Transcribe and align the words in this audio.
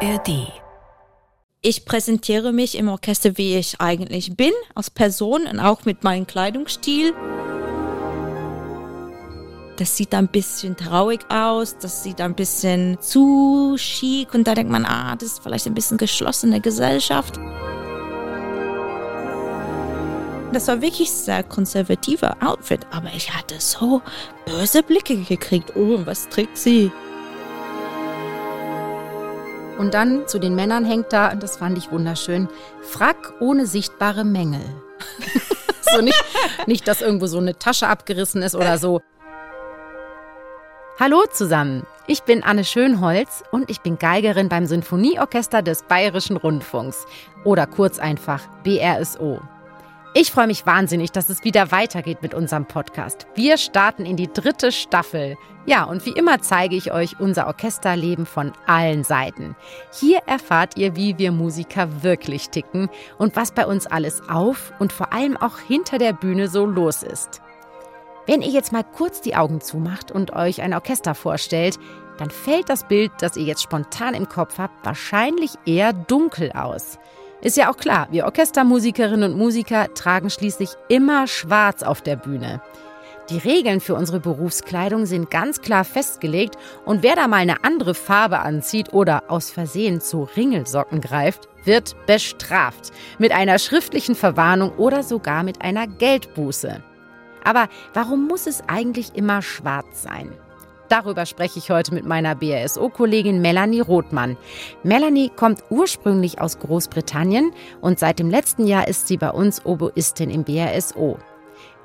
ARD. 0.00 0.52
Ich 1.62 1.86
präsentiere 1.86 2.52
mich 2.52 2.76
im 2.76 2.88
Orchester, 2.88 3.38
wie 3.38 3.56
ich 3.56 3.80
eigentlich 3.80 4.36
bin, 4.36 4.52
als 4.74 4.90
Person 4.90 5.46
und 5.46 5.58
auch 5.58 5.84
mit 5.86 6.04
meinem 6.04 6.26
Kleidungsstil. 6.26 7.14
Das 9.78 9.96
sieht 9.96 10.14
ein 10.14 10.28
bisschen 10.28 10.76
traurig 10.76 11.20
aus, 11.30 11.78
das 11.78 12.02
sieht 12.02 12.20
ein 12.20 12.34
bisschen 12.34 12.98
zu 13.00 13.76
chic 13.78 14.34
und 14.34 14.46
da 14.46 14.54
denkt 14.54 14.70
man, 14.70 14.84
ah, 14.84 15.16
das 15.16 15.32
ist 15.32 15.42
vielleicht 15.42 15.66
ein 15.66 15.74
bisschen 15.74 15.96
geschlossene 15.96 16.60
Gesellschaft. 16.60 17.38
Das 20.52 20.68
war 20.68 20.80
wirklich 20.80 21.10
sehr 21.10 21.42
konservativer 21.42 22.36
Outfit, 22.42 22.86
aber 22.90 23.08
ich 23.14 23.34
hatte 23.34 23.56
so 23.58 24.02
böse 24.44 24.82
Blicke 24.82 25.16
gekriegt. 25.16 25.74
Oh, 25.74 26.00
was 26.04 26.28
trägt 26.28 26.56
sie? 26.56 26.90
Und 29.78 29.94
dann 29.94 30.26
zu 30.26 30.38
den 30.38 30.54
Männern 30.54 30.84
hängt 30.84 31.12
da, 31.12 31.32
und 31.32 31.42
das 31.42 31.58
fand 31.58 31.76
ich 31.76 31.90
wunderschön, 31.92 32.48
Frack 32.80 33.34
ohne 33.40 33.66
sichtbare 33.66 34.24
Mängel. 34.24 34.62
so 35.92 36.00
nicht, 36.00 36.24
nicht, 36.66 36.88
dass 36.88 37.02
irgendwo 37.02 37.26
so 37.26 37.38
eine 37.38 37.58
Tasche 37.58 37.88
abgerissen 37.88 38.42
ist 38.42 38.54
oder 38.54 38.78
so. 38.78 39.02
Hallo 40.98 41.24
zusammen, 41.30 41.86
ich 42.06 42.22
bin 42.22 42.42
Anne 42.42 42.64
Schönholz 42.64 43.44
und 43.50 43.68
ich 43.68 43.82
bin 43.82 43.98
Geigerin 43.98 44.48
beim 44.48 44.64
Sinfonieorchester 44.64 45.60
des 45.60 45.82
Bayerischen 45.82 46.38
Rundfunks 46.38 47.04
oder 47.44 47.66
kurz 47.66 47.98
einfach 47.98 48.40
BRSO. 48.64 49.42
Ich 50.14 50.32
freue 50.32 50.46
mich 50.46 50.64
wahnsinnig, 50.64 51.12
dass 51.12 51.28
es 51.28 51.44
wieder 51.44 51.70
weitergeht 51.72 52.22
mit 52.22 52.32
unserem 52.32 52.66
Podcast. 52.66 53.26
Wir 53.34 53.58
starten 53.58 54.06
in 54.06 54.16
die 54.16 54.32
dritte 54.32 54.72
Staffel. 54.72 55.36
Ja, 55.66 55.84
und 55.84 56.06
wie 56.06 56.12
immer 56.12 56.40
zeige 56.40 56.74
ich 56.74 56.92
euch 56.92 57.20
unser 57.20 57.46
Orchesterleben 57.46 58.24
von 58.24 58.52
allen 58.66 59.04
Seiten. 59.04 59.56
Hier 59.92 60.20
erfahrt 60.26 60.78
ihr, 60.78 60.96
wie 60.96 61.18
wir 61.18 61.32
Musiker 61.32 62.02
wirklich 62.02 62.48
ticken 62.48 62.88
und 63.18 63.36
was 63.36 63.52
bei 63.52 63.66
uns 63.66 63.86
alles 63.86 64.26
auf 64.28 64.72
und 64.78 64.92
vor 64.92 65.12
allem 65.12 65.36
auch 65.36 65.58
hinter 65.58 65.98
der 65.98 66.14
Bühne 66.14 66.48
so 66.48 66.64
los 66.64 67.02
ist. 67.02 67.42
Wenn 68.26 68.42
ihr 68.42 68.50
jetzt 68.50 68.72
mal 68.72 68.84
kurz 68.84 69.20
die 69.20 69.36
Augen 69.36 69.60
zumacht 69.60 70.10
und 70.10 70.32
euch 70.32 70.62
ein 70.62 70.74
Orchester 70.74 71.14
vorstellt, 71.14 71.78
dann 72.18 72.30
fällt 72.30 72.68
das 72.68 72.88
Bild, 72.88 73.12
das 73.20 73.36
ihr 73.36 73.44
jetzt 73.44 73.62
spontan 73.62 74.14
im 74.14 74.28
Kopf 74.28 74.58
habt, 74.58 74.84
wahrscheinlich 74.84 75.52
eher 75.66 75.92
dunkel 75.92 76.52
aus. 76.52 76.98
Ist 77.42 77.56
ja 77.56 77.70
auch 77.70 77.76
klar, 77.76 78.08
wir 78.10 78.24
Orchestermusikerinnen 78.24 79.32
und 79.32 79.38
Musiker 79.38 79.92
tragen 79.94 80.30
schließlich 80.30 80.70
immer 80.88 81.26
schwarz 81.26 81.82
auf 81.82 82.00
der 82.00 82.16
Bühne. 82.16 82.62
Die 83.28 83.38
Regeln 83.38 83.80
für 83.80 83.94
unsere 83.94 84.20
Berufskleidung 84.20 85.04
sind 85.04 85.30
ganz 85.32 85.60
klar 85.60 85.84
festgelegt 85.84 86.56
und 86.84 87.02
wer 87.02 87.16
da 87.16 87.26
mal 87.26 87.38
eine 87.38 87.64
andere 87.64 87.94
Farbe 87.94 88.38
anzieht 88.38 88.92
oder 88.92 89.24
aus 89.28 89.50
Versehen 89.50 90.00
zu 90.00 90.28
Ringelsocken 90.36 91.00
greift, 91.00 91.48
wird 91.64 91.96
bestraft. 92.06 92.92
Mit 93.18 93.32
einer 93.32 93.58
schriftlichen 93.58 94.14
Verwarnung 94.14 94.72
oder 94.76 95.02
sogar 95.02 95.42
mit 95.42 95.60
einer 95.62 95.88
Geldbuße. 95.88 96.82
Aber 97.42 97.68
warum 97.94 98.28
muss 98.28 98.46
es 98.46 98.62
eigentlich 98.68 99.14
immer 99.14 99.42
schwarz 99.42 100.02
sein? 100.02 100.32
Darüber 100.88 101.26
spreche 101.26 101.58
ich 101.58 101.70
heute 101.70 101.92
mit 101.92 102.06
meiner 102.06 102.34
BRSO-Kollegin 102.34 103.40
Melanie 103.40 103.80
Rothmann. 103.80 104.36
Melanie 104.82 105.30
kommt 105.34 105.64
ursprünglich 105.70 106.40
aus 106.40 106.58
Großbritannien 106.58 107.52
und 107.80 107.98
seit 107.98 108.18
dem 108.18 108.30
letzten 108.30 108.66
Jahr 108.66 108.86
ist 108.86 109.08
sie 109.08 109.16
bei 109.16 109.30
uns 109.30 109.64
Oboistin 109.64 110.30
im 110.30 110.44
BRSO. 110.44 111.18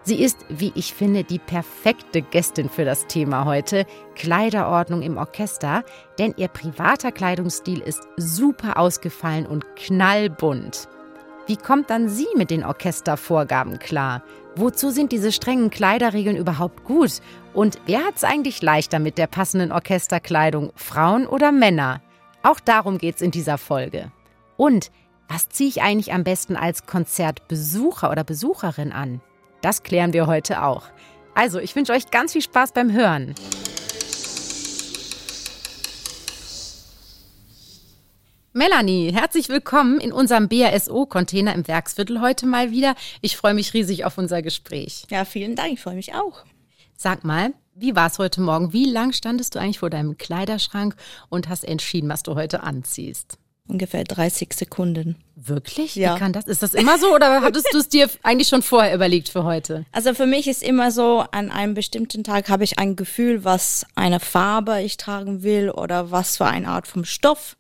Sie 0.04 0.22
ist, 0.22 0.38
wie 0.50 0.72
ich 0.76 0.94
finde, 0.94 1.24
die 1.24 1.38
perfekte 1.38 2.24
Gästin 2.24 2.70
für 2.70 2.86
das 2.86 3.06
Thema 3.06 3.46
heute, 3.46 3.86
Kleiderordnung 4.16 5.04
im 5.04 5.18
Orchester, 5.18 5.84
denn 6.18 6.34
ihr 6.38 6.48
privater 6.48 7.12
Kleidungsstil 7.12 7.82
ist 7.82 8.08
super 8.18 8.78
ausgefallen 8.78 9.46
und 9.46 9.76
knallbunt. 9.76 10.88
Wie 11.46 11.58
kommt 11.58 11.90
dann 11.90 12.10
sie 12.10 12.28
mit 12.36 12.50
den 12.50 12.64
Orchestervorgaben 12.64 13.78
klar? 13.78 14.24
Wozu 14.56 14.90
sind 14.90 15.14
diese 15.14 15.32
strengen 15.32 15.70
Kleiderregeln 15.70 16.36
überhaupt 16.36 16.84
gut? 16.84 17.22
Und 17.54 17.80
wer 17.86 18.04
hat 18.06 18.18
es 18.18 18.24
eigentlich 18.26 18.62
leichter 18.62 19.00
mit 19.00 19.18
der 19.18 19.28
passenden 19.28 19.72
Orchesterkleidung, 19.72 20.72
Frauen 20.76 21.26
oder 21.26 21.54
Männer? 21.54 22.02
Auch 22.44 22.60
darum 22.60 22.98
geht 22.98 23.16
es 23.16 23.22
in 23.22 23.32
dieser 23.32 23.58
Folge. 23.58 24.12
Und 24.58 24.92
was 25.30 25.48
ziehe 25.48 25.70
ich 25.70 25.82
eigentlich 25.82 26.12
am 26.12 26.26
besten 26.26 26.58
als 26.58 26.86
Konzertbesucher 26.86 28.12
oder 28.12 28.26
Besucherin 28.26 28.92
an? 28.92 29.22
Das 29.62 29.84
klären 29.84 30.12
wir 30.12 30.28
heute 30.28 30.64
auch. 30.64 30.84
Also, 31.34 31.60
ich 31.60 31.76
wünsche 31.78 31.94
euch 31.94 32.12
ganz 32.12 32.34
viel 32.34 32.42
Spaß 32.42 32.74
beim 32.74 32.92
Hören. 32.92 33.36
Melanie, 38.54 39.14
herzlich 39.14 39.48
willkommen 39.48 40.02
in 40.02 40.12
unserem 40.12 40.50
BASO-Container 40.50 41.56
im 41.56 41.70
Werksviertel 41.70 42.20
heute 42.20 42.46
mal 42.46 42.70
wieder. 42.70 42.96
Ich 43.22 43.38
freue 43.38 43.54
mich 43.54 43.74
riesig 43.74 44.04
auf 44.04 44.18
unser 44.18 44.42
Gespräch. 44.42 45.06
Ja, 45.10 45.24
vielen 45.24 45.56
Dank, 45.56 45.72
ich 45.72 45.80
freue 45.80 45.96
mich 45.96 46.16
auch. 46.16 46.44
Sag 46.98 47.24
mal, 47.24 47.54
wie 47.76 47.96
war 47.96 48.08
es 48.08 48.20
heute 48.20 48.42
Morgen? 48.42 48.74
Wie 48.74 48.84
lang 48.84 49.14
standest 49.14 49.56
du 49.56 49.60
eigentlich 49.60 49.80
vor 49.80 49.90
deinem 49.90 50.18
Kleiderschrank 50.18 50.98
und 51.30 51.48
hast 51.48 51.64
entschieden, 51.64 52.10
was 52.10 52.24
du 52.24 52.36
heute 52.36 52.62
anziehst? 52.62 53.38
Ungefähr 53.68 54.04
30 54.04 54.52
Sekunden. 54.52 55.16
Wirklich? 55.38 55.96
Ja. 55.96 56.16
Wie 56.16 56.20
kann 56.20 56.34
das? 56.34 56.46
Ist 56.46 56.62
das 56.62 56.74
immer 56.74 57.00
so 57.00 57.16
oder 57.16 57.42
hattest 57.42 57.70
du 57.72 57.78
es 57.78 57.88
dir 57.88 58.10
eigentlich 58.22 58.50
schon 58.50 58.64
vorher 58.64 58.94
überlegt 58.94 59.30
für 59.30 59.46
heute? 59.46 59.86
Also 59.94 60.14
für 60.14 60.26
mich 60.26 60.50
ist 60.50 60.62
immer 60.62 60.92
so, 60.92 61.24
an 61.32 61.52
einem 61.52 61.74
bestimmten 61.74 62.26
Tag 62.26 62.50
habe 62.50 62.66
ich 62.66 62.80
ein 62.80 62.98
Gefühl, 62.98 63.46
was 63.46 63.86
eine 63.96 64.20
Farbe 64.20 64.82
ich 64.82 64.98
tragen 64.98 65.42
will 65.42 65.70
oder 65.70 66.12
was 66.12 66.36
für 66.36 66.48
eine 66.48 66.68
Art 66.68 66.86
vom 66.86 67.06
Stoff. 67.06 67.56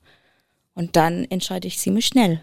Und 0.73 0.95
dann 0.95 1.25
entscheide 1.25 1.67
ich 1.67 1.79
ziemlich 1.79 2.05
schnell. 2.05 2.41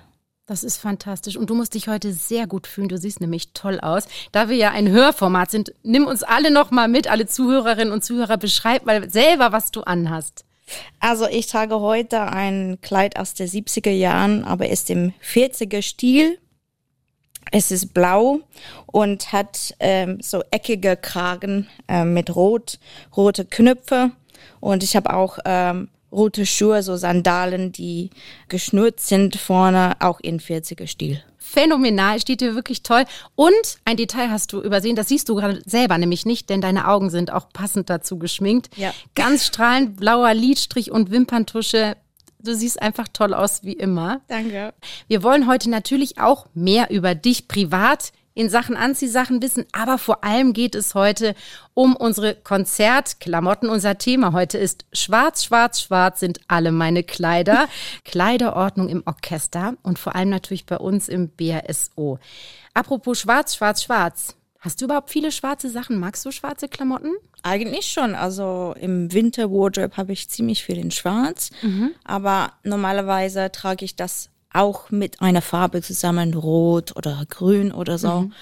Das 0.48 0.64
ist 0.64 0.78
fantastisch. 0.78 1.36
Und 1.36 1.50
du 1.50 1.54
musst 1.54 1.74
dich 1.74 1.88
heute 1.88 2.12
sehr 2.14 2.46
gut 2.46 2.66
fühlen. 2.66 2.88
Du 2.88 2.96
siehst 2.96 3.20
nämlich 3.20 3.52
toll 3.52 3.80
aus. 3.80 4.04
Da 4.32 4.48
wir 4.48 4.56
ja 4.56 4.70
ein 4.70 4.88
Hörformat 4.88 5.50
sind, 5.50 5.74
nimm 5.82 6.06
uns 6.06 6.22
alle 6.22 6.50
noch 6.50 6.70
mal 6.70 6.88
mit, 6.88 7.10
alle 7.10 7.26
Zuhörerinnen 7.26 7.92
und 7.92 8.02
Zuhörer, 8.02 8.38
beschreib 8.38 8.86
mal 8.86 9.10
selber, 9.10 9.52
was 9.52 9.70
du 9.70 9.82
anhast. 9.82 10.46
Also 11.00 11.26
ich 11.28 11.46
trage 11.48 11.80
heute 11.80 12.22
ein 12.22 12.78
Kleid 12.80 13.18
aus 13.18 13.34
den 13.34 13.46
70er 13.46 13.90
Jahren, 13.90 14.44
aber 14.44 14.70
ist 14.70 14.88
im 14.88 15.12
40er 15.22 15.82
Stil. 15.82 16.38
Es 17.50 17.70
ist 17.70 17.92
blau 17.92 18.40
und 18.86 19.32
hat 19.32 19.74
ähm, 19.80 20.18
so 20.22 20.42
eckige 20.50 20.96
Kragen 20.96 21.68
äh, 21.88 22.04
mit 22.04 22.34
rot, 22.34 22.78
rote 23.16 23.44
Knöpfe. 23.44 24.12
Und 24.60 24.82
ich 24.82 24.96
habe 24.96 25.12
auch 25.14 25.38
ähm, 25.44 25.88
rote 26.10 26.46
Schuhe, 26.46 26.82
so 26.82 26.96
Sandalen, 26.96 27.72
die 27.72 28.10
geschnürt 28.48 29.00
sind 29.00 29.36
vorne, 29.36 29.96
auch 30.00 30.20
in 30.20 30.40
40er 30.40 30.86
Stil. 30.86 31.22
Phänomenal, 31.38 32.20
steht 32.20 32.42
dir 32.42 32.54
wirklich 32.54 32.82
toll. 32.82 33.04
Und 33.34 33.78
ein 33.86 33.96
Detail 33.96 34.30
hast 34.30 34.52
du 34.52 34.60
übersehen, 34.60 34.96
das 34.96 35.08
siehst 35.08 35.28
du 35.28 35.34
gerade 35.34 35.62
selber 35.64 35.96
nämlich 35.96 36.26
nicht, 36.26 36.50
denn 36.50 36.60
deine 36.60 36.88
Augen 36.88 37.08
sind 37.08 37.32
auch 37.32 37.48
passend 37.52 37.88
dazu 37.88 38.18
geschminkt. 38.18 38.68
Ja. 38.76 38.92
Ganz 39.14 39.46
strahlend 39.46 39.96
blauer 39.96 40.34
Lidstrich 40.34 40.90
und 40.90 41.10
Wimperntusche. 41.10 41.96
Du 42.40 42.54
siehst 42.54 42.80
einfach 42.82 43.08
toll 43.12 43.32
aus 43.32 43.64
wie 43.64 43.72
immer. 43.72 44.20
Danke. 44.28 44.74
Wir 45.08 45.22
wollen 45.22 45.48
heute 45.48 45.70
natürlich 45.70 46.20
auch 46.20 46.46
mehr 46.54 46.90
über 46.90 47.14
dich 47.14 47.48
privat 47.48 48.12
in 48.38 48.48
Sachen 48.48 48.76
Anziehsachen 48.76 49.42
wissen, 49.42 49.66
aber 49.72 49.98
vor 49.98 50.22
allem 50.22 50.52
geht 50.52 50.76
es 50.76 50.94
heute 50.94 51.34
um 51.74 51.96
unsere 51.96 52.36
Konzertklamotten. 52.36 53.68
Unser 53.68 53.98
Thema 53.98 54.32
heute 54.32 54.58
ist 54.58 54.86
Schwarz, 54.92 55.42
Schwarz, 55.42 55.80
Schwarz 55.80 56.20
sind 56.20 56.38
alle 56.46 56.70
meine 56.70 57.02
Kleider. 57.02 57.68
Kleiderordnung 58.04 58.88
im 58.90 59.02
Orchester 59.06 59.74
und 59.82 59.98
vor 59.98 60.14
allem 60.14 60.28
natürlich 60.28 60.66
bei 60.66 60.76
uns 60.76 61.08
im 61.08 61.30
BRSO. 61.30 62.20
Apropos 62.74 63.18
Schwarz, 63.18 63.56
Schwarz, 63.56 63.82
Schwarz. 63.82 64.36
Hast 64.60 64.80
du 64.80 64.84
überhaupt 64.84 65.10
viele 65.10 65.32
schwarze 65.32 65.68
Sachen? 65.68 65.98
Magst 65.98 66.24
du 66.24 66.30
schwarze 66.30 66.68
Klamotten? 66.68 67.10
Eigentlich 67.42 67.86
schon. 67.86 68.14
Also 68.14 68.76
im 68.80 69.12
Winter 69.12 69.50
Wardrobe 69.50 69.96
habe 69.96 70.12
ich 70.12 70.28
ziemlich 70.28 70.62
viel 70.62 70.78
in 70.78 70.92
Schwarz. 70.92 71.50
Mhm. 71.62 71.90
Aber 72.04 72.52
normalerweise 72.62 73.50
trage 73.50 73.84
ich 73.84 73.96
das 73.96 74.30
auch 74.58 74.90
mit 74.90 75.20
einer 75.20 75.42
Farbe 75.42 75.82
zusammen, 75.82 76.34
rot 76.34 76.96
oder 76.96 77.24
grün 77.28 77.72
oder 77.72 77.98
so. 77.98 78.22
Mhm. 78.22 78.32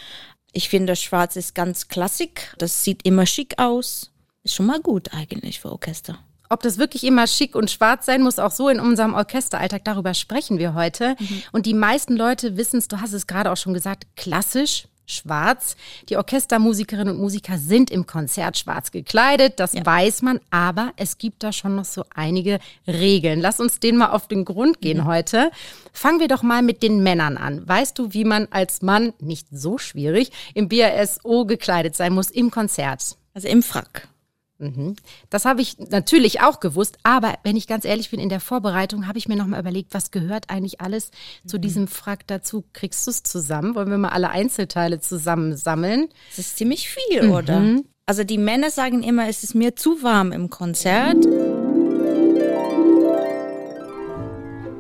Ich 0.53 0.69
finde, 0.69 0.97
schwarz 0.97 1.37
ist 1.37 1.55
ganz 1.55 1.89
klassik. 1.89 2.55
Das 2.59 2.83
sieht 2.83 3.05
immer 3.05 3.27
schick 3.27 3.59
aus. 3.59 4.11
Ist 4.43 4.55
schon 4.55 4.67
mal 4.67 4.81
gut 4.81 5.13
eigentlich 5.13 5.61
für 5.61 5.71
Orchester. 5.71 6.19
Ob 6.49 6.63
das 6.63 6.79
wirklich 6.79 7.05
immer 7.05 7.27
schick 7.27 7.55
und 7.55 7.71
schwarz 7.71 8.07
sein 8.07 8.23
muss, 8.23 8.39
auch 8.39 8.53
so 8.53 8.69
in 8.69 8.79
unserem 8.79 9.15
Orchesteralltag, 9.15 9.85
darüber 9.85 10.15
sprechen 10.15 10.59
wir 10.59 10.75
heute. 10.75 11.17
Mhm. 11.19 11.43
Und 11.53 11.67
die 11.67 11.75
meisten 11.75 12.17
Leute 12.17 12.57
wissen 12.57 12.79
es, 12.79 12.89
du 12.89 13.01
hast 13.01 13.13
es 13.13 13.27
gerade 13.27 13.51
auch 13.51 13.57
schon 13.57 13.75
gesagt, 13.75 14.07
klassisch 14.17 14.87
schwarz. 15.07 15.77
Die 16.09 16.17
Orchestermusikerinnen 16.17 17.15
und 17.15 17.21
Musiker 17.21 17.59
sind 17.59 17.91
im 17.91 18.07
Konzert 18.07 18.59
schwarz 18.59 18.91
gekleidet, 18.91 19.59
das 19.59 19.73
ja. 19.73 19.87
weiß 19.87 20.23
man, 20.23 20.41
aber 20.51 20.93
es 20.97 21.19
gibt 21.19 21.43
da 21.43 21.53
schon 21.53 21.77
noch 21.77 21.85
so 21.85 22.05
einige 22.15 22.59
Regeln. 22.87 23.41
Lass 23.41 23.61
uns 23.61 23.81
denen 23.81 23.99
mal 23.99 24.11
auf 24.11 24.29
den 24.29 24.45
Grund 24.45 24.81
gehen 24.81 24.99
mhm. 24.99 25.05
heute. 25.07 25.51
Fangen 25.93 26.21
wir 26.21 26.29
doch 26.29 26.43
mal 26.43 26.63
mit 26.63 26.83
den 26.83 27.03
Männern 27.03 27.37
an. 27.37 27.67
Weißt 27.67 27.99
du, 27.99 28.13
wie 28.13 28.25
man 28.25 28.49
als 28.51 28.83
Mann, 28.83 29.13
nicht 29.21 29.47
so 29.51 29.79
schwierig, 29.79 30.31
im 30.55 30.69
BASO 30.69 31.47
gekleidet 31.47 31.97
sein 31.97 32.13
muss 32.13 32.31
im 32.31 32.51
Konzert? 32.51 33.17
Also 33.35 33.49
im 33.49 33.63
Frack. 33.63 34.09
Mhm. 34.59 34.97
Das 35.29 35.45
habe 35.45 35.61
ich 35.61 35.79
natürlich 35.79 36.41
auch 36.41 36.61
gewusst, 36.61 36.99
aber 37.03 37.35
wenn 37.43 37.57
ich 37.57 37.67
ganz 37.67 37.85
ehrlich 37.85 38.11
bin, 38.11 38.21
in 38.21 38.29
der 38.29 38.41
Vorbereitung 38.41 39.07
habe 39.07 39.19
ich 39.19 39.29
mir 39.29 39.37
nochmal 39.37 39.61
überlegt, 39.61 39.93
was 39.93 40.11
gehört 40.11 40.49
eigentlich 40.49 40.81
alles 40.81 41.11
mhm. 41.45 41.49
zu 41.49 41.59
diesem 41.59 41.89
Frack 41.89 42.27
dazu? 42.27 42.65
Kriegst 42.73 43.07
du 43.07 43.11
es 43.11 43.23
zusammen? 43.23 43.75
Wollen 43.75 43.91
wir 43.91 43.99
mal 43.99 44.11
alle 44.11 44.31
Einzelteile 44.31 45.01
zusammensammeln? 45.01 46.09
Das 46.31 46.39
ist 46.39 46.57
ziemlich 46.57 46.89
viel, 46.89 47.25
mhm. 47.25 47.33
oder? 47.33 47.63
Also 48.07 48.25
die 48.25 48.39
Männer 48.39 48.71
sagen 48.71 49.03
immer, 49.03 49.29
es 49.29 49.43
ist 49.43 49.55
mir 49.55 49.75
zu 49.77 50.03
warm 50.03 50.33
im 50.33 50.49
Konzert. 50.49 51.27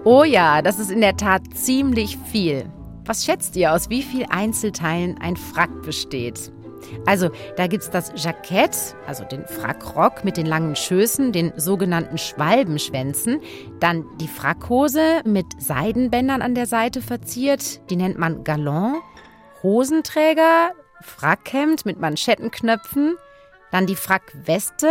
Oh 0.04 0.22
ja, 0.22 0.62
das 0.62 0.78
ist 0.78 0.92
in 0.92 1.00
der 1.00 1.16
Tat 1.16 1.42
ziemlich 1.54 2.16
viel. 2.30 2.70
Was 3.04 3.24
schätzt 3.24 3.56
ihr, 3.56 3.72
aus 3.72 3.90
wie 3.90 4.02
vielen 4.02 4.30
Einzelteilen 4.30 5.18
ein 5.20 5.36
Frack 5.36 5.82
besteht? 5.82 6.52
Also, 7.06 7.30
da 7.56 7.66
gibt 7.66 7.84
es 7.84 7.90
das 7.90 8.12
Jackett, 8.16 8.96
also 9.06 9.24
den 9.24 9.46
Frackrock 9.46 10.24
mit 10.24 10.36
den 10.36 10.46
langen 10.46 10.76
Schößen, 10.76 11.32
den 11.32 11.52
sogenannten 11.56 12.18
Schwalbenschwänzen. 12.18 13.40
Dann 13.80 14.04
die 14.20 14.28
Frackhose 14.28 15.22
mit 15.24 15.46
Seidenbändern 15.58 16.42
an 16.42 16.54
der 16.54 16.66
Seite 16.66 17.00
verziert, 17.00 17.88
die 17.90 17.96
nennt 17.96 18.18
man 18.18 18.44
Galon. 18.44 18.96
Hosenträger, 19.62 20.72
Frackhemd 21.02 21.86
mit 21.86 22.00
Manschettenknöpfen. 22.00 23.16
Dann 23.70 23.86
die 23.86 23.96
Frackweste. 23.96 24.88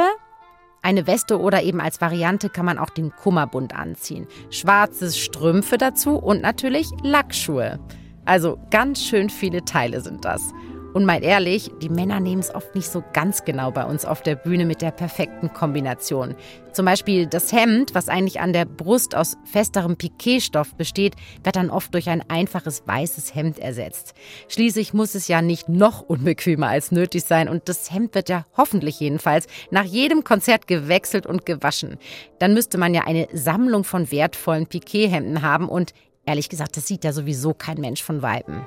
Eine 0.82 1.08
Weste 1.08 1.40
oder 1.40 1.64
eben 1.64 1.82
als 1.82 2.00
Variante 2.00 2.50
kann 2.50 2.66
man 2.66 2.78
auch 2.78 2.92
den 2.92 3.12
Kummerbund 3.12 3.76
anziehen. 3.76 4.28
Schwarze 4.52 5.12
Strümpfe 5.12 5.78
dazu 5.80 6.18
und 6.18 6.44
natürlich 6.44 6.90
Lackschuhe. 7.02 7.80
Also 8.26 8.60
ganz 8.70 9.04
schön 9.04 9.30
viele 9.30 9.66
Teile 9.66 10.02
sind 10.02 10.26
das. 10.26 10.54
Und 10.96 11.04
mal 11.04 11.26
ehrlich, 11.26 11.72
die 11.82 11.90
Männer 11.90 12.22
nehmen 12.22 12.40
es 12.40 12.56
oft 12.56 12.74
nicht 12.74 12.90
so 12.90 13.04
ganz 13.12 13.44
genau 13.44 13.70
bei 13.70 13.84
uns 13.84 14.06
auf 14.06 14.22
der 14.22 14.38
Bühne 14.38 14.64
mit 14.64 14.82
der 14.82 14.92
perfekten 14.92 15.52
Kombination. 15.52 16.36
Zum 16.72 16.86
Beispiel 16.86 17.28
das 17.28 17.52
Hemd, 17.52 17.94
was 17.94 18.08
eigentlich 18.08 18.40
an 18.40 18.54
der 18.54 18.64
Brust 18.64 19.14
aus 19.14 19.36
festerem 19.44 19.98
Piquetstoff 19.98 20.74
besteht, 20.76 21.18
wird 21.44 21.58
dann 21.58 21.70
oft 21.70 21.94
durch 21.94 22.08
ein 22.08 22.24
einfaches 22.30 22.84
weißes 22.88 23.36
Hemd 23.36 23.60
ersetzt. 23.60 24.14
Schließlich 24.48 24.94
muss 24.94 25.16
es 25.16 25.28
ja 25.28 25.42
nicht 25.42 25.68
noch 25.68 26.00
unbequemer 26.00 26.70
als 26.70 26.94
nötig 26.94 27.26
sein 27.26 27.50
und 27.50 27.68
das 27.68 27.92
Hemd 27.92 28.16
wird 28.16 28.30
ja 28.30 28.46
hoffentlich 28.56 28.98
jedenfalls 28.98 29.48
nach 29.72 29.84
jedem 29.84 30.24
Konzert 30.24 30.66
gewechselt 30.66 31.26
und 31.26 31.46
gewaschen. 31.46 31.98
Dann 32.40 32.54
müsste 32.54 32.78
man 32.78 32.94
ja 32.94 33.02
eine 33.06 33.28
Sammlung 33.34 33.84
von 33.84 34.12
wertvollen 34.12 34.68
Piquethemden 34.68 35.42
haben 35.42 35.68
und 35.68 35.92
ehrlich 36.26 36.48
gesagt, 36.48 36.78
das 36.78 36.88
sieht 36.88 37.04
ja 37.04 37.12
sowieso 37.12 37.54
kein 37.54 37.82
Mensch 37.82 38.02
von 38.02 38.22
Weiben. 38.22 38.66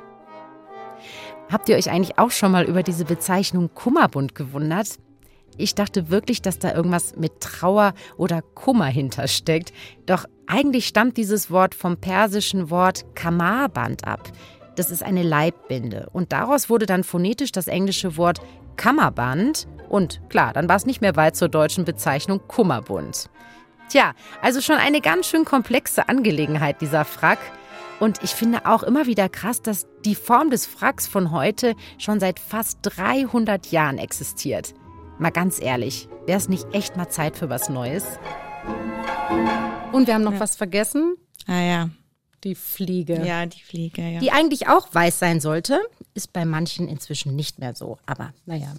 Habt 1.50 1.68
ihr 1.70 1.76
euch 1.76 1.90
eigentlich 1.90 2.18
auch 2.18 2.30
schon 2.30 2.52
mal 2.52 2.64
über 2.64 2.82
diese 2.82 3.06
Bezeichnung 3.06 3.70
Kummerbund 3.74 4.34
gewundert? 4.34 4.98
Ich 5.56 5.74
dachte 5.74 6.10
wirklich, 6.10 6.42
dass 6.42 6.58
da 6.58 6.74
irgendwas 6.74 7.16
mit 7.16 7.40
Trauer 7.40 7.94
oder 8.16 8.42
Kummer 8.42 8.86
hintersteckt. 8.86 9.72
Doch 10.04 10.24
eigentlich 10.46 10.86
stammt 10.86 11.16
dieses 11.16 11.50
Wort 11.50 11.74
vom 11.74 11.96
persischen 11.96 12.70
Wort 12.70 13.04
Kamarband 13.14 14.06
ab. 14.06 14.30
Das 14.76 14.90
ist 14.90 15.02
eine 15.02 15.22
Leibbinde. 15.22 16.08
Und 16.12 16.32
daraus 16.32 16.68
wurde 16.68 16.86
dann 16.86 17.02
phonetisch 17.02 17.50
das 17.50 17.66
englische 17.66 18.16
Wort 18.18 18.40
Kammerband. 18.76 19.66
Und 19.88 20.20
klar, 20.28 20.52
dann 20.52 20.68
war 20.68 20.76
es 20.76 20.86
nicht 20.86 21.00
mehr 21.00 21.16
weit 21.16 21.34
zur 21.34 21.48
deutschen 21.48 21.84
Bezeichnung 21.84 22.40
Kummerbund. 22.46 23.30
Tja, 23.88 24.12
also 24.42 24.60
schon 24.60 24.76
eine 24.76 25.00
ganz 25.00 25.26
schön 25.26 25.46
komplexe 25.46 26.10
Angelegenheit, 26.10 26.82
dieser 26.82 27.06
Frack. 27.06 27.38
Und 28.00 28.22
ich 28.22 28.30
finde 28.30 28.66
auch 28.66 28.82
immer 28.82 29.06
wieder 29.06 29.28
krass, 29.28 29.60
dass 29.60 29.86
die 30.04 30.14
Form 30.14 30.50
des 30.50 30.66
Fracks 30.66 31.06
von 31.06 31.32
heute 31.32 31.74
schon 31.98 32.20
seit 32.20 32.38
fast 32.38 32.78
300 32.82 33.72
Jahren 33.72 33.98
existiert. 33.98 34.74
Mal 35.18 35.30
ganz 35.30 35.60
ehrlich, 35.60 36.08
wäre 36.26 36.38
es 36.38 36.48
nicht 36.48 36.66
echt 36.72 36.96
mal 36.96 37.08
Zeit 37.08 37.36
für 37.36 37.50
was 37.50 37.68
Neues? 37.68 38.04
Und 39.90 40.06
wir 40.06 40.14
haben 40.14 40.22
noch 40.22 40.34
ja. 40.34 40.40
was 40.40 40.54
vergessen. 40.54 41.16
Ah 41.46 41.60
ja. 41.60 41.90
Die 42.44 42.54
Fliege. 42.54 43.24
Ja, 43.26 43.46
die 43.46 43.60
Fliege, 43.60 44.02
ja. 44.02 44.20
Die 44.20 44.30
eigentlich 44.30 44.68
auch 44.68 44.94
weiß 44.94 45.18
sein 45.18 45.40
sollte, 45.40 45.80
ist 46.14 46.32
bei 46.32 46.44
manchen 46.44 46.88
inzwischen 46.88 47.34
nicht 47.34 47.58
mehr 47.58 47.74
so. 47.74 47.98
Aber 48.06 48.32
naja. 48.46 48.74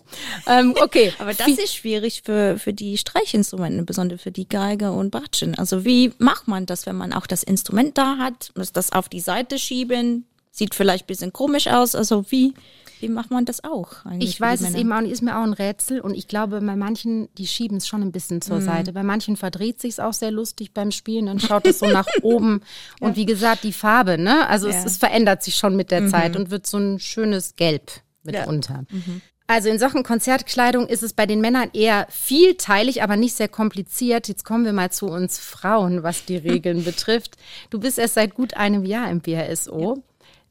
Ähm, 0.47 0.75
okay. 0.81 1.13
Aber 1.19 1.33
das 1.33 1.47
ist 1.47 1.75
schwierig 1.75 2.21
für, 2.23 2.57
für 2.57 2.73
die 2.73 2.97
Streichinstrumente, 2.97 3.83
besonders 3.83 4.21
für 4.21 4.31
die 4.31 4.47
Geige 4.47 4.91
und 4.91 5.11
Bratschen. 5.11 5.55
Also 5.55 5.83
wie 5.83 6.13
macht 6.19 6.47
man 6.47 6.65
das, 6.65 6.85
wenn 6.85 6.95
man 6.95 7.11
auch 7.11 7.27
das 7.27 7.43
Instrument 7.43 7.97
da 7.97 8.17
hat, 8.17 8.51
muss 8.55 8.71
das 8.71 8.93
auf 8.93 9.09
die 9.09 9.19
Seite 9.19 9.59
schieben, 9.59 10.25
sieht 10.51 10.73
vielleicht 10.73 11.05
ein 11.05 11.07
bisschen 11.07 11.33
komisch 11.33 11.67
aus. 11.67 11.95
Also 11.95 12.25
wie, 12.31 12.53
wie 12.99 13.09
macht 13.09 13.31
man 13.31 13.45
das 13.45 13.63
auch? 13.63 14.05
Ich 14.19 14.39
weiß 14.39 14.61
es 14.61 14.75
eben 14.75 14.91
auch 14.91 15.01
nicht, 15.01 15.11
ist 15.11 15.21
mir 15.21 15.37
auch 15.37 15.43
ein 15.43 15.53
Rätsel. 15.53 16.01
Und 16.01 16.13
ich 16.15 16.27
glaube, 16.27 16.61
bei 16.61 16.75
manchen, 16.75 17.29
die 17.35 17.47
schieben 17.47 17.77
es 17.77 17.87
schon 17.87 18.01
ein 18.01 18.11
bisschen 18.11 18.41
zur 18.41 18.57
mm. 18.57 18.61
Seite. 18.61 18.93
Bei 18.93 19.03
manchen 19.03 19.37
verdreht 19.37 19.79
sich 19.79 20.01
auch 20.01 20.13
sehr 20.13 20.31
lustig 20.31 20.73
beim 20.73 20.91
Spielen. 20.91 21.27
Dann 21.27 21.39
schaut 21.39 21.65
es 21.65 21.79
so 21.79 21.87
nach 21.87 22.07
oben. 22.21 22.61
Ja. 22.99 23.07
Und 23.07 23.15
wie 23.15 23.25
gesagt, 23.25 23.63
die 23.63 23.73
Farbe, 23.73 24.17
ne? 24.17 24.47
Also 24.47 24.67
ja. 24.67 24.75
es, 24.75 24.85
es, 24.85 24.97
verändert 24.97 25.43
sich 25.43 25.55
schon 25.55 25.75
mit 25.75 25.91
der 25.91 26.01
mhm. 26.01 26.09
Zeit 26.09 26.35
und 26.35 26.51
wird 26.51 26.67
so 26.67 26.77
ein 26.77 26.99
schönes 26.99 27.55
Gelb 27.55 27.91
mitunter. 28.23 28.85
Ja. 28.89 28.97
Mhm. 28.97 29.21
Also 29.49 29.67
in 29.69 29.79
Sachen 29.79 30.03
Konzertkleidung 30.03 30.85
ist 30.85 31.01
es 31.01 31.13
bei 31.13 31.25
den 31.25 31.41
Männern 31.41 31.71
eher 31.73 32.05
vielteilig, 32.11 33.01
aber 33.01 33.17
nicht 33.17 33.33
sehr 33.33 33.47
kompliziert. 33.47 34.27
Jetzt 34.27 34.45
kommen 34.45 34.63
wir 34.63 34.73
mal 34.73 34.91
zu 34.91 35.07
uns 35.07 35.39
Frauen, 35.39 36.03
was 36.03 36.23
die 36.25 36.37
Regeln 36.37 36.83
betrifft. 36.85 37.35
Du 37.71 37.79
bist 37.79 37.97
erst 37.97 38.13
seit 38.13 38.35
gut 38.35 38.55
einem 38.55 38.85
Jahr 38.85 39.09
im 39.09 39.21
BRSO. 39.21 40.03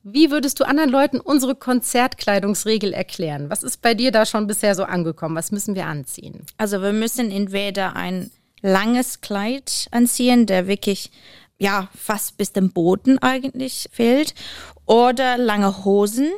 Wie 0.02 0.30
würdest 0.30 0.60
du 0.60 0.64
anderen 0.66 0.90
Leuten 0.90 1.20
unsere 1.20 1.54
Konzertkleidungsregel 1.54 2.92
erklären? 2.92 3.50
Was 3.50 3.62
ist 3.62 3.82
bei 3.82 3.94
dir 3.94 4.12
da 4.12 4.26
schon 4.26 4.46
bisher 4.46 4.74
so 4.74 4.84
angekommen? 4.84 5.36
Was 5.36 5.52
müssen 5.52 5.74
wir 5.74 5.86
anziehen? 5.86 6.46
Also 6.56 6.80
wir 6.82 6.92
müssen 6.92 7.30
entweder 7.30 7.96
ein 7.96 8.30
langes 8.62 9.20
Kleid 9.20 9.88
anziehen, 9.90 10.46
der 10.46 10.66
wirklich 10.66 11.10
ja 11.58 11.88
fast 11.96 12.36
bis 12.36 12.52
zum 12.52 12.70
Boden 12.70 13.18
eigentlich 13.18 13.88
fällt, 13.92 14.34
oder 14.86 15.36
lange 15.36 15.84
Hosen, 15.84 16.30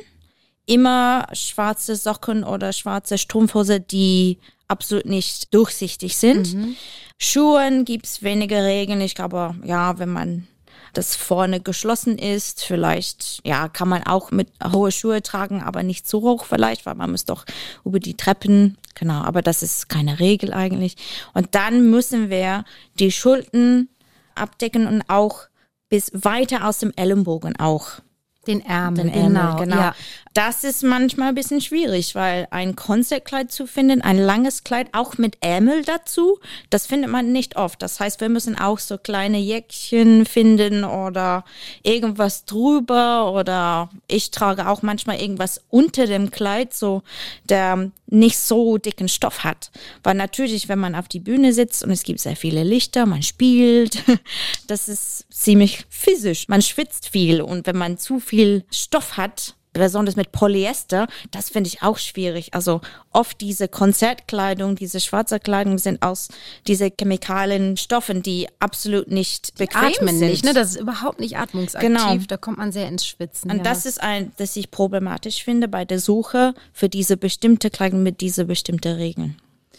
immer 0.65 1.27
schwarze 1.33 1.95
Socken 1.95 2.43
oder 2.43 2.73
schwarze 2.73 3.17
Strumpfhose, 3.17 3.79
die 3.79 4.39
absolut 4.67 5.05
nicht 5.05 5.53
durchsichtig 5.53 6.17
sind. 6.17 6.53
Mhm. 6.53 6.75
Schuhen 7.17 7.85
es 8.03 8.23
wenige 8.23 8.63
Regeln. 8.63 9.01
Ich 9.01 9.15
glaube, 9.15 9.55
ja, 9.63 9.99
wenn 9.99 10.09
man 10.09 10.47
das 10.93 11.15
vorne 11.15 11.59
geschlossen 11.59 12.17
ist. 12.17 12.63
Vielleicht, 12.63 13.41
ja, 13.45 13.67
kann 13.67 13.89
man 13.89 14.03
auch 14.03 14.31
mit 14.31 14.49
hohe 14.71 14.91
Schuhe 14.91 15.21
tragen, 15.21 15.61
aber 15.61 15.83
nicht 15.83 16.07
zu 16.07 16.21
hoch 16.21 16.45
vielleicht, 16.45 16.85
weil 16.85 16.95
man 16.95 17.11
muss 17.11 17.25
doch 17.25 17.45
über 17.85 17.99
die 17.99 18.17
Treppen, 18.17 18.77
genau, 18.95 19.21
aber 19.21 19.41
das 19.41 19.63
ist 19.63 19.89
keine 19.89 20.19
Regel 20.19 20.53
eigentlich. 20.53 20.95
Und 21.33 21.55
dann 21.55 21.89
müssen 21.89 22.29
wir 22.29 22.65
die 22.99 23.11
Schulten 23.11 23.89
abdecken 24.35 24.87
und 24.87 25.03
auch 25.07 25.47
bis 25.89 26.11
weiter 26.13 26.67
aus 26.67 26.79
dem 26.79 26.93
Ellenbogen 26.95 27.57
auch. 27.57 27.99
Den 28.47 28.65
Ärmel, 28.65 29.03
Den 29.03 29.13
Ärmel 29.13 29.31
genau. 29.31 29.55
genau. 29.57 29.75
Ja. 29.75 29.95
Das 30.33 30.63
ist 30.63 30.81
manchmal 30.81 31.29
ein 31.29 31.35
bisschen 31.35 31.59
schwierig, 31.59 32.15
weil 32.15 32.47
ein 32.51 32.77
Konzertkleid 32.77 33.51
zu 33.51 33.67
finden, 33.67 34.01
ein 34.01 34.17
langes 34.17 34.63
Kleid 34.63 34.87
auch 34.93 35.17
mit 35.17 35.37
Ärmel 35.41 35.83
dazu, 35.83 36.39
das 36.69 36.87
findet 36.87 37.11
man 37.11 37.33
nicht 37.33 37.57
oft. 37.57 37.81
Das 37.81 37.99
heißt, 37.99 38.21
wir 38.21 38.29
müssen 38.29 38.57
auch 38.57 38.79
so 38.79 38.97
kleine 38.97 39.39
Jäckchen 39.39 40.25
finden 40.25 40.85
oder 40.85 41.43
irgendwas 41.83 42.45
drüber 42.45 43.33
oder 43.33 43.89
ich 44.07 44.31
trage 44.31 44.69
auch 44.69 44.83
manchmal 44.83 45.19
irgendwas 45.19 45.65
unter 45.69 46.07
dem 46.07 46.31
Kleid, 46.31 46.73
so 46.73 47.03
der 47.49 47.91
nicht 48.07 48.37
so 48.39 48.77
dicken 48.77 49.09
Stoff 49.09 49.43
hat. 49.43 49.69
Weil 50.01 50.15
natürlich, 50.15 50.69
wenn 50.69 50.79
man 50.79 50.95
auf 50.95 51.09
die 51.09 51.19
Bühne 51.19 51.51
sitzt 51.51 51.83
und 51.83 51.91
es 51.91 52.03
gibt 52.03 52.21
sehr 52.21 52.37
viele 52.37 52.63
Lichter, 52.63 53.05
man 53.05 53.21
spielt, 53.23 54.01
das 54.67 54.87
ist 54.87 55.25
ziemlich 55.29 55.85
physisch. 55.89 56.47
Man 56.47 56.61
schwitzt 56.61 57.09
viel 57.09 57.41
und 57.41 57.67
wenn 57.67 57.77
man 57.77 57.97
zu 57.97 58.21
viel 58.21 58.63
Stoff 58.71 59.17
hat, 59.17 59.55
besonders 59.73 60.15
mit 60.15 60.31
Polyester, 60.31 61.07
das 61.31 61.49
finde 61.49 61.69
ich 61.69 61.81
auch 61.81 61.97
schwierig. 61.97 62.53
Also 62.53 62.81
oft 63.11 63.39
diese 63.41 63.67
Konzertkleidung, 63.67 64.75
diese 64.75 64.99
schwarze 64.99 65.39
Kleidung 65.39 65.77
sind 65.77 66.01
aus 66.01 66.27
diese 66.67 66.91
chemikalien 66.97 67.77
Stoffen, 67.77 68.21
die 68.21 68.47
absolut 68.59 69.09
nicht 69.09 69.59
die 69.59 69.65
bequem 69.65 69.83
atmen 69.83 70.17
sind. 70.17 70.29
nicht, 70.29 70.45
ne? 70.45 70.53
Das 70.53 70.71
ist 70.71 70.79
überhaupt 70.79 71.19
nicht 71.19 71.37
atmungsaktiv. 71.37 71.89
Genau. 71.89 72.15
Da 72.27 72.37
kommt 72.37 72.57
man 72.57 72.71
sehr 72.71 72.87
ins 72.87 73.05
Schwitzen. 73.05 73.51
Und 73.51 73.57
ja. 73.57 73.63
das 73.63 73.85
ist 73.85 74.01
ein, 74.01 74.31
das 74.37 74.55
ich 74.55 74.71
problematisch 74.71 75.43
finde 75.43 75.67
bei 75.67 75.85
der 75.85 75.99
Suche 75.99 76.53
für 76.73 76.89
diese 76.89 77.17
bestimmte 77.17 77.69
Kleidung 77.69 78.03
mit 78.03 78.21
diese 78.21 78.45
bestimmte 78.45 78.97
Regeln. 78.97 79.37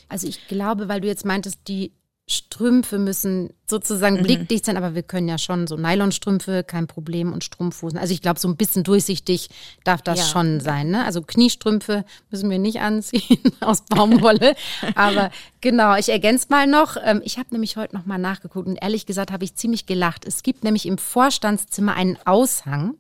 Also 0.08 0.26
ich 0.26 0.46
glaube, 0.49 0.88
weil 0.88 1.00
du 1.00 1.08
jetzt 1.08 1.25
meintest, 1.25 1.58
die 1.68 1.92
Strümpfe 2.28 2.98
müssen 2.98 3.50
sozusagen 3.66 4.16
Mhm. 4.18 4.22
blickdicht 4.22 4.66
sein, 4.66 4.76
aber 4.76 4.94
wir 4.94 5.02
können 5.02 5.28
ja 5.28 5.38
schon 5.38 5.66
so 5.66 5.76
Nylonstrümpfe, 5.76 6.62
kein 6.62 6.86
Problem, 6.86 7.32
und 7.32 7.42
Strumpfhosen. 7.42 7.98
Also 7.98 8.12
ich 8.12 8.20
glaube, 8.20 8.38
so 8.38 8.46
ein 8.48 8.56
bisschen 8.56 8.84
durchsichtig 8.84 9.48
darf 9.84 10.02
das 10.02 10.18
Ja. 10.18 10.24
schon 10.26 10.60
sein. 10.60 10.90
Ne? 10.90 11.04
Also 11.04 11.22
Kniestrümpfe 11.22 12.04
müssen 12.30 12.50
wir 12.50 12.58
nicht 12.58 12.80
anziehen 12.80 13.38
aus 13.60 13.82
Baumwolle. 13.86 14.54
aber 14.94 15.30
genau, 15.62 15.96
ich 15.96 16.10
ergänze 16.10 16.46
mal 16.50 16.66
noch. 16.66 16.96
Ähm, 17.02 17.22
ich 17.24 17.38
habe 17.38 17.48
nämlich 17.52 17.76
heute 17.78 17.96
noch 17.96 18.04
mal 18.04 18.18
nachgeguckt 18.18 18.68
und 18.68 18.76
ehrlich 18.76 19.06
gesagt 19.06 19.32
habe 19.32 19.44
ich 19.44 19.54
ziemlich 19.54 19.86
gelacht. 19.86 20.26
Es 20.26 20.42
gibt 20.42 20.64
nämlich 20.64 20.84
im 20.86 20.98
Vorstandszimmer 20.98 21.94
einen 21.94 22.18
Aushang. 22.26 22.94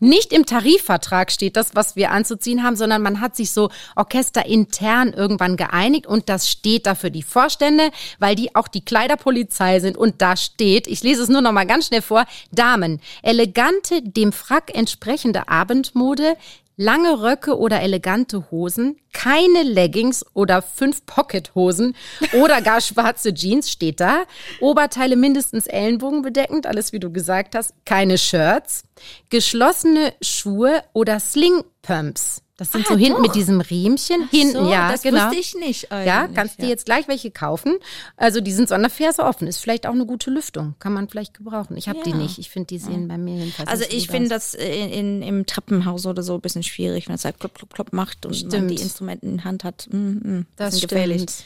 Nicht 0.00 0.32
im 0.32 0.46
Tarifvertrag 0.46 1.30
steht 1.30 1.56
das, 1.56 1.74
was 1.74 1.94
wir 1.94 2.10
anzuziehen 2.10 2.62
haben, 2.62 2.76
sondern 2.76 3.02
man 3.02 3.20
hat 3.20 3.36
sich 3.36 3.52
so 3.52 3.70
orchesterintern 3.96 5.12
irgendwann 5.12 5.56
geeinigt 5.56 6.06
und 6.06 6.28
das 6.30 6.48
steht 6.48 6.86
da 6.86 6.94
für 6.94 7.10
die 7.10 7.22
Vorstände, 7.22 7.90
weil 8.18 8.34
die 8.34 8.54
auch 8.56 8.68
die 8.68 8.84
Kleiderpolizei 8.84 9.80
sind. 9.80 9.96
Und 9.96 10.22
da 10.22 10.36
steht, 10.36 10.86
ich 10.86 11.02
lese 11.02 11.22
es 11.22 11.28
nur 11.28 11.40
noch 11.40 11.52
mal 11.52 11.66
ganz 11.66 11.86
schnell 11.86 12.02
vor, 12.02 12.24
Damen, 12.52 13.00
elegante, 13.22 14.02
dem 14.02 14.32
Frack 14.32 14.74
entsprechende 14.74 15.48
Abendmode, 15.48 16.36
lange 16.76 17.22
Röcke 17.22 17.58
oder 17.58 17.80
elegante 17.80 18.50
Hosen, 18.50 18.98
keine 19.12 19.62
Leggings 19.62 20.24
oder 20.34 20.60
fünf 20.60 21.06
Pockethosen 21.06 21.96
oder 22.34 22.60
gar 22.60 22.80
schwarze 22.82 23.32
Jeans 23.32 23.70
steht 23.70 24.00
da, 24.00 24.24
Oberteile 24.60 25.16
mindestens 25.16 25.66
Ellenbogen 25.66 26.22
bedeckend, 26.22 26.66
alles 26.66 26.92
wie 26.92 27.00
du 27.00 27.10
gesagt 27.10 27.54
hast, 27.54 27.74
keine 27.84 28.18
Shirts, 28.18 28.84
geschlossene 29.30 30.12
Schuhe 30.20 30.82
oder 30.92 31.18
Sling-Pumps. 31.18 32.42
Das 32.58 32.72
sind 32.72 32.86
Ah, 32.86 32.88
so 32.94 32.96
hinten 32.96 33.16
doch. 33.16 33.20
mit 33.22 33.34
diesem 33.34 33.60
Riemchen. 33.60 34.28
Hinten, 34.30 34.64
so, 34.64 34.70
ja, 34.70 34.90
das 34.90 35.02
genau. 35.02 35.26
wusste 35.26 35.36
ich 35.38 35.54
nicht 35.56 35.88
Ja, 35.90 36.22
eigentlich, 36.22 36.34
kannst 36.36 36.58
dir 36.58 36.62
ja. 36.64 36.68
jetzt 36.70 36.86
gleich 36.86 37.06
welche 37.06 37.30
kaufen. 37.30 37.74
Also 38.16 38.40
die 38.40 38.52
sind 38.52 38.68
so 38.70 38.74
an 38.74 38.80
der 38.80 38.90
Ferse 38.90 39.24
offen. 39.24 39.46
Ist 39.46 39.58
vielleicht 39.58 39.86
auch 39.86 39.92
eine 39.92 40.06
gute 40.06 40.30
Lüftung. 40.30 40.74
Kann 40.78 40.94
man 40.94 41.06
vielleicht 41.08 41.34
gebrauchen. 41.34 41.76
Ich 41.76 41.86
habe 41.88 41.98
die 42.04 42.10
Ja. 42.10 42.16
nicht. 42.16 42.38
Ich 42.38 42.48
finde, 42.48 42.68
die 42.68 42.78
sehen 42.78 43.08
bei 43.08 43.18
mir 43.18 43.34
jedenfalls 43.36 43.68
Also 43.68 43.84
ich 43.90 44.08
finde 44.08 44.30
das 44.30 44.54
in, 44.54 44.88
in, 44.90 45.22
im 45.22 45.44
Treppenhaus 45.46 46.06
oder 46.06 46.22
so 46.22 46.34
ein 46.34 46.40
bisschen 46.40 46.62
schwierig, 46.62 47.08
wenn 47.08 47.16
es 47.16 47.26
halt 47.26 47.38
klopp, 47.38 47.54
klopp, 47.54 47.74
klopp 47.74 47.92
macht 47.92 48.24
und 48.24 48.32
man 48.40 48.50
Stimmt. 48.50 48.70
die 48.70 48.80
Instrumente 48.82 49.26
in 49.26 49.44
Hand 49.44 49.62
hat. 49.62 49.88
Mm, 49.90 49.96
mm, 49.96 50.46
Das 50.56 50.80
bisschen 50.80 51.18
stimmt. 51.18 51.44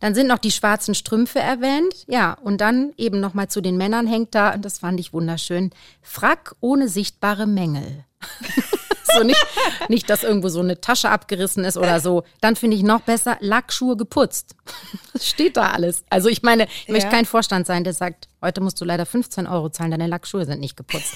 Dann 0.00 0.12
sind 0.16 0.26
noch 0.26 0.38
die 0.38 0.50
schwarzen 0.50 0.96
Strümpfe 0.96 1.38
erwähnt. 1.38 1.94
Ja, 2.08 2.32
und 2.42 2.60
dann 2.60 2.92
eben 2.96 3.20
noch 3.20 3.34
mal 3.34 3.46
zu 3.48 3.60
den 3.60 3.76
Männern 3.76 4.08
hängt 4.08 4.34
da, 4.34 4.54
und 4.54 4.64
das 4.64 4.80
fand 4.80 4.98
ich 4.98 5.12
wunderschön, 5.12 5.70
Frack 6.02 6.56
ohne 6.58 6.88
sichtbare 6.88 7.46
Mängel. 7.46 8.04
so 9.14 9.22
nicht, 9.22 9.46
nicht, 9.88 10.08
dass 10.10 10.22
irgendwo 10.22 10.48
so 10.48 10.60
eine 10.60 10.80
Tasche 10.80 11.10
abgerissen 11.10 11.64
ist 11.64 11.76
oder 11.76 12.00
so. 12.00 12.24
Dann 12.40 12.56
finde 12.56 12.76
ich 12.76 12.82
noch 12.82 13.00
besser, 13.00 13.36
Lackschuhe 13.40 13.96
geputzt. 13.96 14.54
Das 15.12 15.26
steht 15.26 15.56
da 15.56 15.70
alles. 15.72 16.04
Also 16.10 16.28
ich 16.28 16.42
meine, 16.42 16.64
ich 16.82 16.88
möchte 16.88 17.06
Ja. 17.06 17.10
kein 17.12 17.24
Vorstand 17.26 17.66
sein, 17.66 17.82
der 17.84 17.92
sagt, 17.92 18.28
heute 18.40 18.60
musst 18.60 18.80
du 18.80 18.84
leider 18.84 19.04
15 19.06 19.46
Euro 19.48 19.68
zahlen, 19.70 19.90
deine 19.90 20.06
Lackschuhe 20.06 20.44
sind 20.44 20.60
nicht 20.60 20.76
geputzt. 20.76 21.14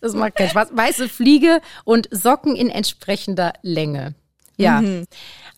Das 0.00 0.14
macht 0.14 0.36
keinen 0.36 0.50
Spaß. 0.50 0.68
Weiße 0.72 1.08
Fliege 1.08 1.60
und 1.84 2.08
Socken 2.10 2.56
in 2.56 2.70
entsprechender 2.70 3.52
Länge. 3.62 4.14
Ja. 4.56 4.82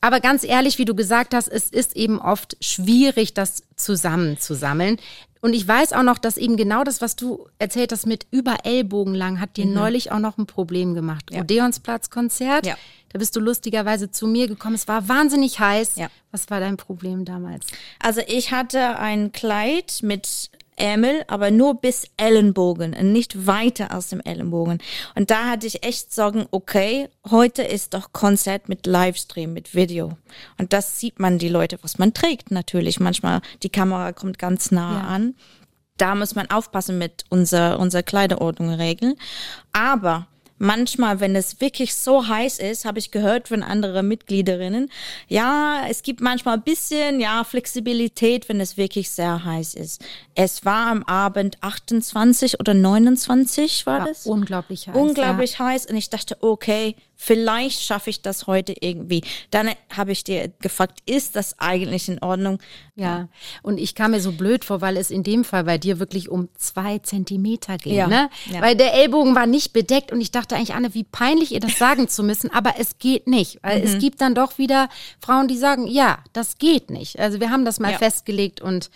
Aber 0.01 0.21
ganz 0.21 0.43
ehrlich, 0.43 0.79
wie 0.79 0.85
du 0.85 0.95
gesagt 0.95 1.35
hast, 1.35 1.49
es 1.49 1.69
ist 1.69 1.95
eben 1.97 2.21
oft 2.21 2.57
schwierig, 2.61 3.35
das 3.35 3.63
zusammenzusammeln. 3.77 4.99
Und 5.47 5.53
ich 5.53 5.69
weiß 5.69 5.93
auch 5.93 6.03
noch, 6.03 6.19
dass 6.19 6.39
eben 6.39 6.57
genau 6.57 6.83
das, 6.83 7.01
was 7.01 7.15
du 7.15 7.47
erzählt 7.61 7.93
hast 7.93 8.05
mit 8.05 8.27
über 8.33 8.57
Ellbogen 8.65 9.15
lang, 9.15 9.41
hat 9.41 9.57
dir 9.57 9.65
neulich 9.65 10.11
auch 10.11 10.19
noch 10.19 10.39
ein 10.39 10.47
Problem 10.47 10.93
gemacht. 10.93 11.31
Ja. 11.31 11.43
Odeonsplatz-Konzert. 11.43 12.67
Ja. 12.67 12.75
Da 13.11 13.21
bist 13.21 13.37
du 13.37 13.39
lustigerweise 13.39 14.11
zu 14.11 14.27
mir 14.27 14.49
gekommen. 14.49 14.75
Es 14.75 14.89
war 14.89 15.09
wahnsinnig 15.09 15.61
heiß. 15.61 15.93
Ja. 15.95 16.09
Was 16.33 16.51
war 16.51 16.59
dein 16.59 16.77
Problem 16.77 17.25
damals? 17.25 17.65
Also 18.01 18.23
ich 18.27 18.51
hatte 18.51 18.99
ein 18.99 19.31
Kleid 19.31 20.01
mit 20.03 20.51
Ärmel, 20.77 21.25
aber 21.27 21.51
nur 21.51 21.75
bis 21.81 22.07
Ellenbogen 22.17 22.95
und 22.95 23.13
nicht 23.13 23.47
weiter 23.47 23.95
aus 23.97 24.09
dem 24.09 24.21
Ellenbogen. 24.21 24.79
Und 25.15 25.31
da 25.31 25.47
hatte 25.51 25.67
ich 25.67 25.83
echt 25.83 26.13
Sorgen, 26.15 26.47
okay, 26.51 27.09
heute 27.31 27.63
ist 27.63 27.95
doch 27.95 28.13
Konzert 28.13 28.69
mit 28.69 28.87
Livestream, 28.87 29.53
mit 29.53 29.75
Video. 29.75 30.17
Und 30.59 30.73
das 30.73 31.01
sieht 31.01 31.19
man 31.19 31.39
die 31.39 31.49
Leute, 31.49 31.79
was 31.83 31.99
man 31.99 32.13
trägt 32.15 32.51
natürlich. 32.51 33.01
Manchmal 33.01 33.41
die 33.63 33.71
Kamera 33.71 34.13
kommt 34.13 34.39
ganz 34.39 34.71
nah 34.71 35.01
Ja. 35.01 35.07
an. 35.09 35.35
Da 35.97 36.15
muss 36.15 36.35
man 36.35 36.51
aufpassen 36.51 36.99
mit 36.99 37.25
unserer, 37.31 37.79
unserer 37.79 38.03
Kleiderordnung 38.03 38.69
regeln. 38.75 39.15
Aber 39.73 40.27
manchmal, 40.59 41.21
wenn 41.21 41.37
es 41.37 41.61
wirklich 41.61 41.95
so 41.95 42.27
heiß 42.27 42.59
ist, 42.59 42.85
habe 42.85 42.99
ich 42.99 43.11
gehört 43.11 43.49
von 43.49 43.63
anderen 43.63 44.09
Mitgliederinnen, 44.09 44.91
ja, 45.29 45.83
es 45.89 46.03
gibt 46.03 46.21
manchmal 46.21 46.55
ein 46.57 46.63
bisschen, 46.63 47.21
ja, 47.21 47.45
Flexibilität, 47.45 48.49
wenn 48.49 48.61
es 48.61 48.77
wirklich 48.77 49.11
sehr 49.11 49.45
heiß 49.45 49.75
ist. 49.75 50.03
Es 50.35 50.65
war 50.65 50.87
am 50.87 51.03
Abend 51.05 51.59
28 51.63 52.61
oder 52.61 52.75
29 52.75 53.87
war 53.87 54.01
War 54.01 54.07
das? 54.07 54.27
unglaublich 54.27 54.89
heiß. 54.89 54.97
unglaublich 54.97 55.59
heiß 55.59 55.87
und 55.87 55.97
ich 55.97 56.11
dachte, 56.11 56.37
okay, 56.41 56.95
vielleicht 57.17 57.81
schaffe 57.83 58.11
ich 58.11 58.23
das 58.23 58.47
heute 58.47 58.75
irgendwie. 58.79 59.23
Dann 59.51 59.71
habe 59.95 60.13
ich 60.13 60.23
dir 60.25 60.53
gefragt, 60.61 61.01
ist 61.07 61.35
das 61.37 61.59
eigentlich 61.59 62.09
in 62.09 62.23
Ordnung? 62.23 62.59
Ja, 62.95 63.29
und 63.63 63.79
ich 63.79 63.95
kam 63.95 64.13
mir 64.13 64.21
so 64.21 64.33
blöd 64.33 64.65
vor, 64.65 64.81
weil 64.81 64.97
es 64.97 65.11
in 65.11 65.23
dem 65.23 65.45
Fall 65.45 65.65
bei 65.65 65.79
dir 65.79 65.99
wirklich 65.99 66.29
um 66.29 66.49
zwei 66.57 66.99
Zentimeter 66.99 67.79
ging. 67.79 67.95
Ja, 67.95 68.07
Ne? 68.07 68.31
ja. 68.53 68.61
Weil 68.63 68.77
der 68.77 68.95
Ellbogen 68.95 69.35
war 69.35 69.47
nicht 69.47 69.73
bedeckt 69.73 70.13
und 70.13 70.21
ich 70.21 70.31
dachte 70.31 70.55
eigentlich, 70.57 70.75
Anne, 70.75 70.95
wie 70.95 71.05
peinlich 71.05 71.53
ihr 71.53 71.61
das 71.61 71.79
sagen 71.79 72.09
zu 72.09 72.23
müssen, 72.23 72.51
aber 72.53 72.75
es 72.79 72.99
geht 72.99 73.27
nicht. 73.27 73.59
Weil 73.63 73.81
Mhm. 73.81 73.85
es 73.87 73.99
gibt 73.99 74.21
dann 74.21 74.35
doch 74.35 74.59
wieder 74.59 74.89
Frauen, 75.21 75.49
die 75.49 75.57
sagen, 75.59 75.87
ja, 75.87 76.19
das 76.33 76.59
geht 76.59 76.91
nicht. 76.91 77.19
Also 77.19 77.41
wir 77.41 77.51
haben 77.51 77.65
das 77.65 77.81
mal 77.81 77.93
Ja. 77.93 77.99
festgelegt 77.99 78.61
und 78.61 78.91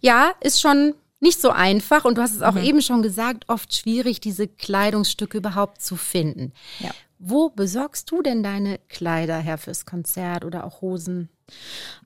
ja, 0.00 0.32
ist 0.40 0.60
schon 0.60 0.94
nicht 1.20 1.40
so 1.40 1.50
einfach 1.50 2.04
und 2.04 2.18
du 2.18 2.22
hast 2.22 2.34
es 2.34 2.42
auch 2.42 2.52
Mhm. 2.52 2.64
eben 2.64 2.82
schon 2.82 3.00
gesagt, 3.02 3.44
oft 3.48 3.74
schwierig, 3.74 4.20
diese 4.20 4.46
Kleidungsstücke 4.46 5.38
überhaupt 5.38 5.80
zu 5.80 5.96
finden. 5.96 6.52
Ja. 6.80 6.90
Wo 7.26 7.48
besorgst 7.48 8.10
du 8.10 8.20
denn 8.20 8.42
deine 8.42 8.78
Kleider 8.88 9.38
her 9.38 9.56
fürs 9.56 9.86
Konzert 9.86 10.44
oder 10.44 10.64
auch 10.64 10.82
Hosen? 10.82 11.30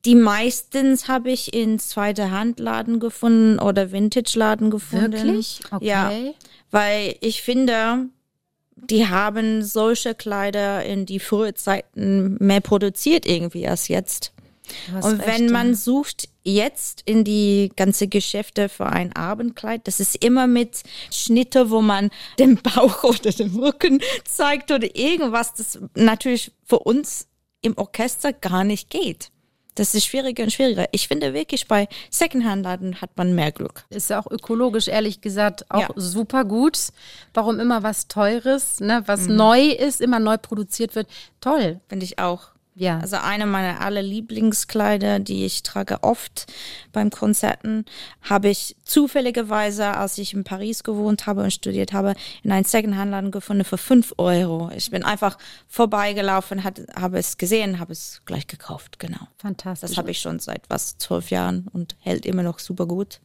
Die 0.05 0.15
meistens 0.15 1.09
habe 1.09 1.33
ich 1.33 1.53
in 1.55 1.81
zweiter 1.81 2.31
Handladen 2.31 3.01
gefunden 3.01 3.59
oder 3.59 3.91
Vintage-Laden 3.91 4.71
gefunden. 4.71 5.13
Wirklich? 5.13 5.61
Okay. 5.73 5.87
Ja, 5.87 6.13
weil 6.71 7.17
ich 7.21 7.43
finde, 7.43 8.07
die 8.77 9.09
haben 9.09 9.65
solche 9.65 10.15
Kleider 10.15 10.85
in 10.85 11.05
die 11.05 11.19
frühe 11.19 11.53
Zeiten 11.55 12.37
mehr 12.39 12.61
produziert 12.61 13.27
irgendwie 13.27 13.67
als 13.67 13.89
jetzt. 13.89 14.33
Und 14.95 15.21
recht, 15.21 15.27
wenn 15.27 15.45
ja. 15.47 15.53
man 15.53 15.75
sucht 15.75 16.29
jetzt 16.45 17.03
in 17.05 17.25
die 17.25 17.71
ganze 17.77 18.09
Geschäfte 18.09 18.69
für 18.69 18.87
ein 18.87 19.15
Abendkleid, 19.15 19.87
das 19.87 20.01
ist 20.01 20.23
immer 20.25 20.47
mit 20.47 20.83
Schnitte, 21.13 21.71
wo 21.71 21.81
man 21.81 22.11
den 22.39 22.57
Bauch 22.57 23.05
oder 23.05 23.31
den 23.31 23.55
Rücken 23.57 24.01
zeigt 24.25 24.71
oder 24.71 24.95
irgendwas, 24.97 25.55
das 25.55 25.79
natürlich 25.95 26.53
für 26.65 26.79
uns 26.81 27.27
im 27.63 27.77
Orchester 27.77 28.33
gar 28.33 28.65
nicht 28.65 28.91
geht. 28.91 29.31
Das 29.75 29.95
ist 29.95 30.07
schwieriger 30.07 30.43
und 30.43 30.51
schwieriger. 30.53 30.87
Ich 30.91 31.07
finde 31.07 31.33
wirklich, 31.35 31.69
bei 31.69 31.87
Secondhand-Laden 32.11 33.01
hat 33.01 33.11
man 33.17 33.37
mehr 33.37 33.53
Glück. 33.53 33.85
Ist 33.91 34.11
ja 34.11 34.19
auch 34.21 34.29
ökologisch, 34.29 34.89
ehrlich 34.89 35.21
gesagt, 35.21 35.71
auch 35.71 35.81
Ja. 35.83 35.89
super 35.95 36.45
gut. 36.45 36.89
Warum 37.33 37.61
immer 37.61 37.85
was 37.85 38.09
Teures, 38.09 38.81
ne, 38.81 39.05
was 39.07 39.29
Mhm. 39.29 39.37
neu 39.37 39.61
ist, 39.69 40.01
immer 40.01 40.19
neu 40.19 40.37
produziert 40.37 40.97
wird. 40.97 41.07
Toll. 41.41 41.81
Finde 41.89 42.05
ich 42.05 42.19
auch. 42.19 42.49
Ja. 42.79 43.01
Also 43.01 43.17
eine 43.17 43.45
meiner 43.45 43.81
aller 43.81 44.03
Lieblingskleider, 44.03 45.19
die 45.19 45.45
ich 45.45 45.65
trage 45.65 46.03
oft 46.03 46.47
beim 46.93 47.11
Konzerten, 47.11 47.85
habe 48.23 48.49
ich 48.49 48.77
zufälligerweise, 48.85 49.97
als 49.97 50.17
ich 50.19 50.33
in 50.33 50.45
Paris 50.45 50.85
gewohnt 50.85 51.27
habe 51.27 51.43
und 51.43 51.53
studiert 51.53 51.93
habe, 51.93 52.15
in 52.45 52.53
einem 52.53 52.65
Secondhand-Laden 52.65 53.33
gefunden 53.33 53.65
für 53.65 53.79
5 53.79 54.15
Euro. 54.19 54.71
Ich 54.77 54.91
bin 54.93 55.05
einfach 55.05 55.39
vorbeigelaufen, 55.67 56.63
hat, 56.63 56.81
habe 56.95 57.19
es 57.19 57.37
gesehen, 57.37 57.81
habe 57.81 57.93
es 57.93 58.23
gleich 58.27 58.47
gekauft, 58.47 59.01
genau. 59.01 59.27
Fantastisch. 59.39 59.91
Das 59.91 59.99
habe 59.99 60.13
ich 60.13 60.21
schon 60.21 60.39
seit 60.39 60.71
was, 60.71 60.99
zwölf 60.99 61.31
Jahren 61.31 61.67
und 61.73 61.97
hält 62.01 62.27
immer 62.27 62.45
noch 62.45 62.61
super 62.61 62.87
gut. 62.87 63.21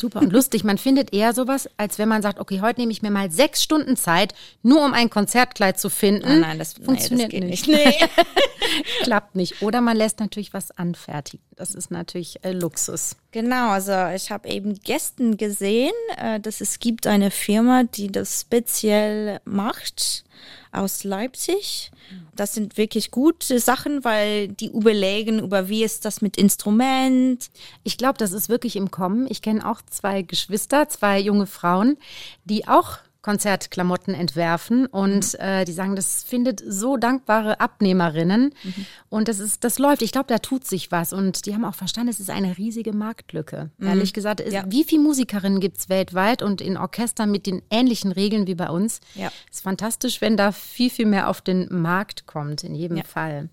Super 0.00 0.20
und 0.20 0.32
lustig. 0.32 0.64
Man 0.64 0.78
findet 0.78 1.12
eher 1.12 1.34
sowas, 1.34 1.68
als 1.76 1.98
wenn 1.98 2.08
man 2.08 2.22
sagt, 2.22 2.40
okay, 2.40 2.60
heute 2.60 2.80
nehme 2.80 2.92
ich 2.92 3.02
mir 3.02 3.10
mal 3.10 3.30
sechs 3.30 3.62
Stunden 3.62 3.96
Zeit, 3.96 4.34
nur 4.62 4.84
um 4.84 4.94
ein 4.94 5.10
Konzertkleid 5.10 5.78
zu 5.78 5.90
finden. 5.90 6.26
Nein, 6.26 6.40
nein, 6.40 6.58
das, 6.58 6.74
funktioniert 6.74 7.32
nee, 7.32 7.40
das 7.40 7.50
nicht. 7.50 7.68
nicht. 7.68 7.86
Nee. 7.86 8.08
Klappt 9.02 9.34
nicht. 9.34 9.60
Oder 9.62 9.80
man 9.80 9.96
lässt 9.96 10.20
natürlich 10.20 10.54
was 10.54 10.70
anfertigen. 10.70 11.44
Das 11.56 11.74
ist 11.74 11.90
natürlich 11.90 12.42
äh, 12.44 12.52
Luxus. 12.52 13.16
Genau, 13.32 13.70
also 13.70 13.92
ich 14.14 14.30
habe 14.30 14.48
eben 14.48 14.80
gestern 14.82 15.36
gesehen, 15.36 15.92
äh, 16.16 16.40
dass 16.40 16.60
es 16.60 16.78
gibt 16.78 17.06
eine 17.06 17.30
Firma, 17.30 17.84
die 17.84 18.10
das 18.10 18.40
speziell 18.40 19.40
macht 19.44 20.24
aus 20.72 21.04
Leipzig. 21.04 21.90
Das 22.34 22.54
sind 22.54 22.76
wirklich 22.76 23.10
gute 23.10 23.58
Sachen, 23.58 24.04
weil 24.04 24.48
die 24.48 24.68
überlegen 24.68 25.40
über 25.40 25.68
wie 25.68 25.84
ist 25.84 26.04
das 26.04 26.22
mit 26.22 26.36
Instrument. 26.36 27.50
Ich 27.84 27.98
glaube, 27.98 28.18
das 28.18 28.32
ist 28.32 28.48
wirklich 28.48 28.76
im 28.76 28.90
Kommen. 28.90 29.26
Ich 29.30 29.42
kenne 29.42 29.68
auch 29.68 29.82
zwei 29.88 30.22
Geschwister, 30.22 30.88
zwei 30.88 31.20
junge 31.20 31.46
Frauen, 31.46 31.96
die 32.44 32.68
auch 32.68 32.98
Konzertklamotten 33.22 34.14
entwerfen 34.14 34.86
und 34.86 35.34
mhm. 35.34 35.40
äh, 35.40 35.64
die 35.64 35.72
sagen, 35.72 35.94
das 35.96 36.22
findet 36.22 36.62
so 36.66 36.96
dankbare 36.96 37.60
Abnehmerinnen 37.60 38.54
mhm. 38.62 38.86
und 39.08 39.28
das 39.28 39.40
ist, 39.40 39.64
das 39.64 39.78
läuft. 39.78 40.02
Ich 40.02 40.12
glaube, 40.12 40.28
da 40.28 40.38
tut 40.38 40.66
sich 40.66 40.90
was 40.90 41.12
und 41.12 41.46
die 41.46 41.54
haben 41.54 41.64
auch 41.64 41.74
verstanden, 41.74 42.10
es 42.10 42.20
ist 42.20 42.30
eine 42.30 42.56
riesige 42.56 42.92
Marktlücke. 42.92 43.70
Mhm. 43.78 43.86
Ehrlich 43.86 44.12
gesagt, 44.12 44.40
ist, 44.40 44.54
ja. 44.54 44.64
wie 44.68 44.84
viele 44.84 45.02
Musikerinnen 45.02 45.60
gibt 45.60 45.78
es 45.78 45.88
weltweit 45.88 46.42
und 46.42 46.60
in 46.60 46.76
Orchestern 46.76 47.30
mit 47.30 47.46
den 47.46 47.62
ähnlichen 47.70 48.12
Regeln 48.12 48.46
wie 48.46 48.54
bei 48.54 48.70
uns? 48.70 49.00
Ja. 49.14 49.30
Ist 49.50 49.62
fantastisch, 49.62 50.20
wenn 50.20 50.36
da 50.36 50.52
viel, 50.52 50.90
viel 50.90 51.06
mehr 51.06 51.28
auf 51.28 51.42
den 51.42 51.68
Markt 51.70 52.26
kommt, 52.26 52.64
in 52.64 52.74
jedem 52.74 52.98
ja. 52.98 53.04
Fall. 53.04 53.50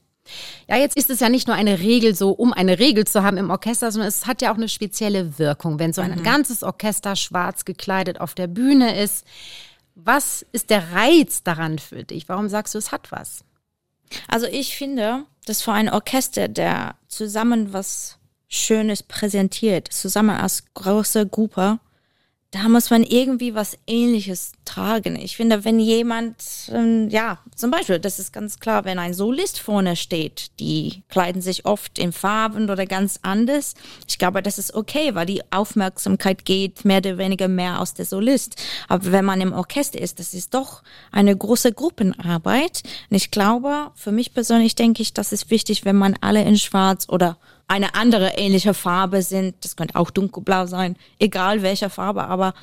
Ja, 0.67 0.77
jetzt 0.77 0.97
ist 0.97 1.09
es 1.09 1.19
ja 1.19 1.29
nicht 1.29 1.47
nur 1.47 1.55
eine 1.55 1.79
Regel 1.79 2.15
so, 2.15 2.31
um 2.31 2.53
eine 2.53 2.79
Regel 2.79 3.05
zu 3.05 3.23
haben 3.23 3.37
im 3.37 3.49
Orchester, 3.49 3.91
sondern 3.91 4.07
es 4.09 4.25
hat 4.25 4.41
ja 4.41 4.51
auch 4.51 4.57
eine 4.57 4.69
spezielle 4.69 5.37
Wirkung, 5.39 5.79
wenn 5.79 5.93
so 5.93 6.01
ein 6.01 6.19
mhm. 6.19 6.23
ganzes 6.23 6.63
Orchester 6.63 7.15
schwarz 7.15 7.65
gekleidet 7.65 8.19
auf 8.21 8.33
der 8.33 8.47
Bühne 8.47 9.01
ist. 9.01 9.25
Was 9.95 10.45
ist 10.51 10.69
der 10.69 10.91
Reiz 10.91 11.43
daran 11.43 11.79
für 11.79 12.03
dich? 12.03 12.29
Warum 12.29 12.49
sagst 12.49 12.75
du, 12.75 12.77
es 12.77 12.91
hat 12.91 13.11
was? 13.11 13.43
Also 14.27 14.47
ich 14.47 14.77
finde, 14.77 15.23
dass 15.45 15.61
für 15.61 15.73
ein 15.73 15.89
Orchester, 15.89 16.47
der 16.47 16.95
zusammen 17.07 17.73
was 17.73 18.17
Schönes 18.47 19.03
präsentiert, 19.03 19.91
zusammen 19.91 20.37
als 20.37 20.63
große 20.73 21.27
Gruppe, 21.27 21.79
da 22.57 22.69
muss 22.69 22.89
man 22.89 23.03
irgendwie 23.03 23.53
was 23.53 23.77
Ähnliches 23.85 24.53
tragen. 24.65 25.15
Ich 25.15 25.37
finde, 25.37 25.63
wenn 25.63 25.79
jemand, 25.79 26.35
ähm, 26.71 27.07
ja, 27.09 27.37
zum 27.55 27.69
Beispiel, 27.69 27.99
das 27.99 28.17
ist 28.17 28.33
ganz 28.33 28.59
klar, 28.59 28.83
wenn 28.83 28.97
ein 28.97 29.13
Solist 29.13 29.59
vorne 29.59 29.95
steht, 29.95 30.47
die 30.59 31.03
kleiden 31.09 31.41
sich 31.41 31.65
oft 31.65 31.99
in 31.99 32.11
Farben 32.11 32.69
oder 32.69 32.87
ganz 32.87 33.19
anders. 33.21 33.75
Ich 34.07 34.17
glaube, 34.17 34.41
das 34.41 34.57
ist 34.57 34.73
okay, 34.73 35.13
weil 35.13 35.27
die 35.27 35.41
Aufmerksamkeit 35.51 36.45
geht 36.45 36.83
mehr 36.83 36.97
oder 36.97 37.19
weniger 37.19 37.47
mehr 37.47 37.79
aus 37.79 37.93
der 37.93 38.05
Solist. 38.05 38.55
Aber 38.87 39.11
wenn 39.11 39.25
man 39.25 39.39
im 39.41 39.53
Orchester 39.53 40.01
ist, 40.01 40.19
das 40.19 40.33
ist 40.33 40.55
doch 40.55 40.81
eine 41.11 41.35
große 41.35 41.73
Gruppenarbeit. 41.73 42.81
Und 43.09 43.17
ich 43.17 43.29
glaube, 43.29 43.91
für 43.93 44.11
mich 44.11 44.33
persönlich 44.33 44.73
denke 44.73 45.03
ich, 45.03 45.13
das 45.13 45.31
ist 45.31 45.51
wichtig, 45.51 45.85
wenn 45.85 45.95
man 45.95 46.15
alle 46.21 46.43
in 46.43 46.57
Schwarz 46.57 47.07
oder 47.07 47.37
eine 47.67 47.95
andere 47.95 48.37
ähnliche 48.37 48.73
Farbe 48.73 49.21
sind. 49.21 49.55
Das 49.63 49.75
könnte 49.75 49.95
auch 49.95 50.09
dunkelblau 50.09 50.65
sein, 50.65 50.95
egal 51.19 51.61
welcher 51.61 51.89
Farbe, 51.89 52.23
aber 52.25 52.53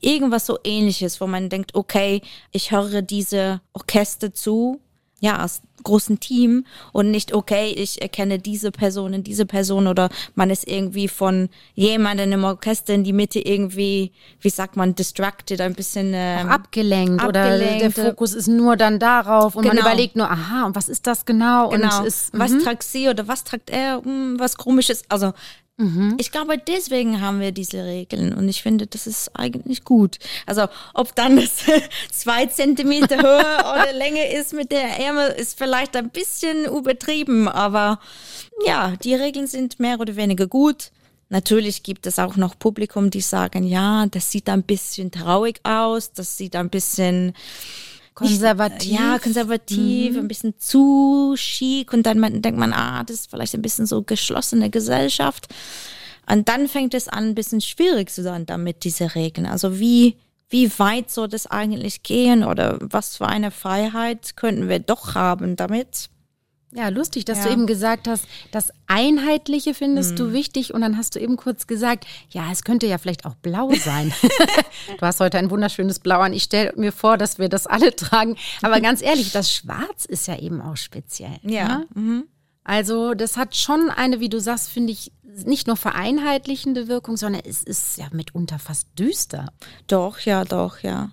irgendwas 0.00 0.46
so 0.46 0.58
ähnliches, 0.64 1.20
wo 1.20 1.26
man 1.26 1.48
denkt, 1.48 1.74
okay, 1.74 2.22
ich 2.52 2.70
höre 2.70 3.02
diese 3.02 3.60
Orchester 3.72 4.34
zu 4.34 4.80
ja, 5.20 5.36
als 5.36 5.62
großen 5.82 6.20
Team 6.20 6.66
und 6.92 7.10
nicht, 7.10 7.32
okay, 7.32 7.72
ich 7.76 8.02
erkenne 8.02 8.38
diese 8.38 8.70
Person 8.70 9.14
in 9.14 9.22
diese 9.22 9.46
Person 9.46 9.86
oder 9.86 10.08
man 10.34 10.50
ist 10.50 10.66
irgendwie 10.66 11.08
von 11.08 11.48
jemandem 11.74 12.32
im 12.32 12.44
Orchester 12.44 12.94
in 12.94 13.04
die 13.04 13.12
Mitte 13.12 13.40
irgendwie, 13.40 14.12
wie 14.40 14.50
sagt 14.50 14.76
man, 14.76 14.94
distracted, 14.94 15.60
ein 15.60 15.74
bisschen 15.74 16.12
ähm, 16.14 16.48
abgelenkt, 16.48 17.22
abgelenkt, 17.22 17.24
oder 17.24 17.58
der 17.58 17.90
Fokus 17.90 18.34
ist 18.34 18.48
nur 18.48 18.76
dann 18.76 18.98
darauf 18.98 19.56
und 19.56 19.62
genau. 19.62 19.74
man 19.74 19.84
überlegt 19.84 20.16
nur, 20.16 20.30
aha, 20.30 20.66
und 20.66 20.76
was 20.76 20.88
ist 20.88 21.06
das 21.06 21.24
genau? 21.24 21.70
genau. 21.70 22.00
Und 22.00 22.06
ist, 22.06 22.30
was 22.32 22.52
-hmm. 22.52 22.62
tragt 22.62 22.82
sie 22.82 23.08
oder 23.08 23.28
was 23.28 23.44
tragt 23.44 23.70
er, 23.70 24.02
hm, 24.02 24.36
was 24.38 24.56
komisches, 24.56 25.02
also 25.08 25.32
Mhm. 25.80 26.16
Ich 26.20 26.30
glaube, 26.30 26.58
deswegen 26.58 27.22
haben 27.22 27.40
wir 27.40 27.52
diese 27.52 27.84
Regeln 27.84 28.34
und 28.34 28.46
ich 28.50 28.62
finde, 28.62 28.86
das 28.86 29.06
ist 29.06 29.30
eigentlich 29.34 29.82
gut. 29.82 30.18
Also 30.44 30.66
ob 30.92 31.14
dann 31.14 31.36
das 31.36 31.64
zwei 32.12 32.44
Zentimeter 32.46 33.16
höher 33.22 33.60
oder 33.60 33.92
länger 33.94 34.28
ist 34.28 34.52
mit 34.52 34.72
der 34.72 35.00
Ärmel, 35.00 35.30
ist 35.30 35.56
vielleicht 35.56 35.96
ein 35.96 36.10
bisschen 36.10 36.66
übertrieben, 36.66 37.48
aber 37.48 37.98
ja, 38.66 38.94
die 39.02 39.14
Regeln 39.14 39.46
sind 39.46 39.80
mehr 39.80 39.98
oder 39.98 40.16
weniger 40.16 40.46
gut. 40.46 40.90
Natürlich 41.30 41.82
gibt 41.82 42.06
es 42.06 42.18
auch 42.18 42.36
noch 42.36 42.58
Publikum, 42.58 43.08
die 43.08 43.22
sagen, 43.22 43.64
ja, 43.64 44.04
das 44.04 44.30
sieht 44.30 44.50
ein 44.50 44.64
bisschen 44.64 45.10
traurig 45.10 45.60
aus, 45.62 46.12
das 46.12 46.36
sieht 46.36 46.56
ein 46.56 46.68
bisschen 46.68 47.32
Konservativ. 48.14 48.92
ja, 48.92 49.18
konservativ, 49.18 50.12
mhm. 50.12 50.18
ein 50.18 50.28
bisschen 50.28 50.58
zu 50.58 51.34
chic 51.36 51.92
und 51.92 52.04
dann 52.04 52.20
denkt 52.42 52.58
man, 52.58 52.72
ah, 52.72 53.02
das 53.04 53.16
ist 53.20 53.30
vielleicht 53.30 53.54
ein 53.54 53.62
bisschen 53.62 53.86
so 53.86 54.02
geschlossene 54.02 54.68
Gesellschaft. 54.70 55.48
Und 56.30 56.48
dann 56.48 56.68
fängt 56.68 56.94
es 56.94 57.08
an, 57.08 57.28
ein 57.28 57.34
bisschen 57.34 57.60
schwierig 57.60 58.10
zu 58.10 58.22
sein 58.22 58.46
damit, 58.46 58.84
diese 58.84 59.14
Regeln. 59.14 59.46
Also 59.46 59.80
wie, 59.80 60.16
wie 60.48 60.70
weit 60.78 61.10
soll 61.10 61.28
das 61.28 61.46
eigentlich 61.46 62.02
gehen 62.02 62.44
oder 62.44 62.78
was 62.80 63.16
für 63.16 63.26
eine 63.26 63.50
Freiheit 63.50 64.36
könnten 64.36 64.68
wir 64.68 64.78
doch 64.78 65.14
haben 65.14 65.56
damit? 65.56 66.10
Ja, 66.72 66.88
lustig, 66.88 67.24
dass 67.24 67.38
ja. 67.38 67.46
du 67.46 67.52
eben 67.52 67.66
gesagt 67.66 68.06
hast, 68.06 68.26
das 68.52 68.72
Einheitliche 68.86 69.74
findest 69.74 70.12
mhm. 70.12 70.16
du 70.16 70.32
wichtig 70.32 70.72
und 70.72 70.82
dann 70.82 70.96
hast 70.96 71.16
du 71.16 71.18
eben 71.18 71.36
kurz 71.36 71.66
gesagt, 71.66 72.06
ja, 72.30 72.52
es 72.52 72.62
könnte 72.62 72.86
ja 72.86 72.98
vielleicht 72.98 73.24
auch 73.24 73.34
blau 73.34 73.72
sein. 73.74 74.12
du 74.98 75.00
hast 75.00 75.18
heute 75.18 75.38
ein 75.38 75.50
wunderschönes 75.50 75.98
Blau 75.98 76.20
an. 76.20 76.32
Ich 76.32 76.44
stelle 76.44 76.72
mir 76.76 76.92
vor, 76.92 77.18
dass 77.18 77.38
wir 77.38 77.48
das 77.48 77.66
alle 77.66 77.94
tragen. 77.96 78.36
Aber 78.62 78.80
ganz 78.80 79.02
ehrlich, 79.02 79.32
das 79.32 79.52
Schwarz 79.52 80.04
ist 80.04 80.28
ja 80.28 80.38
eben 80.38 80.60
auch 80.60 80.76
speziell. 80.76 81.40
Ja. 81.42 81.78
Ne? 81.78 81.86
Mhm. 81.94 82.24
Also 82.62 83.14
das 83.14 83.36
hat 83.36 83.56
schon 83.56 83.90
eine, 83.90 84.20
wie 84.20 84.28
du 84.28 84.38
sagst, 84.38 84.70
finde 84.70 84.92
ich, 84.92 85.12
nicht 85.44 85.66
nur 85.66 85.76
vereinheitlichende 85.76 86.86
Wirkung, 86.86 87.16
sondern 87.16 87.42
es 87.44 87.64
ist 87.64 87.98
ja 87.98 88.06
mitunter 88.12 88.60
fast 88.60 88.86
düster. 88.96 89.52
Doch, 89.88 90.20
ja, 90.20 90.44
doch, 90.44 90.80
ja. 90.80 91.10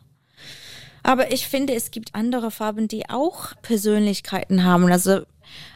Aber 1.04 1.32
ich 1.32 1.48
finde, 1.48 1.74
es 1.74 1.90
gibt 1.90 2.16
andere 2.16 2.52
Farben, 2.52 2.88
die 2.88 3.10
auch 3.10 3.54
Persönlichkeiten 3.62 4.66
haben. 4.66 4.92
Also 4.92 5.22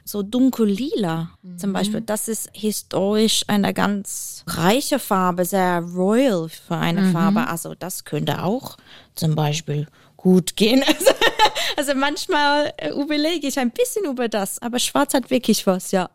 so 0.03 0.23
dunkel-lila 0.23 1.31
mhm. 1.41 1.57
zum 1.57 1.73
Beispiel. 1.73 2.01
Das 2.01 2.27
ist 2.27 2.49
historisch 2.53 3.43
eine 3.47 3.73
ganz 3.73 4.43
reiche 4.47 4.99
Farbe, 4.99 5.45
sehr 5.45 5.79
royal 5.79 6.49
für 6.49 6.75
eine 6.75 7.01
mhm. 7.01 7.11
Farbe. 7.13 7.47
Also 7.47 7.75
das 7.75 8.05
könnte 8.05 8.43
auch 8.43 8.77
zum 9.15 9.35
Beispiel 9.35 9.87
gut 10.17 10.55
gehen. 10.55 10.83
Also, 10.87 11.11
also 11.77 11.95
manchmal 11.95 12.73
äh, 12.77 12.89
überlege 12.89 13.47
ich 13.47 13.59
ein 13.59 13.71
bisschen 13.71 14.05
über 14.05 14.29
das, 14.29 14.61
aber 14.61 14.79
Schwarz 14.79 15.13
hat 15.13 15.29
wirklich 15.29 15.65
was, 15.67 15.91
ja. 15.91 16.09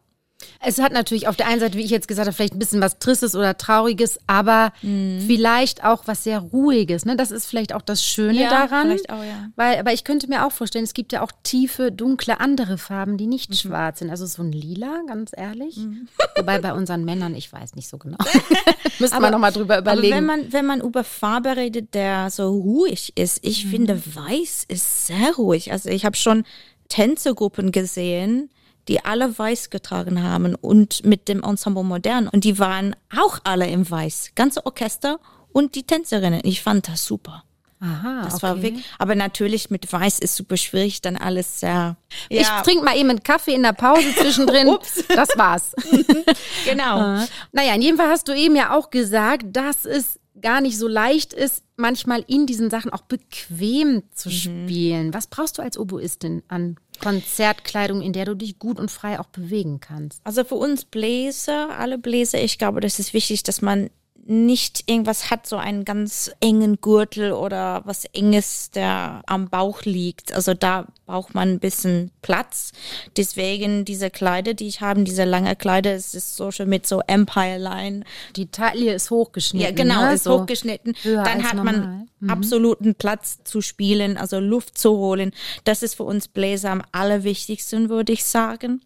Es 0.61 0.79
hat 0.79 0.93
natürlich 0.93 1.29
auf 1.29 1.37
der 1.37 1.47
einen 1.47 1.61
Seite, 1.61 1.79
wie 1.79 1.85
ich 1.85 1.91
jetzt 1.91 2.09
gesagt 2.09 2.27
habe, 2.27 2.35
vielleicht 2.35 2.55
ein 2.55 2.59
bisschen 2.59 2.81
was 2.81 2.99
Tristes 2.99 3.35
oder 3.35 3.57
Trauriges, 3.57 4.19
aber 4.27 4.73
mhm. 4.83 5.21
vielleicht 5.27 5.85
auch 5.85 6.03
was 6.07 6.25
sehr 6.25 6.41
Ruhiges. 6.41 7.05
Ne? 7.05 7.17
Das 7.17 7.31
ist 7.31 7.47
vielleicht 7.47 7.73
auch 7.73 7.83
das 7.83 8.05
Schöne 8.05 8.43
ja, 8.43 8.51
daran. 8.51 8.89
Vielleicht 8.89 9.11
auch, 9.11 9.23
ja. 9.23 9.49
Weil, 9.57 9.79
aber 9.79 9.93
ich 9.93 10.05
könnte 10.05 10.29
mir 10.29 10.47
auch 10.47 10.53
vorstellen, 10.53 10.85
es 10.85 10.93
gibt 10.93 11.13
ja 11.13 11.23
auch 11.23 11.33
tiefe, 11.43 11.91
dunkle 11.91 12.41
andere 12.41 12.77
Farben, 12.77 13.17
die 13.17 13.27
nicht 13.27 13.51
mhm. 13.51 13.55
schwarz 13.55 14.01
sind. 14.01 14.11
Also 14.11 14.27
so 14.27 14.43
ein 14.43 14.53
Lila, 14.53 15.03
ganz 15.07 15.31
ehrlich. 15.35 15.77
Mhm. 15.79 16.09
Wobei 16.37 16.59
bei 16.59 16.75
unseren 16.75 17.05
Männern, 17.05 17.35
ich 17.35 17.51
weiß 17.51 17.75
nicht 17.75 17.89
so 17.89 17.97
genau. 17.97 18.19
Müssen 18.99 19.21
wir 19.21 19.31
nochmal 19.31 19.53
drüber 19.53 19.79
überlegen. 19.79 20.13
Aber 20.13 20.17
wenn 20.17 20.27
man, 20.27 20.53
wenn 20.53 20.67
man 20.67 20.81
über 20.81 21.05
Farbe 21.05 21.57
redet, 21.57 21.95
der 21.95 22.31
so 22.31 22.49
ruhig 22.49 23.13
ist, 23.17 23.39
ich 23.43 23.65
mhm. 23.65 23.71
finde, 23.71 24.03
weiß 24.15 24.65
ist 24.69 25.07
sehr 25.07 25.33
ruhig. 25.37 25.73
Also 25.73 25.89
ich 25.89 26.05
habe 26.05 26.17
schon 26.17 26.45
Tänzergruppen 26.89 27.73
gesehen, 27.73 28.51
die 28.89 29.05
alle 29.05 29.39
weiß 29.39 29.71
getragen 29.71 30.23
haben 30.23 30.55
und 30.55 31.05
mit 31.05 31.29
dem 31.29 31.43
Ensemble 31.43 31.85
Modern. 31.85 32.29
Und 32.29 32.45
die 32.45 32.59
waren 32.59 32.95
auch 33.17 33.41
alle 33.45 33.67
im 33.67 33.89
Weiß. 33.89 34.33
Ganze 34.35 34.65
Orchester 34.65 35.19
und 35.53 35.75
die 35.75 35.85
Tänzerinnen. 35.85 36.41
Ich 36.45 36.63
fand 36.63 36.89
das 36.89 37.05
super. 37.05 37.45
Aha, 37.79 38.23
das 38.25 38.37
okay. 38.37 38.43
war 38.43 38.63
wirklich, 38.63 38.87
aber 38.99 39.15
natürlich 39.15 39.69
mit 39.69 39.93
Weiß 39.93 40.19
ist 40.19 40.35
super 40.35 40.57
schwierig, 40.57 41.03
dann 41.03 41.17
alles 41.17 41.61
sehr. 41.61 41.97
Ja. 42.31 42.41
Ich 42.41 42.49
trinke 42.65 42.83
mal 42.83 42.97
eben 42.97 43.11
einen 43.11 43.23
Kaffee 43.23 43.55
in 43.55 43.63
der 43.63 43.75
Pause 43.75 44.15
zwischendrin. 44.15 44.69
Ups. 44.75 45.05
Das 45.09 45.29
war's. 45.37 45.73
genau. 46.65 47.23
naja, 47.53 47.75
in 47.75 47.83
jedem 47.83 47.99
Fall 47.99 48.09
hast 48.09 48.29
du 48.29 48.33
eben 48.33 48.57
ja 48.57 48.75
auch 48.75 48.89
gesagt, 48.89 49.45
dass 49.49 49.85
es 49.85 50.19
gar 50.41 50.61
nicht 50.61 50.79
so 50.79 50.89
leicht 50.89 51.33
ist, 51.33 51.63
manchmal 51.77 52.25
in 52.27 52.47
diesen 52.47 52.71
Sachen 52.71 52.93
auch 52.93 53.03
bequem 53.03 54.03
zu 54.15 54.29
mhm. 54.29 54.33
spielen. 54.33 55.15
Was 55.15 55.27
brauchst 55.27 55.59
du 55.59 55.63
als 55.63 55.79
Oboistin 55.79 56.43
an 56.49 56.77
Konzertkleidung, 57.01 58.03
in 58.03 58.13
der 58.13 58.25
du 58.25 58.35
dich 58.35 58.59
gut 58.59 58.79
und 58.79 58.91
frei 58.91 59.21
auch 59.21 59.27
bewegen 59.27 59.81
kannst? 59.81 60.21
Also 60.25 60.45
für 60.45 60.55
uns 60.57 60.85
Bläser, 60.85 61.79
alle 61.79 61.99
Bläser, 61.99 62.43
ich 62.43 62.59
glaube, 62.59 62.81
das 62.81 62.99
ist 62.99 63.15
wichtig, 63.15 63.43
dass 63.43 63.63
man 63.63 63.91
nicht 64.29 64.91
irgendwas 64.91 65.31
hat, 65.31 65.47
so 65.47 65.57
einen 65.57 65.85
ganz 65.85 66.33
engen 66.41 66.81
Gürtel 66.81 67.33
oder 67.33 67.83
was 67.85 68.05
Enges, 68.07 68.71
der 68.73 69.23
am 69.27 69.49
Bauch 69.49 69.83
liegt. 69.83 70.33
Also 70.33 70.53
da 70.53 70.87
braucht 71.07 71.35
man 71.35 71.51
ein 71.51 71.61
bisschen 71.61 72.11
Platz. 72.23 72.73
Deswegen 73.17 73.85
diese 73.85 74.11
Kleider, 74.11 74.55
die 74.55 74.67
ich 74.67 74.81
habe, 74.81 75.05
diese 75.05 75.25
lange 75.25 75.55
Kleider, 75.55 75.93
es 75.93 76.15
ist 76.15 76.37
so 76.37 76.51
schön 76.51 76.69
mit 76.69 76.89
so 76.89 77.01
Empire 77.07 77.59
Line. 77.59 78.03
Die 78.35 78.47
Taille 78.51 78.95
ist 78.95 79.11
hochgeschnitten. 79.11 79.69
Ja, 79.69 79.73
genau, 79.73 80.03
ne? 80.07 80.15
ist 80.15 80.25
so 80.25 80.41
hochgeschnitten. 80.41 80.97
Dann 81.05 81.45
hat 81.45 81.63
man 81.63 82.09
mhm. 82.19 82.31
absoluten 82.31 82.97
Platz 82.97 83.39
zu 83.45 83.61
spielen, 83.61 84.17
also 84.17 84.41
Luft 84.41 84.77
zu 84.77 84.97
holen. 84.97 85.31
Das 85.63 85.85
ist 85.85 85.95
für 85.95 86.05
uns 86.05 86.27
Bläser 86.27 86.73
am 86.73 86.83
allerwichtigsten, 86.91 87.89
würde 87.89 88.13
ich 88.13 88.25
sagen. 88.25 88.83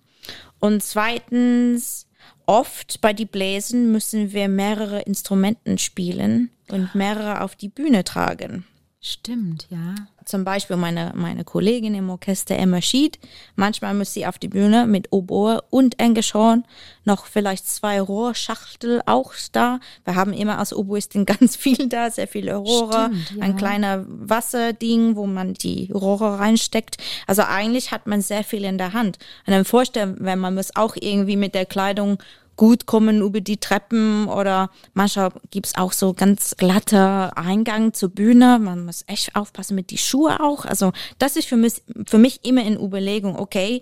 Und 0.58 0.82
zweitens, 0.82 2.06
oft 2.50 3.00
bei 3.00 3.12
die 3.12 3.26
Bläsen 3.26 3.92
müssen 3.92 4.32
wir 4.32 4.48
mehrere 4.48 5.02
Instrumenten 5.02 5.78
spielen 5.78 6.50
und 6.68 6.96
mehrere 6.96 7.42
auf 7.42 7.54
die 7.54 7.68
Bühne 7.68 8.02
tragen. 8.02 8.64
Stimmt, 9.00 9.68
ja. 9.70 9.94
Zum 10.26 10.44
Beispiel 10.44 10.76
meine, 10.76 11.12
meine 11.14 11.44
Kollegin 11.44 11.94
im 11.94 12.10
Orchester 12.10 12.54
Emma 12.54 12.82
Schied. 12.82 13.18
Manchmal 13.56 13.94
muss 13.94 14.12
sie 14.12 14.26
auf 14.26 14.38
die 14.38 14.48
Bühne 14.48 14.86
mit 14.86 15.10
Oboe 15.10 15.62
und 15.70 15.98
Engelschorn, 15.98 16.64
noch 17.04 17.24
vielleicht 17.24 17.66
zwei 17.66 18.00
Rohrschachtel 18.00 19.00
auch 19.06 19.32
da. 19.52 19.80
Wir 20.04 20.16
haben 20.16 20.34
immer 20.34 20.58
als 20.58 20.74
Oboistin 20.74 21.24
ganz 21.26 21.56
viel 21.56 21.88
da, 21.88 22.10
sehr 22.10 22.28
viele 22.28 22.56
Rohre, 22.56 23.10
Stimmt, 23.10 23.38
ja. 23.38 23.42
ein 23.42 23.56
kleiner 23.56 24.04
Wasserding, 24.06 25.16
wo 25.16 25.26
man 25.26 25.54
die 25.54 25.90
Rohre 25.92 26.38
reinsteckt. 26.38 26.98
Also 27.26 27.42
eigentlich 27.42 27.92
hat 27.92 28.06
man 28.06 28.20
sehr 28.20 28.44
viel 28.44 28.64
in 28.64 28.76
der 28.76 28.92
Hand. 28.92 29.18
Und 29.46 29.52
dann 29.52 29.64
vorstellen, 29.64 30.16
wenn 30.18 30.38
man 30.38 30.54
muss 30.54 30.76
auch 30.76 30.94
irgendwie 31.00 31.36
mit 31.36 31.54
der 31.54 31.64
Kleidung 31.64 32.18
gut 32.60 32.84
kommen 32.84 33.22
über 33.22 33.40
die 33.40 33.56
Treppen 33.56 34.28
oder 34.28 34.68
manchmal 34.92 35.30
gibt's 35.50 35.76
auch 35.76 35.94
so 35.94 36.12
ganz 36.12 36.58
glatte 36.58 37.34
Eingang 37.34 37.94
zur 37.94 38.10
Bühne. 38.10 38.58
Man 38.58 38.84
muss 38.84 39.02
echt 39.06 39.34
aufpassen 39.34 39.76
mit 39.76 39.88
die 39.88 39.96
Schuhe 39.96 40.40
auch. 40.40 40.66
Also 40.66 40.92
das 41.18 41.36
ist 41.36 41.48
für 41.48 41.56
mich, 41.56 41.82
für 42.06 42.18
mich 42.18 42.44
immer 42.44 42.62
in 42.62 42.78
Überlegung, 42.78 43.38
okay, 43.38 43.80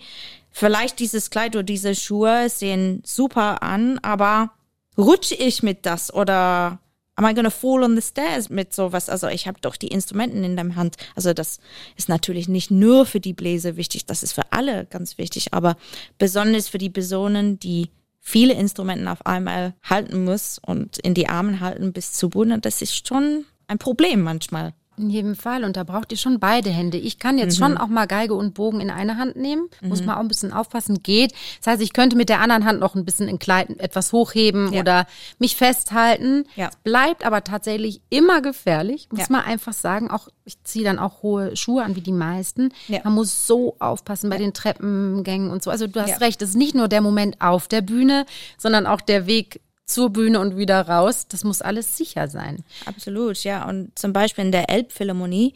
vielleicht 0.52 1.00
dieses 1.00 1.30
Kleid 1.30 1.56
oder 1.56 1.64
diese 1.64 1.96
Schuhe 1.96 2.48
sehen 2.48 3.02
super 3.04 3.64
an, 3.64 3.98
aber 4.02 4.52
rutsche 4.96 5.34
ich 5.34 5.64
mit 5.64 5.84
das 5.84 6.14
oder 6.14 6.78
am 7.16 7.26
I 7.26 7.34
gonna 7.34 7.50
fall 7.50 7.82
on 7.82 7.96
the 7.96 8.02
stairs 8.02 8.48
mit 8.48 8.72
sowas? 8.72 9.08
Also 9.08 9.26
ich 9.26 9.48
habe 9.48 9.58
doch 9.60 9.74
die 9.74 9.88
Instrumenten 9.88 10.44
in 10.44 10.54
der 10.54 10.76
Hand. 10.76 10.94
Also 11.16 11.32
das 11.32 11.58
ist 11.96 12.08
natürlich 12.08 12.46
nicht 12.48 12.70
nur 12.70 13.06
für 13.06 13.18
die 13.18 13.34
Bläser 13.34 13.76
wichtig, 13.76 14.06
das 14.06 14.22
ist 14.22 14.34
für 14.34 14.52
alle 14.52 14.86
ganz 14.86 15.18
wichtig, 15.18 15.52
aber 15.52 15.76
besonders 16.16 16.68
für 16.68 16.78
die 16.78 16.90
Personen, 16.90 17.58
die 17.58 17.90
viele 18.20 18.54
Instrumente 18.54 19.10
auf 19.10 19.24
einmal 19.26 19.74
halten 19.82 20.24
muss 20.24 20.58
und 20.64 20.98
in 20.98 21.14
die 21.14 21.28
Armen 21.28 21.60
halten 21.60 21.92
bis 21.92 22.12
zur 22.12 22.30
Bühne, 22.30 22.58
das 22.58 22.82
ist 22.82 23.06
schon 23.06 23.44
ein 23.66 23.78
Problem 23.78 24.22
manchmal. 24.22 24.74
In 24.98 25.10
jedem 25.10 25.34
Fall. 25.36 25.64
Und 25.64 25.76
da 25.76 25.84
braucht 25.84 26.10
ihr 26.12 26.18
schon 26.18 26.38
beide 26.40 26.70
Hände. 26.70 26.98
Ich 26.98 27.18
kann 27.18 27.38
jetzt 27.38 27.56
schon 27.56 27.76
auch 27.78 27.86
mal 27.88 28.06
Geige 28.06 28.34
und 28.34 28.54
Bogen 28.54 28.80
in 28.80 28.90
eine 28.90 29.16
Hand 29.16 29.36
nehmen. 29.36 29.68
Muss 29.80 30.04
man 30.04 30.16
auch 30.16 30.20
ein 30.20 30.28
bisschen 30.28 30.52
aufpassen. 30.52 31.02
Geht. 31.02 31.32
Das 31.60 31.72
heißt, 31.72 31.82
ich 31.82 31.92
könnte 31.92 32.16
mit 32.16 32.28
der 32.28 32.40
anderen 32.40 32.64
Hand 32.64 32.80
noch 32.80 32.94
ein 32.94 33.04
bisschen 33.04 33.28
in 33.28 33.38
Kleid 33.38 33.70
etwas 33.80 34.12
hochheben 34.12 34.72
Ja. 34.72 34.80
oder 34.80 35.06
mich 35.38 35.56
festhalten. 35.56 36.44
Ja. 36.56 36.68
Es 36.68 36.76
bleibt 36.76 37.24
aber 37.24 37.44
tatsächlich 37.44 38.00
immer 38.10 38.40
gefährlich. 38.42 39.08
Muss 39.10 39.20
Ja. 39.20 39.26
man 39.30 39.44
einfach 39.44 39.72
sagen. 39.72 40.10
Auch, 40.10 40.28
ich 40.44 40.62
ziehe 40.64 40.84
dann 40.84 40.98
auch 40.98 41.22
hohe 41.22 41.56
Schuhe 41.56 41.82
an 41.84 41.94
wie 41.96 42.00
die 42.00 42.12
meisten. 42.12 42.70
Man 43.04 43.12
muss 43.14 43.46
so 43.46 43.76
aufpassen 43.78 44.30
bei 44.30 44.38
den 44.38 44.52
Treppengängen 44.54 45.50
und 45.50 45.62
so. 45.62 45.70
Also 45.70 45.86
du 45.86 46.00
hast 46.00 46.20
recht. 46.20 46.42
Es 46.42 46.50
ist 46.50 46.56
nicht 46.56 46.74
nur 46.74 46.88
der 46.88 47.00
Moment 47.00 47.40
auf 47.40 47.68
der 47.68 47.82
Bühne, 47.82 48.26
sondern 48.56 48.86
auch 48.86 49.00
der 49.00 49.26
Weg 49.26 49.60
zur 49.88 50.10
Bühne 50.10 50.38
und 50.38 50.56
wieder 50.56 50.86
raus. 50.86 51.26
Das 51.28 51.42
muss 51.44 51.62
alles 51.62 51.96
sicher 51.96 52.28
sein. 52.28 52.62
Absolut, 52.84 53.42
ja. 53.42 53.68
Und 53.68 53.98
zum 53.98 54.12
Beispiel 54.12 54.44
in 54.44 54.52
der 54.52 54.70
Elbphilharmonie, 54.70 55.54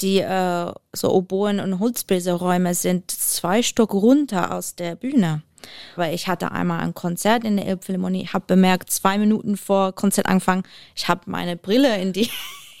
die 0.00 0.18
äh, 0.18 0.72
so 0.92 1.12
Oboen- 1.12 1.60
und 1.60 1.80
Holzbläserräume 1.80 2.74
sind 2.74 3.10
zwei 3.10 3.62
Stück 3.62 3.92
runter 3.92 4.54
aus 4.54 4.76
der 4.76 4.94
Bühne. 4.94 5.42
Weil 5.94 6.14
ich 6.14 6.26
hatte 6.26 6.50
einmal 6.52 6.80
ein 6.80 6.94
Konzert 6.94 7.44
in 7.44 7.56
der 7.56 7.66
Elbphilharmonie, 7.66 8.28
habe 8.32 8.44
bemerkt, 8.46 8.90
zwei 8.90 9.18
Minuten 9.18 9.56
vor 9.56 9.92
Konzertanfang, 9.92 10.66
ich 10.96 11.06
habe 11.08 11.22
meine 11.26 11.56
Brille 11.56 12.00
in 12.00 12.12
die 12.12 12.30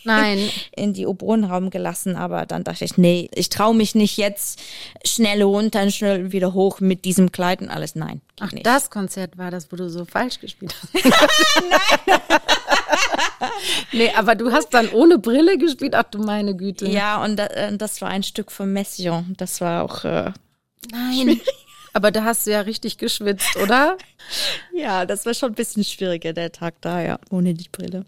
Nein. 0.04 0.50
in 0.76 0.92
die 0.92 1.06
Oboenraum 1.06 1.70
gelassen, 1.70 2.16
aber 2.16 2.46
dann 2.46 2.64
dachte 2.64 2.84
ich, 2.84 2.98
nee, 2.98 3.28
ich 3.34 3.48
traue 3.48 3.74
mich 3.74 3.94
nicht 3.94 4.16
jetzt 4.16 4.60
schnell 5.04 5.42
runter 5.42 5.82
und 5.82 5.92
schnell 5.92 6.32
wieder 6.32 6.52
hoch 6.52 6.80
mit 6.80 7.04
diesem 7.04 7.32
Kleid 7.32 7.60
und 7.60 7.68
alles. 7.68 7.94
Nein, 7.94 8.20
Ach, 8.40 8.52
nicht. 8.52 8.66
das 8.66 8.90
Konzert 8.90 9.38
war 9.38 9.50
das, 9.50 9.70
wo 9.70 9.76
du 9.76 9.88
so 9.88 10.04
falsch 10.04 10.40
gespielt 10.40 10.74
hast. 10.80 11.04
Nein. 12.08 12.20
nee, 13.92 14.10
aber 14.16 14.34
du 14.34 14.52
hast 14.52 14.70
dann 14.70 14.88
ohne 14.90 15.18
Brille 15.18 15.58
gespielt. 15.58 15.94
Ach 15.94 16.04
du 16.04 16.18
meine 16.18 16.56
Güte. 16.56 16.88
ja, 16.88 17.22
und 17.22 17.38
äh, 17.38 17.76
das 17.76 18.00
war 18.00 18.08
ein 18.08 18.22
Stück 18.22 18.50
von 18.50 18.72
Mession. 18.72 19.34
Das 19.36 19.60
war 19.60 19.84
auch 19.84 20.04
äh, 20.04 20.32
Nein. 20.90 21.40
Aber 21.92 22.10
da 22.10 22.24
hast 22.24 22.46
du 22.46 22.50
ja 22.50 22.60
richtig 22.62 22.98
geschwitzt, 22.98 23.56
oder? 23.62 23.96
Ja, 24.72 25.04
das 25.04 25.26
war 25.26 25.34
schon 25.34 25.50
ein 25.52 25.54
bisschen 25.54 25.84
schwieriger, 25.84 26.32
der 26.32 26.52
Tag 26.52 26.74
da, 26.80 27.00
ja, 27.02 27.18
ohne 27.30 27.54
die 27.54 27.68
Brille. 27.68 28.04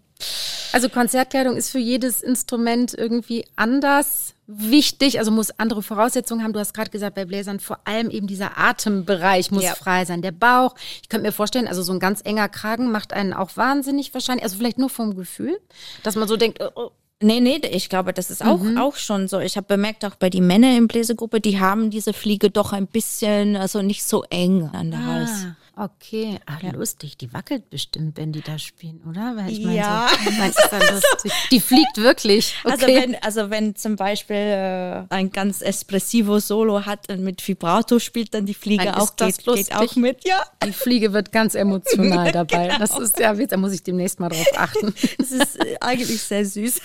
Also 0.71 0.89
Konzertkleidung 0.89 1.55
ist 1.57 1.69
für 1.69 1.79
jedes 1.79 2.21
Instrument 2.21 2.93
irgendwie 2.93 3.45
anders 3.55 4.33
wichtig, 4.47 5.19
also 5.19 5.31
muss 5.31 5.51
andere 5.59 5.81
Voraussetzungen 5.83 6.43
haben. 6.43 6.53
Du 6.53 6.59
hast 6.59 6.73
gerade 6.73 6.89
gesagt, 6.91 7.15
bei 7.15 7.25
Bläsern 7.25 7.59
vor 7.59 7.79
allem 7.85 8.09
eben 8.09 8.27
dieser 8.27 8.57
Atembereich 8.57 9.51
muss 9.51 9.63
Ja. 9.63 9.75
frei 9.75 10.05
sein, 10.05 10.21
der 10.21 10.31
Bauch. 10.31 10.75
Ich 11.01 11.09
könnte 11.09 11.25
mir 11.27 11.31
vorstellen, 11.31 11.67
also 11.67 11.81
so 11.81 11.93
ein 11.93 11.99
ganz 11.99 12.21
enger 12.23 12.49
Kragen 12.49 12.91
macht 12.91 13.13
einen 13.13 13.33
auch 13.33 13.55
wahnsinnig 13.57 14.13
wahrscheinlich, 14.13 14.43
also 14.43 14.57
vielleicht 14.57 14.77
nur 14.79 14.89
vom 14.89 15.15
Gefühl, 15.15 15.57
dass 16.03 16.15
man 16.15 16.27
so 16.27 16.37
denkt, 16.37 16.61
oh, 16.61 16.69
oh, 16.75 16.91
Nee, 17.25 17.39
nee, 17.39 17.59
ich 17.71 17.89
glaube, 17.89 18.13
das 18.13 18.29
ist 18.29 18.45
auch, 18.45 18.61
auch 18.77 18.97
schon 18.97 19.27
so. 19.27 19.39
Ich 19.39 19.57
habe 19.57 19.65
bemerkt, 19.65 20.05
auch 20.05 20.13
bei 20.13 20.29
den 20.29 20.45
Männern 20.45 20.77
in 20.77 20.87
Bläsergruppe, 20.87 21.41
die 21.41 21.59
haben 21.59 21.89
diese 21.89 22.13
Fliege 22.13 22.51
doch 22.51 22.71
ein 22.71 22.85
bisschen, 22.85 23.55
also 23.55 23.81
nicht 23.81 24.03
so 24.03 24.23
eng 24.29 24.69
an 24.71 24.91
der 24.91 25.03
Hals. 25.03 25.47
Okay. 25.77 26.39
Ach, 26.45 26.61
lustig. 26.73 27.17
Die 27.17 27.33
wackelt 27.33 27.69
bestimmt, 27.69 28.17
wenn 28.17 28.31
die 28.31 28.41
da 28.41 28.57
spielen, 28.57 29.01
oder? 29.09 29.35
Weil 29.35 29.51
ich 29.51 29.61
meine, 29.61 29.75
Ja. 29.77 30.07
so, 30.09 30.29
ich 30.29 30.37
mein, 30.37 30.51
lustig. 30.93 31.31
Die 31.51 31.59
fliegt 31.59 31.97
wirklich. 31.97 32.55
Okay. 32.63 32.73
Also 32.73 32.87
wenn, 32.87 33.15
also 33.21 33.49
wenn 33.49 33.75
zum 33.75 33.97
Beispiel 33.97 34.35
äh, 34.37 35.03
ein 35.09 35.31
ganz 35.31 35.61
espressivo 35.61 36.39
Solo 36.39 36.85
hat 36.85 37.09
und 37.09 37.23
mit 37.23 37.45
Vibrato 37.45 37.99
spielt, 37.99 38.33
dann 38.33 38.45
die 38.45 38.53
Fliege 38.53 38.85
Dann 38.85 38.95
auch 38.95 39.09
das 39.09 39.37
geht, 39.37 39.55
geht 39.55 39.75
auch 39.75 39.95
mit, 39.97 40.25
ja. 40.25 40.43
die 40.63 40.71
Fliege 40.71 41.11
wird 41.11 41.33
ganz 41.33 41.55
emotional 41.55 42.31
dabei. 42.31 42.69
Das 42.79 42.97
ist 42.97 43.19
ja 43.19 43.33
da 43.33 43.57
muss 43.57 43.73
ich 43.73 43.83
demnächst 43.83 44.19
mal 44.19 44.29
drauf 44.29 44.47
achten. 44.57 44.93
Das 45.17 45.31
ist 45.31 45.59
äh, 45.59 45.75
eigentlich 45.81 46.21
sehr 46.21 46.45
süß. 46.45 46.79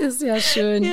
ist 0.00 0.22
ja 0.22 0.38
schön. 0.40 0.84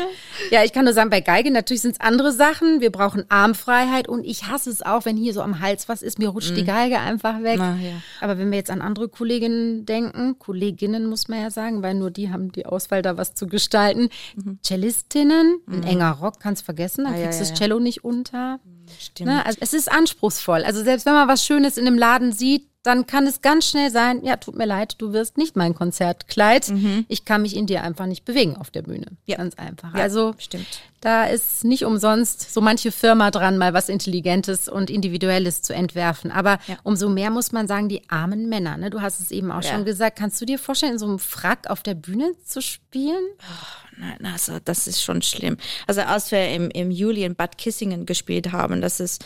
Ja. 0.52 0.64
ich 0.64 0.74
kann 0.74 0.86
nur 0.86 0.94
sagen, 0.94 1.10
bei 1.10 1.22
Geige 1.22 1.52
natürlich 1.52 1.82
sind 1.82 1.94
es 1.94 2.00
andere 2.00 2.32
Sachen. 2.32 2.82
Wir 2.82 2.92
brauchen 2.92 3.26
Armfreiheit 3.30 4.08
und 4.08 4.24
ich 4.26 4.48
hasse 4.48 4.70
es 4.70 4.82
auch, 4.82 5.06
wenn 5.06 5.18
hier 5.18 5.34
so 5.34 5.42
am 5.42 5.60
Hals 5.60 5.88
was 5.90 6.02
ist, 6.02 6.20
mir 6.20 6.30
rutscht 6.30 6.56
die 6.56 6.66
Geige 6.66 7.00
einfach 7.00 7.21
weg. 7.24 7.58
Na, 7.60 7.76
ja. 7.78 7.94
Aber 8.20 8.38
wenn 8.38 8.50
wir 8.52 8.58
jetzt 8.58 8.70
an 8.72 8.82
andere 8.82 9.10
Kolleginnen 9.10 9.86
denken, 9.86 10.38
Kolleginnen 10.40 11.08
muss 11.08 11.28
man 11.28 11.42
ja 11.42 11.50
sagen, 11.52 11.82
weil 11.82 11.94
nur 11.94 12.12
die 12.12 12.32
haben 12.32 12.52
die 12.52 12.66
Auswahl, 12.66 13.02
da 13.02 13.18
was 13.18 13.34
zu 13.34 13.48
gestalten. 13.48 14.10
Cellistinnen, 14.64 15.60
ein 15.68 15.84
enger 15.84 16.12
Rock, 16.12 16.40
kannst 16.40 16.64
vergessen, 16.64 17.06
dann 17.06 17.14
Ah, 17.14 17.18
kriegst 17.18 17.40
du 17.40 17.44
ja, 17.44 17.50
das. 17.50 17.60
Cello 17.60 17.80
nicht 17.80 18.04
unter. 18.04 18.60
Stimmt. 19.00 19.30
Ne? 19.30 19.46
Also 19.46 19.58
es 19.62 19.74
ist 19.74 19.92
anspruchsvoll. 19.92 20.64
Also 20.64 20.84
selbst 20.84 21.06
wenn 21.06 21.14
man 21.14 21.28
was 21.28 21.46
Schönes 21.46 21.78
in 21.78 21.88
einem 21.88 21.98
Laden 21.98 22.32
sieht, 22.32 22.68
dann 22.84 23.06
kann 23.06 23.28
es 23.28 23.42
ganz 23.42 23.68
schnell 23.68 23.92
sein, 23.92 24.24
ja, 24.26 24.38
tut 24.38 24.56
mir 24.56 24.66
leid, 24.66 24.96
du 24.98 25.14
wirst 25.14 25.38
nicht 25.38 25.56
mein 25.56 25.76
Konzertkleid. 25.76 26.74
Ich 27.08 27.26
kann 27.26 27.44
mich 27.44 27.56
in 27.56 27.68
dir 27.68 27.84
einfach 27.84 28.08
nicht 28.08 28.26
bewegen 28.26 28.56
auf 28.58 28.72
der 28.72 28.82
Bühne. 28.82 29.06
Mhm. 29.12 29.18
Ja. 29.26 29.38
Ganz 29.38 29.56
einfach. 29.56 29.94
Ja, 29.96 30.02
also 30.02 30.34
stimmt. 30.40 30.66
da 31.00 31.26
ist 31.26 31.64
nicht 31.64 31.86
umsonst 31.86 32.52
so 32.54 32.60
manche 32.62 32.92
Firma 32.92 33.30
dran, 33.32 33.58
mal 33.60 33.74
was 33.74 33.88
Intelligentes 33.90 34.68
und 34.68 34.90
Individuelles 34.90 35.62
zu 35.62 35.74
entwerfen. 35.74 36.32
Aber 36.32 36.58
Ja. 36.68 36.78
umso 36.84 37.08
mehr 37.10 37.30
muss 37.30 37.52
man 37.52 37.68
sagen, 37.68 37.88
die 37.88 38.02
armen 38.10 38.50
Männer. 38.50 38.78
Ne? 38.78 38.90
Du 38.90 39.02
hast 39.02 39.20
es 39.20 39.30
eben 39.32 39.52
auch 39.52 39.64
Ja. 39.64 39.72
schon 39.74 39.86
gesagt. 39.86 40.18
Kannst 40.18 40.42
du 40.42 40.46
dir 40.46 40.58
vorstellen, 40.58 40.94
in 40.94 41.00
so 41.00 41.06
einem 41.06 41.20
Frack 41.20 41.70
auf 41.70 41.84
der 41.84 41.94
Bühne 41.96 42.32
zu 42.46 42.62
spielen? 42.62 43.24
Nein, 43.98 44.34
also 44.34 44.58
das 44.64 44.88
ist 44.88 45.04
schon 45.04 45.22
schlimm. 45.22 45.58
Also 45.86 46.02
als 46.02 46.32
wir 46.32 46.50
im, 46.50 46.72
im 46.72 46.90
Juli 46.92 47.24
in 47.26 47.36
Bad 47.36 47.58
Kissingen 47.58 48.06
gespielt 48.06 48.52
haben, 48.52 48.82
das 48.82 49.00
ist 49.00 49.24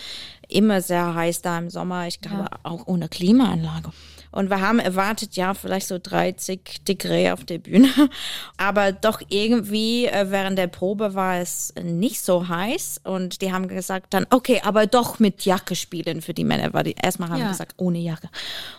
immer 0.50 0.82
sehr 0.82 1.14
heiß 1.14 1.42
da 1.42 1.58
im 1.58 1.70
Sommer, 1.70 2.08
ich 2.08 2.22
glaube 2.22 2.48
auch 2.64 2.88
ohne 2.88 3.10
Klimaanlage. 3.10 3.92
Und 4.36 4.50
wir 4.52 4.62
haben 4.62 4.78
erwartet, 4.80 5.36
ja, 5.36 5.54
vielleicht 5.56 5.88
so 5.88 5.98
30 5.98 6.84
Degree 6.88 7.32
auf 7.32 7.44
der 7.46 7.58
Bühne. 7.58 7.90
Aber 8.58 8.92
doch 8.92 9.22
irgendwie 9.30 10.06
äh, 10.06 10.28
während 10.30 10.58
der 10.60 10.68
Probe 10.68 11.16
war 11.16 11.40
es 11.40 11.74
nicht 11.82 12.22
so 12.22 12.48
heiß. 12.48 13.02
Und 13.06 13.42
die 13.42 13.52
haben 13.52 13.68
gesagt 13.68 14.14
dann, 14.14 14.28
okay, 14.30 14.62
aber 14.64 14.86
doch 14.88 15.20
mit 15.20 15.46
Jacke 15.46 15.76
spielen 15.76 16.22
für 16.22 16.34
die 16.34 16.44
Männer. 16.44 16.74
Weil 16.74 16.84
die 16.84 16.96
erstmal 17.02 17.30
haben 17.30 17.40
Ja. 17.40 17.50
gesagt, 17.50 17.74
ohne 17.78 17.98
Jacke. 18.00 18.30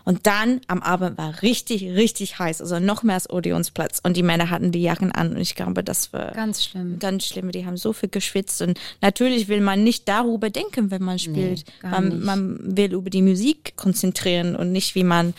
Und 0.04 0.26
dann 0.26 0.60
am 0.68 0.82
Abend 0.82 1.18
war 1.18 1.42
richtig, 1.42 1.82
richtig 1.82 2.38
heiß. 2.38 2.60
Also 2.60 2.78
noch 2.78 3.02
mehr 3.02 3.14
als 3.16 3.28
Odeonsplatz. 3.30 4.00
Und 4.02 4.16
die 4.16 4.22
Männer 4.22 4.50
hatten 4.50 4.72
die 4.72 4.82
Jacken 4.82 5.10
an. 5.10 5.30
Und 5.34 5.40
ich 5.40 5.54
glaube, 5.54 5.82
das 5.82 6.12
war 6.12 6.32
Ganz 6.32 6.64
schlimm. 6.64 6.98
ganz 6.98 7.26
schlimm. 7.26 7.50
Die 7.50 7.64
haben 7.66 7.76
so 7.78 7.92
viel 7.92 8.08
geschwitzt. 8.10 8.60
Und 8.62 8.78
natürlich 9.00 9.48
will 9.48 9.60
man 9.62 9.82
nicht 9.82 10.06
darüber 10.08 10.50
denken, 10.50 10.90
wenn 10.90 11.02
man 11.02 11.18
spielt. 11.18 11.64
gar 11.80 11.92
man, 11.92 12.20
man 12.22 12.76
will 12.76 12.92
über 12.92 13.08
die 13.10 13.22
Musik 13.22 13.72
konzentrieren 13.76 14.54
und 14.54 14.70
nicht, 14.72 14.94
wie 14.94 15.04
man 15.04 15.32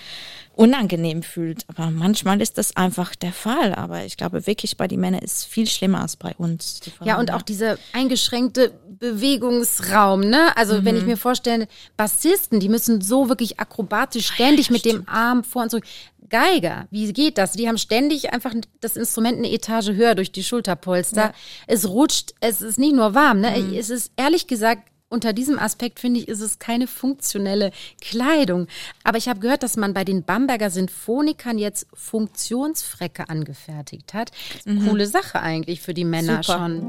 unangenehm 0.54 1.22
fühlt. 1.22 1.65
Aber 1.67 1.91
manchmal 1.91 2.41
ist 2.41 2.58
das 2.58 2.76
einfach 2.76 3.15
der 3.15 3.32
Fall. 3.32 3.76
Aber 3.76 4.06
ich 4.06 4.17
glaube 4.17 4.48
wirklich, 4.48 4.76
bei 4.76 4.88
den 4.88 5.00
Männern 5.00 5.22
ist 5.22 5.38
es 5.38 5.43
viel 5.46 5.67
schlimmer 5.67 6.02
als 6.02 6.15
bei 6.15 6.34
uns. 6.38 6.80
Ja, 7.04 7.20
und 7.20 7.32
auch 7.32 7.43
dieser 7.43 7.78
eingeschränkte 7.93 8.72
Bewegungsraum, 9.00 10.22
ne? 10.22 10.56
Also 10.58 10.84
wenn 10.84 10.96
ich 10.96 11.04
Mhm. 11.04 11.10
mir 11.10 11.17
vorstelle, 11.17 11.67
Bassisten, 11.96 12.60
die 12.60 12.70
müssen 12.70 13.02
so 13.02 13.30
wirklich 13.30 13.60
akrobatisch 13.60 14.28
ständig 14.28 14.70
mit 14.72 14.86
dem 14.86 15.08
Arm 15.08 15.43
vor 15.43 15.63
und 15.63 15.70
zurück. 15.70 15.86
Geiger, 16.30 16.88
wie 16.91 17.13
geht 17.13 17.38
das? 17.38 17.54
Die 17.54 17.67
haben 17.70 17.78
ständig 17.78 18.34
einfach 18.34 18.54
das 18.82 18.98
Instrument 18.98 19.38
eine 19.38 19.50
Etage 19.52 19.89
höher 19.91 20.13
durch 20.15 20.32
die 20.32 20.43
Schulterpolster. 20.43 21.34
Es 21.67 21.88
rutscht, 21.88 22.34
es 22.41 22.62
ist 22.62 22.78
nicht 22.80 22.96
nur 22.96 23.13
warm, 23.13 23.39
ne? 23.41 23.52
Mhm. 23.52 23.74
Es 23.78 23.89
ist 23.89 24.12
ehrlich 24.17 24.48
gesagt 24.48 24.89
unter 25.10 25.32
diesem 25.32 25.58
Aspekt 25.58 26.00
finde 26.00 26.20
ich, 26.20 26.28
ist 26.28 26.41
es 26.41 26.60
keine 26.60 26.88
funktionelle 26.88 27.72
Kleidung. 28.02 28.67
Aber 29.04 29.17
ich 29.17 29.30
habe 29.30 29.39
gehört, 29.39 29.63
dass 29.63 29.78
man 29.78 29.93
bei 29.93 30.04
den 30.04 30.24
Bamberger 30.24 30.70
Sinfonikern 30.70 31.58
jetzt 31.58 31.88
Funktionsfrecke 31.93 33.30
angefertigt 33.30 34.13
hat. 34.13 34.32
Mhm. 34.65 34.88
Coole 34.88 35.08
Sache 35.08 35.39
eigentlich 35.41 35.82
für 35.82 35.93
die 35.93 36.06
Männer 36.06 36.43
Super. 36.43 36.60
schon. 36.60 36.84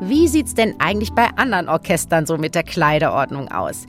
Wie 0.00 0.28
sieht's 0.28 0.52
denn 0.52 0.78
eigentlich 0.80 1.12
bei 1.12 1.28
anderen 1.36 1.70
Orchestern 1.70 2.26
so 2.26 2.36
mit 2.36 2.54
der 2.54 2.62
Kleiderordnung 2.62 3.50
aus? 3.50 3.86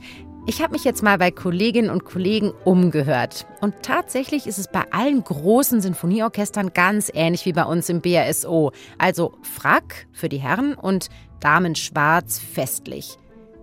Ich 0.48 0.62
habe 0.62 0.74
mich 0.74 0.84
jetzt 0.84 1.02
mal 1.02 1.18
bei 1.18 1.32
Kolleginnen 1.32 1.90
und 1.90 2.04
Kollegen 2.04 2.52
umgehört. 2.64 3.46
Und 3.60 3.82
tatsächlich 3.82 4.46
ist 4.46 4.58
es 4.58 4.68
bei 4.68 4.84
allen 4.92 5.24
großen 5.24 5.80
Sinfonieorchestern 5.80 6.72
ganz 6.72 7.10
ähnlich 7.12 7.46
wie 7.46 7.52
bei 7.52 7.64
uns 7.64 7.88
im 7.88 8.00
BRSO. 8.00 8.70
Also 8.96 9.32
Frack 9.42 10.06
für 10.12 10.28
die 10.28 10.38
Herren 10.38 10.74
und 10.74 11.08
Damen 11.40 11.74
schwarz 11.74 12.38
festlich. 12.38 13.18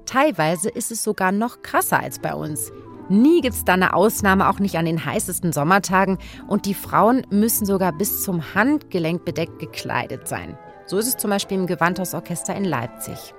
Teilweise 0.06 0.70
ist 0.70 0.92
es 0.92 1.06
sogar 1.06 1.32
noch 1.32 1.62
krasser 1.62 2.02
als 2.02 2.20
bei 2.20 2.36
uns. 2.36 2.74
Nie 3.08 3.40
gibt 3.40 3.56
es 3.56 3.64
da 3.64 3.76
eine 3.76 3.94
Ausnahme, 3.94 4.50
auch 4.50 4.60
nicht 4.60 4.76
an 4.76 4.86
den 4.86 5.06
heißesten 5.06 5.54
Sommertagen. 5.54 6.18
Und 6.48 6.66
die 6.66 6.74
Frauen 6.74 7.26
müssen 7.30 7.66
sogar 7.66 7.94
bis 7.94 8.24
zum 8.24 8.54
Handgelenk 8.56 9.24
bedeckt 9.24 9.60
gekleidet 9.60 10.28
sein. 10.28 10.58
So 10.86 10.98
ist 10.98 11.08
es 11.08 11.16
zum 11.16 11.30
Beispiel 11.30 11.58
im 11.58 11.68
Gewandhausorchester 11.68 12.54
in 12.54 12.66
Leipzig. 12.66 13.34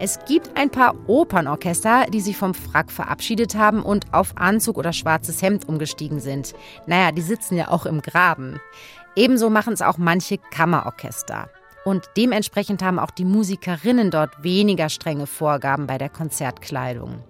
Es 0.00 0.20
gibt 0.26 0.56
ein 0.56 0.70
paar 0.70 0.94
Opernorchester, 1.08 2.06
die 2.08 2.20
sich 2.20 2.36
vom 2.36 2.54
Frack 2.54 2.92
verabschiedet 2.92 3.56
haben 3.56 3.82
und 3.82 4.14
auf 4.14 4.36
Anzug 4.36 4.78
oder 4.78 4.92
schwarzes 4.92 5.42
Hemd 5.42 5.68
umgestiegen 5.68 6.20
sind. 6.20 6.54
Naja, 6.86 7.10
die 7.10 7.22
sitzen 7.22 7.56
ja 7.56 7.68
auch 7.68 7.84
im 7.84 8.00
Graben. 8.00 8.60
Ebenso 9.16 9.50
machen 9.50 9.72
es 9.72 9.82
auch 9.82 9.98
manche 9.98 10.38
Kammerorchester. 10.38 11.50
Und 11.84 12.04
dementsprechend 12.16 12.80
haben 12.80 13.00
auch 13.00 13.10
die 13.10 13.24
Musikerinnen 13.24 14.12
dort 14.12 14.44
weniger 14.44 14.88
strenge 14.88 15.26
Vorgaben 15.26 15.88
bei 15.88 15.98
der 15.98 16.10
Konzertkleidung. 16.10 17.24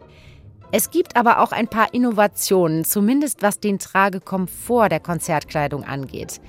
Es 0.70 0.90
gibt 0.90 1.16
aber 1.16 1.40
auch 1.40 1.52
ein 1.52 1.68
paar 1.68 1.94
Innovationen, 1.94 2.84
zumindest 2.84 3.40
was 3.40 3.60
den 3.60 3.78
Tragekomfort 3.78 4.90
der 4.90 5.00
Konzertkleidung 5.00 5.84
angeht. 5.84 6.42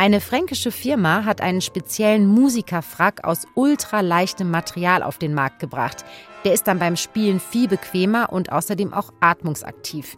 Eine 0.00 0.22
fränkische 0.22 0.72
Firma 0.72 1.26
hat 1.26 1.42
einen 1.42 1.60
speziellen 1.60 2.26
Musikerfrack 2.26 3.22
aus 3.22 3.46
ultraleichtem 3.54 4.50
Material 4.50 5.02
auf 5.02 5.18
den 5.18 5.34
Markt 5.34 5.58
gebracht. 5.58 6.06
Der 6.42 6.54
ist 6.54 6.66
dann 6.66 6.78
beim 6.78 6.96
Spielen 6.96 7.38
viel 7.38 7.68
bequemer 7.68 8.32
und 8.32 8.50
außerdem 8.50 8.94
auch 8.94 9.12
atmungsaktiv. 9.20 10.16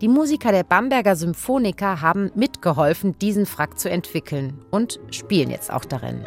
Die 0.00 0.06
Musiker 0.06 0.52
der 0.52 0.62
Bamberger 0.62 1.16
Symphoniker 1.16 2.00
haben 2.00 2.30
mitgeholfen, 2.36 3.18
diesen 3.18 3.44
Frack 3.44 3.80
zu 3.80 3.90
entwickeln 3.90 4.64
und 4.70 5.00
spielen 5.10 5.50
jetzt 5.50 5.72
auch 5.72 5.84
darin. 5.84 6.24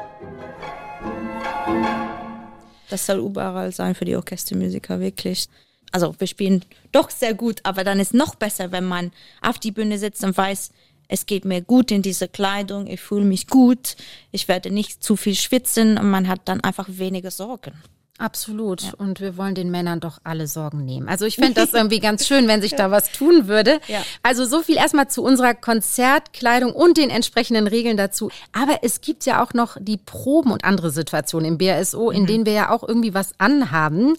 Das 2.89 3.05
soll 3.05 3.19
überall 3.19 3.71
sein 3.71 3.95
für 3.95 4.03
die 4.03 4.17
Orchestermusiker, 4.17 4.99
wirklich. 4.99 5.47
Also 5.93 6.13
wir 6.17 6.27
spielen 6.27 6.65
doch 6.91 7.09
sehr 7.09 7.35
gut, 7.35 7.61
aber 7.63 7.85
dann 7.85 8.01
ist 8.01 8.13
noch 8.13 8.35
besser, 8.35 8.73
wenn 8.73 8.85
man 8.85 9.11
auf 9.41 9.59
die 9.59 9.71
Bühne 9.71 9.97
sitzt 9.97 10.25
und 10.25 10.37
weiß, 10.37 10.71
es 11.11 11.25
geht 11.25 11.43
mir 11.43 11.61
gut 11.61 11.91
in 11.91 12.01
dieser 12.01 12.29
Kleidung, 12.29 12.87
ich 12.87 13.01
fühle 13.01 13.25
mich 13.25 13.47
gut, 13.47 13.97
ich 14.31 14.47
werde 14.47 14.71
nicht 14.71 15.03
zu 15.03 15.17
viel 15.17 15.35
schwitzen 15.35 15.97
und 15.97 16.09
man 16.09 16.29
hat 16.29 16.41
dann 16.45 16.61
einfach 16.61 16.87
weniger 16.87 17.31
Sorgen. 17.31 17.73
Absolut. 18.21 18.83
Ja. 18.83 18.91
Und 18.99 19.19
wir 19.19 19.35
wollen 19.35 19.55
den 19.55 19.71
Männern 19.71 19.99
doch 19.99 20.19
alle 20.23 20.45
Sorgen 20.45 20.85
nehmen. 20.85 21.09
Also 21.09 21.25
ich 21.25 21.37
fände 21.37 21.55
das 21.55 21.73
irgendwie 21.73 21.99
ganz 21.99 22.27
schön, 22.27 22.47
wenn 22.47 22.61
sich 22.61 22.75
da 22.75 22.91
was 22.91 23.11
tun 23.11 23.47
würde. 23.47 23.79
Ja. 23.87 24.03
Also 24.21 24.45
so 24.45 24.61
viel 24.61 24.77
erstmal 24.77 25.07
zu 25.09 25.23
unserer 25.23 25.55
Konzertkleidung 25.55 26.71
und 26.71 26.97
den 26.97 27.09
entsprechenden 27.09 27.65
Regeln 27.65 27.97
dazu. 27.97 28.29
Aber 28.51 28.79
es 28.83 29.01
gibt 29.01 29.25
ja 29.25 29.43
auch 29.43 29.55
noch 29.55 29.75
die 29.79 29.97
Proben 29.97 30.51
und 30.51 30.63
andere 30.63 30.91
Situationen 30.91 31.53
im 31.53 31.57
BSO, 31.57 32.11
in 32.11 32.23
mhm. 32.23 32.27
denen 32.27 32.45
wir 32.45 32.53
ja 32.53 32.69
auch 32.69 32.87
irgendwie 32.87 33.15
was 33.15 33.33
anhaben. 33.39 34.13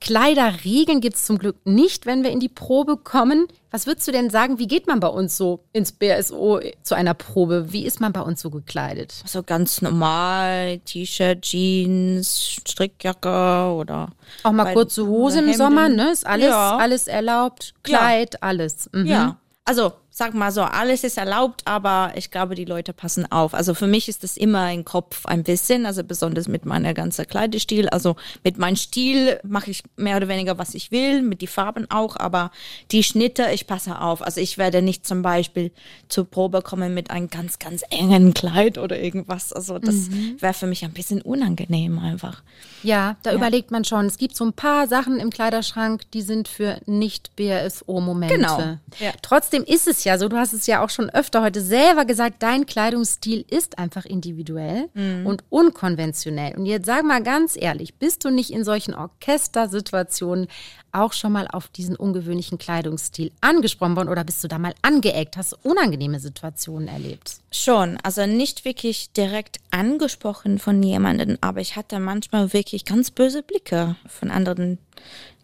Kleiderregeln 0.00 1.00
gibt 1.00 1.16
es 1.16 1.24
zum 1.24 1.38
Glück 1.38 1.56
nicht, 1.64 2.06
wenn 2.06 2.22
wir 2.22 2.30
in 2.30 2.38
die 2.38 2.48
Probe 2.48 2.96
kommen. 2.96 3.48
Was 3.70 3.86
würdest 3.86 4.08
du 4.08 4.12
denn 4.12 4.30
sagen, 4.30 4.58
wie 4.58 4.66
geht 4.66 4.86
man 4.86 4.98
bei 4.98 5.08
uns 5.08 5.36
so 5.36 5.64
ins 5.72 5.92
BSO 5.92 6.60
zu 6.82 6.94
einer 6.94 7.12
Probe? 7.12 7.66
Wie 7.70 7.84
ist 7.84 8.00
man 8.00 8.12
bei 8.12 8.22
uns 8.22 8.40
so 8.40 8.48
gekleidet? 8.48 9.12
So 9.26 9.42
ganz 9.42 9.82
normal, 9.82 10.78
T-Shirt, 10.86 11.42
Jeans, 11.42 12.60
Strickjacke 12.66 13.47
oder 13.48 14.08
auch 14.42 14.52
mal 14.52 14.72
kurze 14.72 15.06
Hose 15.06 15.40
im 15.40 15.52
Sommer, 15.54 15.88
ne? 15.88 16.10
Ist 16.10 16.26
alles 16.26 16.48
ja. 16.48 16.76
alles 16.76 17.06
erlaubt, 17.08 17.74
Kleid, 17.82 18.34
ja. 18.34 18.38
alles. 18.40 18.88
Mhm. 18.92 19.06
Ja. 19.06 19.36
Also 19.64 19.92
sag 20.18 20.34
mal 20.34 20.50
so, 20.50 20.62
alles 20.62 21.04
ist 21.04 21.16
erlaubt, 21.16 21.62
aber 21.64 22.10
ich 22.16 22.32
glaube, 22.32 22.56
die 22.56 22.64
Leute 22.64 22.92
passen 22.92 23.30
auf. 23.30 23.54
Also 23.54 23.72
für 23.72 23.86
mich 23.86 24.08
ist 24.08 24.24
das 24.24 24.36
immer 24.36 24.72
im 24.72 24.84
Kopf 24.84 25.26
ein 25.26 25.44
bisschen, 25.44 25.86
also 25.86 26.02
besonders 26.02 26.48
mit 26.48 26.66
meiner 26.66 26.92
ganzen 26.92 27.24
Kleidestil. 27.24 27.88
Also 27.88 28.16
mit 28.42 28.58
meinem 28.58 28.74
Stil 28.74 29.38
mache 29.44 29.70
ich 29.70 29.84
mehr 29.94 30.16
oder 30.16 30.26
weniger, 30.26 30.58
was 30.58 30.74
ich 30.74 30.90
will, 30.90 31.22
mit 31.22 31.40
die 31.40 31.46
Farben 31.46 31.88
auch, 31.88 32.16
aber 32.16 32.50
die 32.90 33.04
Schnitte, 33.04 33.46
ich 33.52 33.68
passe 33.68 34.00
auf. 34.00 34.20
Also 34.20 34.40
ich 34.40 34.58
werde 34.58 34.82
nicht 34.82 35.06
zum 35.06 35.22
Beispiel 35.22 35.70
zur 36.08 36.28
Probe 36.28 36.62
kommen 36.62 36.94
mit 36.94 37.12
einem 37.12 37.30
ganz, 37.30 37.60
ganz 37.60 37.84
engen 37.88 38.34
Kleid 38.34 38.76
oder 38.76 38.98
irgendwas. 38.98 39.52
Also 39.52 39.78
das 39.78 40.08
mhm. 40.08 40.34
wäre 40.40 40.52
für 40.52 40.66
mich 40.66 40.84
ein 40.84 40.94
bisschen 40.94 41.22
unangenehm 41.22 42.00
einfach. 42.00 42.42
Ja, 42.82 43.16
da 43.22 43.30
ja. 43.30 43.36
überlegt 43.36 43.70
man 43.70 43.84
schon. 43.84 44.06
Es 44.06 44.18
gibt 44.18 44.34
so 44.34 44.44
ein 44.44 44.52
paar 44.52 44.88
Sachen 44.88 45.20
im 45.20 45.30
Kleiderschrank, 45.30 46.10
die 46.10 46.22
sind 46.22 46.48
für 46.48 46.80
nicht 46.86 47.36
BSO-Momente. 47.36 48.34
Genau. 48.34 48.58
Ja. 48.98 49.12
Trotzdem 49.22 49.62
ist 49.62 49.86
es 49.86 50.02
ja 50.02 50.07
ja 50.08 50.16
so, 50.16 50.28
du 50.28 50.38
hast 50.38 50.54
es 50.54 50.66
ja 50.66 50.82
auch 50.82 50.88
schon 50.88 51.10
öfter 51.10 51.42
heute 51.42 51.60
selber 51.60 52.06
gesagt, 52.06 52.42
dein 52.42 52.64
Kleidungsstil 52.64 53.44
ist 53.48 53.78
einfach 53.78 54.06
individuell 54.06 54.88
mhm. 54.94 55.26
und 55.26 55.44
unkonventionell. 55.50 56.56
Und 56.56 56.64
jetzt 56.64 56.86
sag 56.86 57.04
mal 57.04 57.22
ganz 57.22 57.56
ehrlich, 57.60 57.94
bist 57.94 58.24
du 58.24 58.30
nicht 58.30 58.50
in 58.50 58.64
solchen 58.64 58.94
Orchestersituationen 58.94 60.48
auch 60.92 61.12
schon 61.12 61.32
mal 61.32 61.46
auf 61.46 61.68
diesen 61.68 61.94
ungewöhnlichen 61.94 62.56
Kleidungsstil 62.56 63.32
angesprochen 63.42 63.96
worden 63.96 64.08
oder 64.08 64.24
bist 64.24 64.42
du 64.42 64.48
da 64.48 64.58
mal 64.58 64.74
angeeckt? 64.80 65.36
Hast 65.36 65.52
du 65.52 65.56
unangenehme 65.62 66.20
Situationen 66.20 66.88
erlebt? 66.88 67.34
Schon, 67.52 67.98
also 68.02 68.24
nicht 68.24 68.64
wirklich 68.64 69.12
direkt 69.12 69.58
angesprochen 69.70 70.58
von 70.58 70.82
jemandem, 70.82 71.36
aber 71.42 71.60
ich 71.60 71.76
hatte 71.76 72.00
manchmal 72.00 72.54
wirklich 72.54 72.86
ganz 72.86 73.10
böse 73.10 73.42
Blicke 73.42 73.96
von 74.06 74.30
anderen 74.30 74.78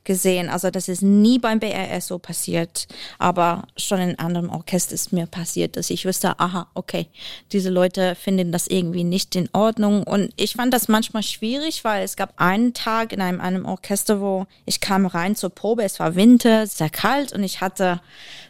gesehen. 0.05 0.49
Also 0.49 0.71
das 0.71 0.89
ist 0.89 1.03
nie 1.03 1.39
beim 1.39 1.61
BRS 1.61 2.07
so 2.07 2.19
passiert, 2.19 2.87
aber 3.19 3.65
schon 3.77 4.01
in 4.01 4.19
anderen 4.19 4.51
Orchester 4.51 4.95
ist 4.95 5.13
mir 5.13 5.27
passiert, 5.27 5.77
dass 5.77 5.91
ich 5.91 6.07
wusste, 6.07 6.39
aha, 6.39 6.69
okay, 6.75 7.07
diese 7.53 7.71
Leute 7.71 8.15
finden 8.15 8.53
das 8.53 8.67
irgendwie 8.67 9.05
nicht 9.05 9.35
in 9.37 9.49
Ordnung. 9.53 10.03
Und 10.05 10.33
ich 10.37 10.55
fand 10.55 10.73
das 10.73 10.89
manchmal 10.89 11.23
schwierig, 11.23 11.85
weil 11.85 12.05
es 12.05 12.17
gab 12.17 12.35
einen 12.41 12.75
Tag 12.75 13.13
in 13.13 13.21
einem, 13.21 13.41
einem 13.41 13.65
Orchester, 13.65 14.21
wo 14.21 14.47
ich 14.67 14.81
kam 14.81 15.07
rein 15.07 15.37
zur 15.37 15.51
Probe, 15.51 15.83
es 15.83 15.99
war 15.99 16.15
Winter, 16.15 16.67
sehr 16.67 16.91
kalt 16.91 17.33
und 17.33 17.43
ich 17.43 17.61
hatte 17.61 18.01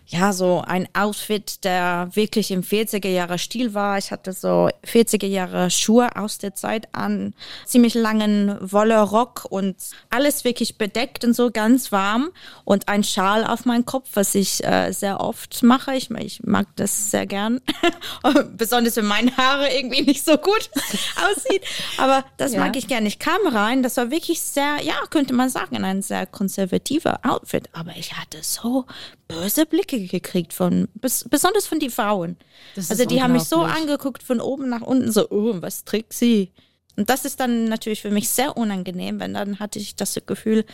ja, 0.07 0.35
so 0.35 0.63
ein 0.67 0.87
Outfit, 0.93 1.65
der 1.65 2.11
wirklich 2.13 2.51
im 2.51 2.63
40er 2.63 3.09
Jahre 3.09 3.39
Stil 3.39 3.73
war. 3.73 3.97
Ich 3.97 4.11
hatte 4.11 4.33
so 4.33 4.69
40er 4.87 5.27
Jahre 5.27 5.71
Schuhe 5.71 6.15
aus 6.17 6.37
der 6.37 6.55
Zeit 6.55 6.89
an, 6.93 7.35
ziemlich 7.65 7.95
langen 7.95 8.59
Wolle-Rock 8.61 9.47
und 9.49 9.77
alles 10.11 10.45
wirklich 10.45 10.77
bedeckt 10.77 11.25
und 11.25 11.35
so 11.35 11.51
ganz 11.51 11.91
warm 11.91 12.31
und 12.65 12.89
ein 12.89 13.03
Schal 13.03 13.47
auf 13.47 13.65
meinen 13.65 13.87
Kopf, 13.87 14.11
was 14.13 14.35
ich 14.35 14.63
äh, 14.63 14.93
sehr 14.93 15.21
oft 15.21 15.63
mache. 15.63 15.95
Ich, 15.95 16.11
ich 16.11 16.43
mag 16.43 16.67
das 16.77 17.11
sehr 17.11 17.27
gern, 17.27 17.63
besonders 18.57 18.97
wenn 18.97 19.07
meine 19.07 19.35
Haare 19.39 19.75
irgendwie 19.75 20.03
nicht 20.03 20.25
so 20.25 20.37
gut 20.37 20.71
aussieht. 21.31 21.63
Aber 21.97 22.25
das 22.37 22.53
ja. 22.53 22.61
mag 22.61 22.77
ich 22.77 22.89
gerne. 22.89 23.09
Ich 23.09 23.19
kam 23.19 23.47
rein, 23.47 23.83
das 23.83 23.97
war 23.97 24.11
wirklich 24.11 24.43
sehr, 24.43 24.83
ja, 24.83 24.95
könnte 25.09 25.33
man 25.33 25.49
sagen, 25.49 25.83
ein 25.83 26.03
sehr 26.03 26.27
konservativer 26.27 27.21
Outfit. 27.23 27.71
Aber 27.73 27.97
ich 27.97 28.13
hatte 28.13 28.39
so 28.43 28.85
böse 29.29 29.65
Blicke 29.65 29.94
gekriegt 30.01 30.53
von, 30.53 30.89
besonders 31.01 31.67
von 31.67 31.79
den 31.79 31.91
Frauen. 31.91 32.37
Also 32.77 33.05
die 33.05 33.23
haben 33.23 33.33
mich 33.33 33.45
so 33.45 33.63
angeguckt 33.63 34.23
von 34.23 34.41
oben 34.41 34.69
nach 34.69 34.83
unten, 34.83 35.11
so, 35.13 35.31
oh, 35.31 35.55
was 35.61 35.85
trägt 35.85 36.13
sie? 36.13 36.53
Und 36.97 37.11
das 37.11 37.25
ist 37.25 37.41
dann 37.41 37.65
natürlich 37.65 38.03
für 38.03 38.11
mich 38.11 38.29
sehr 38.29 38.57
unangenehm, 38.57 39.21
wenn 39.21 39.35
dann 39.35 39.59
hatte 39.59 39.79
ich 39.79 39.97
das 39.97 40.19
Gefühl, 40.27 40.65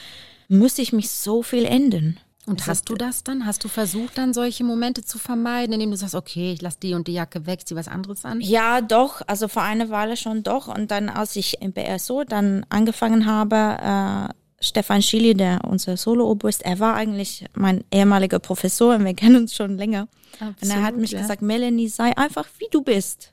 muss 0.49 0.79
ich 0.79 0.93
mich 0.93 1.11
so 1.11 1.43
viel 1.43 1.65
ändern. 1.65 2.19
Und 2.47 2.67
hast 2.67 2.89
du 2.89 2.95
das 2.95 3.23
dann? 3.23 3.47
Hast 3.47 3.63
du 3.63 3.69
versucht, 3.69 4.19
dann 4.19 4.35
solche 4.35 4.65
Momente 4.65 5.05
zu 5.05 5.19
vermeiden, 5.19 5.75
indem 5.75 5.91
du 5.91 5.97
sagst, 5.97 6.15
okay, 6.15 6.53
ich 6.53 6.63
lasse 6.63 6.79
die 6.83 6.95
und 6.95 7.07
die 7.07 7.13
Jacke 7.13 7.47
weg, 7.47 7.61
zieh 7.67 7.77
was 7.77 7.87
anderes 7.87 8.25
an? 8.25 8.41
Ja, 8.41 8.81
doch. 8.81 9.23
Also 9.27 9.47
vor 9.47 9.63
einer 9.63 9.91
Weile 9.91 10.17
schon 10.17 10.43
doch. 10.43 10.67
Und 10.67 10.91
dann, 10.91 11.09
als 11.09 11.37
ich 11.37 11.63
im 11.63 11.73
BSO 11.73 12.25
dann 12.25 12.67
angefangen 12.69 13.27
habe, 13.27 14.31
äh, 14.31 14.35
Stefan 14.61 15.03
Schili, 15.03 15.35
der 15.35 15.61
unser 15.67 15.97
Solo-Obo 15.97 16.47
ist, 16.49 16.63
er 16.65 16.79
war 16.79 16.95
eigentlich 16.95 17.47
mein 17.55 17.83
ehemaliger 17.93 18.39
Professor 18.39 18.95
und 18.95 19.05
wir 19.05 19.15
kennen 19.15 19.37
uns 19.37 19.55
schon 19.55 19.77
länger. 19.77 20.09
Absolut, 20.35 20.63
und 20.63 20.71
er 20.71 20.83
hat 20.83 20.97
mich 20.97 21.13
ja. 21.13 21.21
gesagt, 21.21 21.43
Melanie, 21.43 21.89
sei 21.89 22.17
einfach 22.17 22.47
wie 22.59 22.69
du 22.71 22.83
bist. 22.83 23.33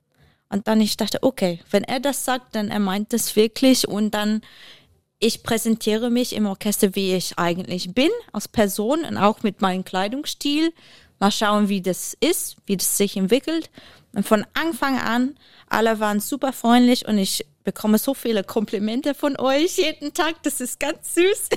Und 0.50 0.68
dann 0.68 0.80
ich 0.80 0.96
dachte, 0.96 1.20
okay, 1.22 1.60
wenn 1.72 1.84
er 1.84 2.00
das 2.00 2.24
sagt, 2.24 2.56
dann 2.56 2.70
er 2.70 2.80
meint 2.80 3.12
das 3.12 3.36
wirklich 3.36 3.88
und 3.88 4.12
dann 4.14 4.42
ich 5.20 5.44
präsentiere 5.44 6.10
mich 6.10 6.36
im 6.36 6.46
Orchester, 6.46 6.96
wie 6.96 7.16
ich 7.16 7.38
eigentlich 7.40 7.94
bin, 7.94 8.12
als 8.32 8.48
Person 8.48 9.04
und 9.04 9.18
auch 9.18 9.42
mit 9.44 9.62
meinem 9.62 9.84
Kleidungsstil. 9.84 10.72
Mal 11.20 11.32
schauen, 11.32 11.70
wie 11.70 11.82
das 11.82 12.16
ist, 12.20 12.58
wie 12.68 12.78
das 12.78 12.98
sich 12.98 13.18
entwickelt. 13.18 13.72
Und 14.18 14.28
von 14.28 14.48
Anfang 14.56 15.00
an, 15.00 15.36
alle 15.70 16.00
waren 16.00 16.20
super 16.20 16.52
freundlich 16.52 17.08
und 17.08 17.20
ich 17.20 17.46
bekomme 17.64 18.00
so 18.00 18.16
viele 18.16 18.44
Komplimente 18.44 19.14
von 19.14 19.40
euch 19.40 19.78
jeden 19.78 20.12
Tag. 20.12 20.42
Das 20.42 20.60
ist 20.60 20.80
ganz 20.80 21.14
süß. 21.14 21.50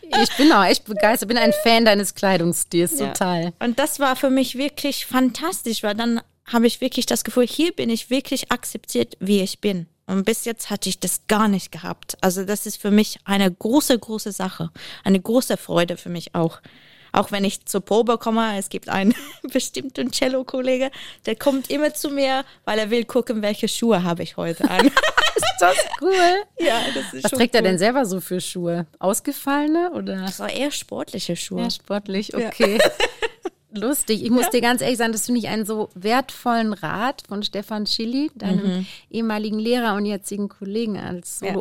ich 0.22 0.36
bin 0.38 0.50
auch 0.50 0.64
echt 0.64 0.86
begeistert, 0.86 1.28
bin 1.28 1.36
ein 1.36 1.52
Fan 1.62 1.84
deines 1.84 2.14
Kleidungsstils, 2.14 2.98
ja. 2.98 3.08
total. 3.08 3.52
Und 3.58 3.78
das 3.78 4.00
war 4.00 4.16
für 4.16 4.30
mich 4.30 4.56
wirklich 4.56 5.04
fantastisch, 5.04 5.82
weil 5.82 5.94
dann 5.94 6.22
habe 6.46 6.66
ich 6.66 6.80
wirklich 6.80 7.04
das 7.04 7.22
Gefühl, 7.22 7.46
hier 7.46 7.72
bin 7.72 7.90
ich 7.90 8.08
wirklich 8.08 8.50
akzeptiert, 8.50 9.18
wie 9.20 9.42
ich 9.42 9.60
bin. 9.60 9.88
Und 10.06 10.24
bis 10.24 10.46
jetzt 10.46 10.70
hatte 10.70 10.88
ich 10.88 11.00
das 11.00 11.26
gar 11.28 11.48
nicht 11.48 11.70
gehabt. 11.70 12.16
Also 12.22 12.46
das 12.46 12.64
ist 12.64 12.80
für 12.80 12.90
mich 12.90 13.18
eine 13.26 13.52
große, 13.52 13.98
große 13.98 14.32
Sache. 14.32 14.70
Eine 15.04 15.20
große 15.20 15.58
Freude 15.58 15.98
für 15.98 16.08
mich 16.08 16.34
auch. 16.34 16.62
Auch 17.12 17.32
wenn 17.32 17.44
ich 17.44 17.64
zur 17.66 17.80
Probe 17.80 18.18
komme, 18.18 18.58
es 18.58 18.68
gibt 18.68 18.88
einen 18.88 19.14
bestimmten 19.52 20.10
Cello-Kollege, 20.10 20.90
der 21.26 21.36
kommt 21.36 21.70
immer 21.70 21.94
zu 21.94 22.10
mir, 22.10 22.44
weil 22.64 22.78
er 22.78 22.90
will 22.90 23.04
gucken, 23.04 23.42
welche 23.42 23.68
Schuhe 23.68 24.02
habe 24.02 24.22
ich 24.22 24.36
heute 24.36 24.68
an. 24.70 24.86
ist 25.38 25.56
das 25.60 25.76
cool? 26.00 26.12
Ja, 26.58 26.80
das 26.94 27.14
ist 27.14 27.24
Was 27.24 27.30
trägt 27.32 27.54
cool. 27.54 27.60
er 27.60 27.62
denn 27.62 27.78
selber 27.78 28.04
so 28.06 28.20
für 28.20 28.40
Schuhe? 28.40 28.86
Ausgefallene 28.98 29.92
oder? 29.92 30.22
Das 30.22 30.40
war 30.40 30.50
eher 30.50 30.70
sportliche 30.70 31.36
Schuhe. 31.36 31.62
Eher 31.62 31.70
sportlich, 31.70 32.34
okay. 32.34 32.78
Ja. 32.78 32.90
lustig. 33.72 34.22
Ich 34.22 34.30
muss 34.30 34.44
ja. 34.44 34.50
dir 34.50 34.60
ganz 34.60 34.80
ehrlich 34.80 34.98
sagen, 34.98 35.12
das 35.12 35.26
finde 35.26 35.40
ich 35.40 35.48
einen 35.48 35.66
so 35.66 35.88
wertvollen 35.94 36.72
Rat 36.72 37.22
von 37.28 37.42
Stefan 37.42 37.86
Schilly, 37.86 38.30
deinem 38.34 38.78
mhm. 38.78 38.86
ehemaligen 39.10 39.58
Lehrer 39.58 39.94
und 39.94 40.06
jetzigen 40.06 40.48
Kollegen 40.48 40.98
als. 40.98 41.40
Ja. 41.40 41.54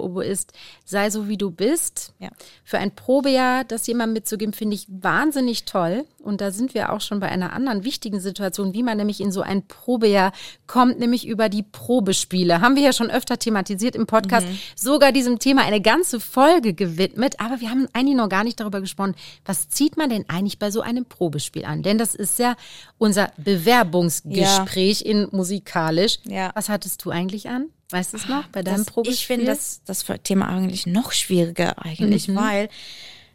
Sei 0.85 1.09
so, 1.09 1.27
wie 1.27 1.37
du 1.37 1.51
bist. 1.51 2.13
Ja. 2.19 2.29
Für 2.63 2.77
ein 2.77 2.91
Probejahr, 2.95 3.63
das 3.63 3.87
jemand 3.87 4.13
mitzugeben, 4.13 4.53
finde 4.53 4.75
ich 4.75 4.85
wahnsinnig 4.89 5.65
toll. 5.65 6.05
Und 6.19 6.41
da 6.41 6.51
sind 6.51 6.73
wir 6.73 6.91
auch 6.91 7.01
schon 7.01 7.19
bei 7.19 7.29
einer 7.29 7.53
anderen 7.53 7.83
wichtigen 7.83 8.19
Situation, 8.19 8.73
wie 8.73 8.83
man 8.83 8.97
nämlich 8.97 9.21
in 9.21 9.31
so 9.31 9.41
ein 9.41 9.65
Probejahr 9.65 10.33
kommt, 10.65 10.99
nämlich 10.99 11.25
über 11.25 11.47
die 11.47 11.63
Probespiele. 11.63 12.59
Haben 12.59 12.75
wir 12.75 12.83
ja 12.83 12.91
schon 12.91 13.09
öfter 13.09 13.39
thematisiert 13.39 13.95
im 13.95 14.07
Podcast, 14.07 14.47
mhm. 14.47 14.57
sogar 14.75 15.11
diesem 15.11 15.39
Thema 15.39 15.63
eine 15.63 15.81
ganze 15.81 16.19
Folge 16.19 16.73
gewidmet. 16.73 17.39
Aber 17.39 17.61
wir 17.61 17.69
haben 17.69 17.87
eigentlich 17.93 18.17
noch 18.17 18.29
gar 18.29 18.43
nicht 18.43 18.59
darüber 18.59 18.81
gesprochen, 18.81 19.15
was 19.45 19.69
zieht 19.69 19.95
man 19.95 20.09
denn 20.09 20.25
eigentlich 20.27 20.59
bei 20.59 20.69
so 20.69 20.81
einem 20.81 21.05
Probespiel 21.05 21.63
an? 21.63 21.81
Denn 21.81 21.96
das 21.97 22.15
ist 22.15 22.39
ja 22.39 22.55
unser 22.97 23.31
Bewerbungsgespräch 23.37 25.01
ja. 25.01 25.11
in 25.11 25.27
musikalisch. 25.31 26.19
Ja. 26.25 26.51
Was 26.55 26.69
hattest 26.69 27.03
du 27.05 27.11
eigentlich 27.11 27.49
an? 27.49 27.69
Weißt 27.89 28.13
du 28.13 28.17
es 28.17 28.27
noch 28.27 28.47
bei 28.47 28.63
deinem 28.63 28.83
das, 28.83 28.87
Probespiel? 28.87 29.13
Ich 29.13 29.27
finde 29.27 29.45
das, 29.45 29.81
das 29.85 30.05
Thema 30.23 30.49
eigentlich 30.49 30.87
noch 30.87 31.11
schwieriger 31.11 31.83
eigentlich, 31.83 32.27
mhm. 32.27 32.35
weil 32.35 32.69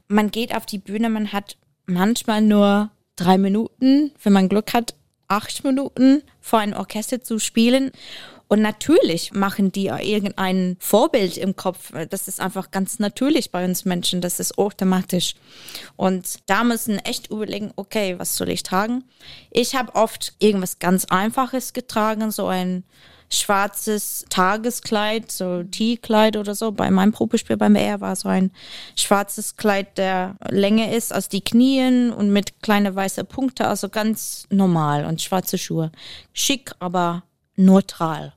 man 0.09 0.31
geht 0.31 0.55
auf 0.55 0.66
die 0.66 0.79
Bühne, 0.79 1.09
man 1.09 1.33
hat 1.33 1.57
manchmal 1.87 2.42
nur 2.42 2.90
drei 3.16 3.38
Minuten, 3.38 4.12
wenn 4.22 4.33
man 4.33 4.48
Glück 4.48 4.75
hat, 4.75 4.94
acht 5.29 5.64
Minuten 5.64 6.22
vor 6.40 6.59
ein 6.59 6.75
Orchester 6.75 7.22
zu 7.22 7.38
spielen. 7.38 7.92
Und 8.53 8.61
natürlich 8.61 9.33
machen 9.33 9.73
die 9.73 9.87
irgendein 9.87 10.77
Vorbild 10.79 11.38
im 11.38 11.57
Kopf. 11.57 11.91
Das 12.11 12.29
ist 12.29 12.38
einfach 12.38 12.71
ganz 12.71 12.99
natürlich 12.99 13.51
bei 13.51 13.65
uns 13.65 13.87
Menschen. 13.87 14.21
Das 14.21 14.38
ist 14.38 14.59
automatisch. 14.59 15.37
Und 15.97 16.37
da 16.45 16.62
müssen 16.62 16.99
echt 16.99 17.31
überlegen, 17.31 17.73
okay, 17.77 18.19
was 18.19 18.37
soll 18.37 18.51
ich 18.51 18.62
tragen? 18.62 19.05
Ich 19.51 19.75
habe 19.75 19.95
oft 19.95 20.35
irgendwas 20.38 20.79
ganz 20.79 21.07
Einfaches 21.07 21.73
getragen, 21.73 22.31
so 22.31 22.47
ein 22.47 22.85
schwarzes 23.31 24.27
Tageskleid, 24.29 25.33
so 25.33 25.62
T-Kleid 25.62 26.37
oder 26.37 26.55
so. 26.55 26.73
Bei 26.73 26.91
meinem 26.91 27.12
Probespiel 27.12 27.57
beim 27.57 27.75
R 27.75 28.03
war 28.03 28.17
so 28.17 28.29
ein 28.29 28.51
schwarzes 28.97 29.57
Kleid, 29.57 29.97
der 29.97 30.37
länger 30.51 30.93
ist 30.93 31.11
als 31.15 31.31
die 31.31 31.41
Knien 31.41 32.12
und 32.12 32.31
mit 32.31 32.61
kleine 32.61 32.95
weiße 32.95 33.25
Punkte, 33.25 33.67
also 33.67 33.88
ganz 33.88 34.47
normal 34.51 35.07
und 35.07 35.23
schwarze 35.23 35.57
Schuhe. 35.57 35.91
Schick, 36.35 36.71
aber 36.81 37.23
neutral. 37.57 38.35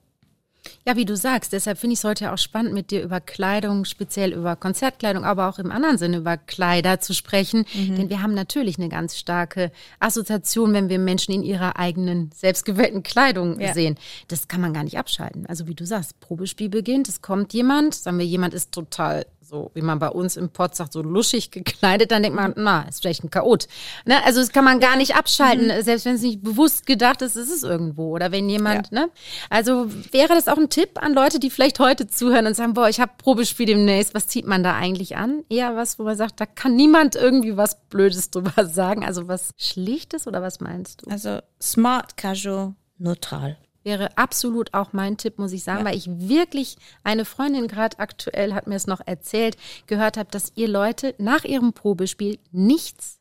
Ja, 0.86 0.96
wie 0.96 1.06
du 1.06 1.16
sagst, 1.16 1.54
deshalb 1.54 1.78
finde 1.78 1.94
ich 1.94 2.00
es 2.00 2.04
heute 2.04 2.32
auch 2.32 2.38
spannend, 2.38 2.74
mit 2.74 2.92
dir 2.92 3.04
über 3.04 3.20
Kleidung, 3.20 3.86
speziell 3.86 4.34
über 4.34 4.56
Konzertkleidung, 4.56 5.24
aber 5.24 5.50
auch 5.50 5.60
im 5.60 5.72
anderen 5.72 5.98
Sinne 5.98 6.18
über 6.18 6.38
Kleider 6.38 7.00
zu 7.00 7.14
sprechen. 7.14 7.66
Mhm. 7.74 7.96
Denn 7.96 8.10
wir 8.10 8.22
haben 8.22 8.34
natürlich 8.34 8.78
eine 8.78 8.90
ganz 8.90 9.18
starke 9.18 9.72
Assoziation, 10.00 10.74
wenn 10.74 10.90
wir 10.90 11.00
Menschen 11.00 11.34
in 11.34 11.44
ihrer 11.44 11.78
eigenen, 11.78 12.32
selbstgewählten 12.34 13.04
Kleidung 13.04 13.60
ja. 13.60 13.74
sehen. 13.74 13.98
Das 14.28 14.48
kann 14.48 14.62
man 14.62 14.74
gar 14.74 14.84
nicht 14.84 14.98
abschalten. 14.98 15.46
Also 15.48 15.68
wie 15.68 15.76
du 15.76 15.86
sagst, 15.86 16.20
Probespiel 16.20 16.70
beginnt, 16.70 17.08
es 17.08 17.22
kommt 17.22 17.54
jemand, 17.54 17.96
sagen 17.96 18.20
wir, 18.20 18.26
jemand 18.26 18.54
ist 18.54 18.72
total 18.72 19.26
so 19.46 19.72
wie 19.74 19.82
man 19.82 20.00
bei 20.00 20.10
uns 20.10 20.38
im 20.38 20.50
Pott 20.50 20.76
sagt, 20.76 20.94
so 20.94 21.02
luschig 21.02 21.52
gekleidet, 21.52 22.12
dann 22.12 22.24
denkt 22.24 22.36
man, 22.36 22.54
na, 22.58 22.82
ist 22.84 23.02
vielleicht 23.02 23.24
ein 23.24 23.30
Chaot. 23.30 23.68
Ne? 24.06 24.24
Also 24.26 24.40
das 24.40 24.50
kann 24.50 24.66
man 24.66 24.80
gar 24.80 24.96
nicht 24.96 25.16
abschalten, 25.16 25.68
mhm. 25.68 25.82
selbst 25.82 26.06
wenn 26.06 26.16
es 26.16 26.22
nicht 26.22 26.42
bewusst 26.42 26.86
gedacht 26.86 27.22
ist, 27.22 27.36
ist 27.36 27.52
es 27.52 27.64
irgendwo. 27.64 28.16
Oder 28.16 28.32
wenn 28.32 28.50
jemand, 28.50 28.92
ja. 28.92 29.02
ne? 29.02 29.10
Also 29.50 29.88
wäre 30.12 30.34
das 30.34 30.48
auch 30.48 30.58
ein 30.58 30.70
Tipp 30.70 31.02
an 31.02 31.14
Leute, 31.14 31.40
die 31.40 31.50
vielleicht 31.50 31.80
heute 31.80 32.08
zuhören 32.08 32.48
und 32.48 32.56
sagen, 32.56 32.74
boah, 32.74 32.90
ich 32.90 33.00
habe 33.00 33.12
Probespiel 33.18 33.68
demnächst, 33.68 34.16
was 34.16 34.28
zieht 34.28 34.48
man 34.48 34.64
da 34.64 34.76
eigentlich 34.76 35.16
an? 35.16 35.44
Eher 35.50 35.76
was, 35.76 36.00
wo 36.00 36.04
man 36.04 36.18
sagt, 36.18 36.40
da 36.40 36.46
kann 36.46 36.76
niemand 36.76 37.16
irgendwie 37.16 37.56
was 37.56 37.88
Blödes 37.90 38.32
drüber 38.32 38.66
sagen. 38.66 39.06
Also 39.06 39.28
was 39.28 39.52
Schlichtes 39.58 40.28
oder 40.28 40.42
was 40.42 40.60
meinst 40.60 41.04
du? 41.06 41.12
Also 41.12 41.40
smart, 41.62 42.18
casual, 42.18 42.74
neutral 42.98 43.58
wäre 43.86 44.18
absolut 44.18 44.74
auch 44.74 44.92
mein 44.92 45.16
Tipp, 45.16 45.38
muss 45.38 45.54
ich 45.54 45.64
sagen, 45.64 45.80
ja. 45.80 45.86
weil 45.86 45.98
ich 45.98 46.10
wirklich 46.10 46.76
eine 47.04 47.24
Freundin 47.24 47.68
gerade 47.68 48.00
aktuell 48.00 48.54
hat 48.54 48.68
mir 48.68 48.76
es 48.76 48.88
noch 48.88 49.02
erzählt, 49.06 49.56
gehört 49.88 50.18
habe, 50.18 50.30
dass 50.32 50.52
ihr 50.56 50.68
Leute 50.68 51.16
nach 51.20 51.46
ihrem 51.46 51.72
Probespiel 51.72 52.40
nichts 52.52 53.20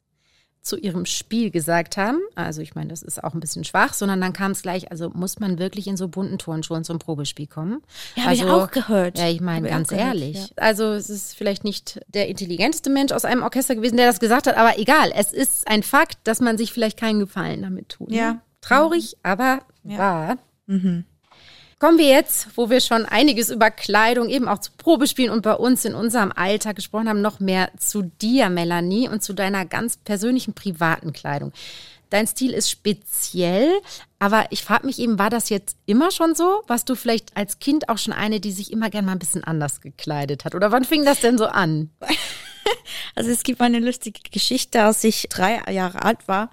zu 0.65 0.79
ihrem 0.79 1.05
Spiel 1.05 1.51
gesagt 1.51 1.99
haben. 1.99 2.21
Also 2.37 2.63
ich 2.63 2.75
meine, 2.75 2.89
das 2.89 3.03
ist 3.03 3.23
auch 3.23 3.35
ein 3.35 3.41
bisschen 3.41 3.65
schwach, 3.65 3.93
sondern 3.93 4.21
dann 4.23 4.33
kam 4.33 4.53
es 4.53 4.63
gleich, 4.63 4.91
also 4.91 5.11
muss 5.11 5.39
man 5.39 5.59
wirklich 5.59 5.87
in 5.87 5.99
so 5.99 6.09
bunten 6.09 6.39
Turnschuhen 6.39 6.85
zum 6.85 6.99
Probespiel 6.99 7.47
kommen? 7.47 7.83
Ja, 8.17 8.25
also, 8.25 8.49
habe 8.49 8.57
ich 8.57 8.63
auch 8.65 8.71
gehört. 8.71 9.19
Ja, 9.19 9.29
ich 9.29 9.43
meine, 9.43 9.69
ganz 9.69 9.93
ehrlich. 9.93 10.37
ja. 10.39 10.47
Also 10.57 10.93
es 10.95 11.11
ist 11.11 11.37
vielleicht 11.37 11.65
nicht 11.65 12.01
der 12.09 12.29
intelligenteste 12.29 12.89
Mensch 12.89 13.13
aus 13.13 13.27
einem 13.27 13.43
Orchester 13.43 13.77
gewesen, 13.77 13.99
der 13.99 14.07
das 14.07 14.21
gesagt 14.21 14.47
hat, 14.47 14.57
aber 14.57 14.79
egal, 14.79 15.13
es 15.15 15.33
ist 15.33 15.69
ein 15.69 15.83
Fakt, 15.83 16.17
dass 16.25 16.41
man 16.41 16.57
sich 16.57 16.73
vielleicht 16.73 16.99
keinen 16.99 17.21
Gefallen 17.21 17.61
damit 17.61 17.91
tut. 17.91 18.09
Ne? 18.09 18.17
Ja. 18.17 18.41
Traurig, 18.63 19.19
aber 19.23 19.61
ja. 19.83 19.99
wahr. 19.99 20.39
Mhm. 20.67 21.05
Kommen 21.79 21.99
wir 21.99 22.07
jetzt, 22.07 22.57
wo 22.57 22.71
wir 22.71 22.81
schon 22.81 23.05
einiges 23.05 23.51
über 23.51 23.71
Kleidung, 23.71 24.29
eben 24.29 24.49
auch 24.49 24.59
zu 24.59 24.71
Probespielen 24.79 25.31
und 25.31 25.43
bei 25.43 25.55
uns 25.55 25.85
in 25.85 25.95
unserem 25.95 26.33
Alltag 26.33 26.77
gesprochen 26.77 27.09
haben, 27.09 27.21
noch 27.21 27.41
mehr 27.41 27.71
zu 27.77 28.03
dir, 28.03 28.49
Melanie, 28.49 29.09
und 29.09 29.23
zu 29.23 29.35
deiner 29.35 29.67
ganz 29.67 29.97
persönlichen 29.97 30.55
privaten 30.55 31.13
Kleidung. 31.13 31.53
Dein 32.11 32.27
Stil 32.29 32.53
ist 32.53 32.71
speziell, 32.71 33.73
aber 34.21 34.47
ich 34.51 34.63
frage 34.63 34.87
mich 34.87 35.01
eben, 35.01 35.19
war 35.19 35.31
das 35.31 35.49
jetzt 35.49 35.77
immer 35.85 36.13
schon 36.13 36.37
so? 36.37 36.63
Warst 36.69 36.89
du 36.89 36.95
vielleicht 36.95 37.37
als 37.37 37.59
Kind 37.59 37.89
auch 37.89 37.99
schon 37.99 38.13
eine, 38.13 38.39
die 38.39 38.53
sich 38.53 38.71
immer 38.73 38.89
gern 38.89 39.05
mal 39.05 39.13
ein 39.13 39.19
bisschen 39.19 39.43
anders 39.43 39.81
gekleidet 39.81 40.45
hat? 40.45 40.55
Oder 40.55 40.71
wann 40.71 40.85
fing 40.85 41.05
das 41.05 41.21
denn 41.21 41.39
so 41.39 41.47
an? 41.47 41.91
Also 43.17 43.31
es 43.31 43.45
gibt 43.45 43.61
eine 43.61 43.79
lustige 43.79 44.21
Geschichte, 44.31 44.83
als 44.83 45.05
ich 45.05 45.29
drei 45.31 45.61
Jahre 45.73 46.03
alt 46.03 46.27
war, 46.27 46.51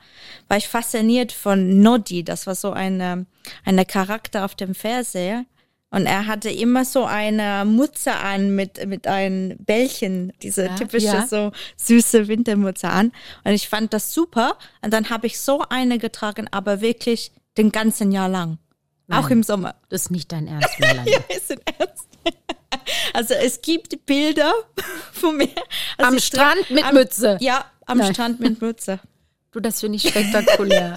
war 0.47 0.58
ich 0.58 0.67
fasziniert 0.67 1.32
von 1.32 1.82
Noddy. 1.82 2.24
Das 2.24 2.45
war 2.45 2.56
so 2.56 2.71
eine, 2.71 3.26
eine 3.65 3.86
Charakter 3.86 4.45
auf 4.45 4.54
dem 4.56 4.76
Fernseher. 4.76 5.45
Und 5.89 6.06
er 6.06 6.28
hatte 6.28 6.50
immer 6.50 6.86
so 6.86 7.04
eine 7.04 7.65
Mutze 7.65 8.13
an 8.13 8.56
mit, 8.56 8.86
mit 8.88 9.08
einem 9.08 9.58
Bällchen, 9.58 10.32
diese 10.41 10.67
ja, 10.67 10.76
typische 10.76 11.06
ja. 11.08 11.28
so 11.28 11.52
süße 11.76 12.30
Wintermutze 12.30 12.89
an. 12.89 13.12
Und 13.43 13.52
ich 13.52 13.67
fand 13.67 13.93
das 13.93 14.13
super. 14.13 14.58
Und 14.82 14.93
dann 14.93 15.10
habe 15.10 15.28
ich 15.28 15.39
so 15.39 15.63
eine 15.69 15.97
getragen, 16.00 16.47
aber 16.52 16.80
wirklich 16.80 17.34
den 17.58 17.74
ganzen 17.74 18.13
Jahr 18.13 18.30
lang. 18.30 18.58
Nein, 19.08 19.19
auch 19.19 19.30
im 19.30 19.43
Sommer. 19.43 19.76
Das 19.89 20.04
ist 20.04 20.12
nicht 20.12 20.32
dein 20.32 20.47
Ernst, 20.47 20.80
Melanie. 20.80 21.12
ja, 21.30 21.36
ist 21.36 21.52
ein 21.52 21.60
Ernst. 21.78 22.08
Also 23.13 23.34
es 23.34 23.62
gibt 23.62 24.05
Bilder 24.05 24.53
von 25.12 25.38
mir. 25.38 25.49
Also 25.97 26.12
am 26.13 26.19
Strand 26.19 26.69
mit 26.69 26.86
am, 26.86 26.93
Mütze. 26.93 27.38
Ja, 27.41 27.65
am 27.86 27.97
Nein. 27.97 28.13
Strand 28.13 28.39
mit 28.39 28.62
Mütze. 28.62 28.99
Du, 29.51 29.60
das 29.60 29.81
finde 29.81 29.97
ich 29.97 30.07
spektakulär. 30.07 30.95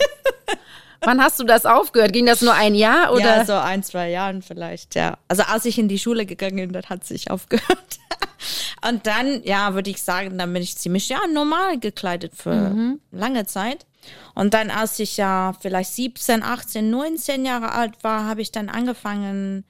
Wann 1.00 1.20
hast 1.20 1.38
du 1.40 1.44
das 1.44 1.66
aufgehört? 1.66 2.12
Ging 2.12 2.26
das 2.26 2.40
nur 2.40 2.54
ein 2.54 2.74
Jahr 2.74 3.12
oder? 3.12 3.38
Ja, 3.38 3.44
so 3.44 3.54
ein, 3.54 3.82
zwei 3.82 4.10
Jahren 4.10 4.42
vielleicht, 4.42 4.94
ja. 4.94 5.18
Also 5.28 5.42
als 5.42 5.64
ich 5.64 5.78
in 5.78 5.88
die 5.88 5.98
Schule 5.98 6.24
gegangen 6.24 6.56
bin, 6.56 6.72
dann 6.72 6.84
hat 6.84 7.04
sich 7.04 7.30
aufgehört. 7.30 7.98
Und 8.88 9.06
dann, 9.06 9.42
ja, 9.44 9.74
würde 9.74 9.90
ich 9.90 10.02
sagen, 10.02 10.38
dann 10.38 10.52
bin 10.52 10.62
ich 10.62 10.76
ziemlich, 10.76 11.08
ja, 11.08 11.26
normal 11.26 11.78
gekleidet 11.78 12.32
für 12.36 12.54
mhm. 12.54 13.00
lange 13.10 13.46
Zeit. 13.46 13.86
Und 14.34 14.54
dann, 14.54 14.70
als 14.70 14.98
ich 14.98 15.16
ja 15.16 15.54
vielleicht 15.60 15.90
17, 15.92 16.42
18, 16.42 16.90
19 16.90 17.44
Jahre 17.44 17.72
alt 17.72 18.02
war, 18.02 18.26
habe 18.26 18.42
ich 18.42 18.52
dann 18.52 18.68
angefangen, 18.68 19.64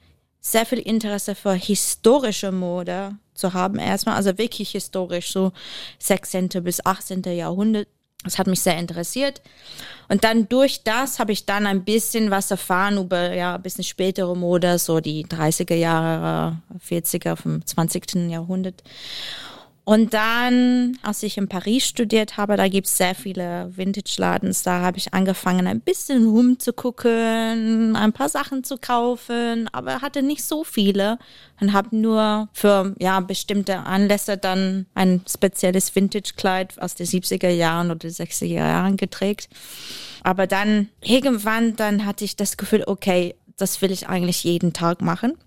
sehr 0.45 0.67
viel 0.67 0.77
Interesse 0.77 1.33
für 1.33 1.53
historische 1.53 2.51
Mode 2.51 3.17
zu 3.33 3.53
haben. 3.53 3.79
Erstmal, 3.79 4.15
also 4.15 4.37
wirklich 4.37 4.69
historisch, 4.69 5.31
so 5.31 5.51
16. 5.97 6.49
bis 6.61 6.85
18. 6.85 7.23
Jahrhundert. 7.23 7.87
Das 8.23 8.37
hat 8.37 8.45
mich 8.45 8.59
sehr 8.59 8.77
interessiert. 8.77 9.41
Und 10.07 10.23
dann 10.23 10.47
durch 10.47 10.83
das 10.83 11.17
habe 11.17 11.31
ich 11.31 11.47
dann 11.47 11.65
ein 11.65 11.83
bisschen 11.83 12.29
was 12.29 12.51
erfahren 12.51 12.97
über 12.99 13.33
ja 13.33 13.55
ein 13.55 13.61
bisschen 13.63 13.83
spätere 13.83 14.35
Mode, 14.35 14.77
so 14.77 14.99
die 14.99 15.25
30er 15.25 15.75
Jahre, 15.75 16.61
40er 16.87 17.35
vom 17.35 17.65
20. 17.65 18.29
Jahrhundert. 18.29 18.83
Und 19.85 20.15
dann, 20.15 20.97
als 21.03 21.21
ich 21.21 21.37
in 21.37 21.47
Paris 21.47 21.85
studiert 21.85 22.37
habe, 22.37 22.57
da 22.57 22.67
gibt 22.67 22.87
es 22.87 22.97
sehr 22.97 23.13
viele 23.13 23.71
Vintage-Ladens. 23.75 24.63
Da 24.63 24.81
habe 24.81 24.97
ich 24.97 25.13
angefangen, 25.13 25.67
ein 25.67 25.79
bisschen 25.79 26.27
rumzugucken, 26.27 27.95
ein 27.95 28.11
paar 28.11 28.29
Sachen 28.29 28.63
zu 28.63 28.79
kaufen, 28.79 29.69
aber 29.73 30.01
hatte 30.01 30.23
nicht 30.23 30.43
so 30.43 30.63
viele 30.63 31.19
und 31.61 31.71
habe 31.71 31.95
nur 31.95 32.49
für 32.51 32.95
ja, 32.97 33.19
bestimmte 33.19 33.77
Anlässe 33.77 34.37
dann 34.37 34.87
ein 34.95 35.21
spezielles 35.29 35.95
Vintage-Kleid 35.95 36.81
aus 36.81 36.95
den 36.95 37.05
70er 37.05 37.49
Jahren 37.49 37.91
oder 37.91 38.09
60er 38.09 38.45
Jahren 38.55 38.97
geträgt. 38.97 39.49
Aber 40.23 40.47
dann 40.47 40.89
irgendwann, 41.01 41.75
dann 41.75 42.07
hatte 42.07 42.25
ich 42.25 42.35
das 42.35 42.57
Gefühl, 42.57 42.83
okay, 42.87 43.35
das 43.55 43.83
will 43.83 43.91
ich 43.91 44.09
eigentlich 44.09 44.43
jeden 44.43 44.73
Tag 44.73 45.03
machen. 45.03 45.37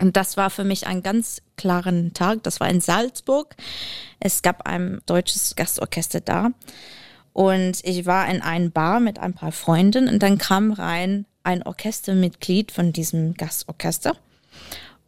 Und 0.00 0.16
das 0.16 0.36
war 0.36 0.50
für 0.50 0.64
mich 0.64 0.86
ein 0.86 1.02
ganz 1.02 1.42
klaren 1.56 2.14
Tag. 2.14 2.42
Das 2.42 2.60
war 2.60 2.68
in 2.68 2.80
Salzburg. 2.80 3.56
Es 4.20 4.42
gab 4.42 4.66
ein 4.66 5.00
deutsches 5.06 5.56
Gastorchester 5.56 6.20
da. 6.20 6.50
Und 7.32 7.84
ich 7.84 8.06
war 8.06 8.28
in 8.28 8.42
einem 8.42 8.72
Bar 8.72 9.00
mit 9.00 9.18
ein 9.18 9.34
paar 9.34 9.52
Freunden 9.52 10.08
und 10.08 10.22
dann 10.22 10.38
kam 10.38 10.72
rein 10.72 11.24
ein 11.44 11.62
Orchestermitglied 11.62 12.72
von 12.72 12.92
diesem 12.92 13.34
Gastorchester. 13.34 14.16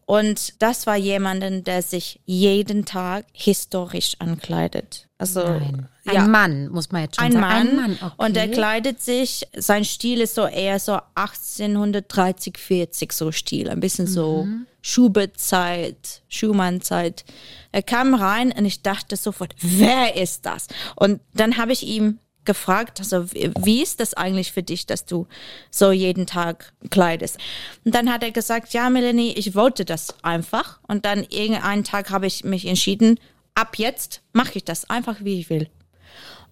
Und 0.06 0.60
das 0.60 0.88
war 0.88 0.96
jemanden, 0.96 1.62
der 1.62 1.82
sich 1.82 2.20
jeden 2.26 2.84
Tag 2.84 3.26
historisch 3.32 4.16
ankleidet. 4.18 5.06
Also 5.18 5.40
Nein. 5.40 5.88
ein 6.04 6.14
ja, 6.14 6.26
Mann, 6.26 6.68
muss 6.68 6.90
man 6.90 7.02
jetzt 7.02 7.16
schon 7.16 7.26
ein 7.26 7.32
sagen. 7.32 7.42
Mann. 7.44 7.68
Ein 7.68 7.76
Mann. 7.76 7.98
Okay. 8.00 8.14
Und 8.16 8.36
er 8.36 8.48
kleidet 8.48 9.00
sich, 9.00 9.46
sein 9.56 9.84
Stil 9.84 10.20
ist 10.20 10.34
so 10.34 10.46
eher 10.46 10.80
so 10.80 10.98
1830, 11.14 12.58
40 12.58 13.12
so 13.12 13.30
Stil. 13.30 13.68
Ein 13.68 13.78
bisschen 13.78 14.06
mhm. 14.06 14.08
so 14.08 14.48
Schubert-Zeit, 14.82 16.22
Schumann-Zeit. 16.28 17.24
Er 17.72 17.82
kam 17.82 18.14
rein 18.14 18.52
und 18.52 18.64
ich 18.64 18.82
dachte 18.82 19.16
sofort, 19.16 19.54
wer 19.60 20.16
ist 20.16 20.46
das? 20.46 20.68
Und 20.96 21.20
dann 21.34 21.56
habe 21.56 21.72
ich 21.72 21.86
ihm 21.86 22.18
gefragt, 22.44 23.00
also 23.00 23.26
wie 23.32 23.82
ist 23.82 24.00
das 24.00 24.14
eigentlich 24.14 24.52
für 24.52 24.62
dich, 24.62 24.86
dass 24.86 25.04
du 25.04 25.26
so 25.70 25.92
jeden 25.92 26.26
Tag 26.26 26.72
kleidest? 26.90 27.38
Und 27.84 27.94
dann 27.94 28.10
hat 28.10 28.22
er 28.22 28.30
gesagt, 28.30 28.72
ja, 28.72 28.90
Melanie, 28.90 29.32
ich 29.32 29.54
wollte 29.54 29.84
das 29.84 30.14
einfach. 30.22 30.80
Und 30.88 31.04
dann 31.04 31.24
irgendeinen 31.24 31.84
Tag 31.84 32.10
habe 32.10 32.26
ich 32.26 32.44
mich 32.44 32.66
entschieden, 32.66 33.20
ab 33.54 33.76
jetzt 33.76 34.22
mache 34.32 34.52
ich 34.56 34.64
das 34.64 34.88
einfach, 34.88 35.16
wie 35.20 35.40
ich 35.40 35.50
will. 35.50 35.68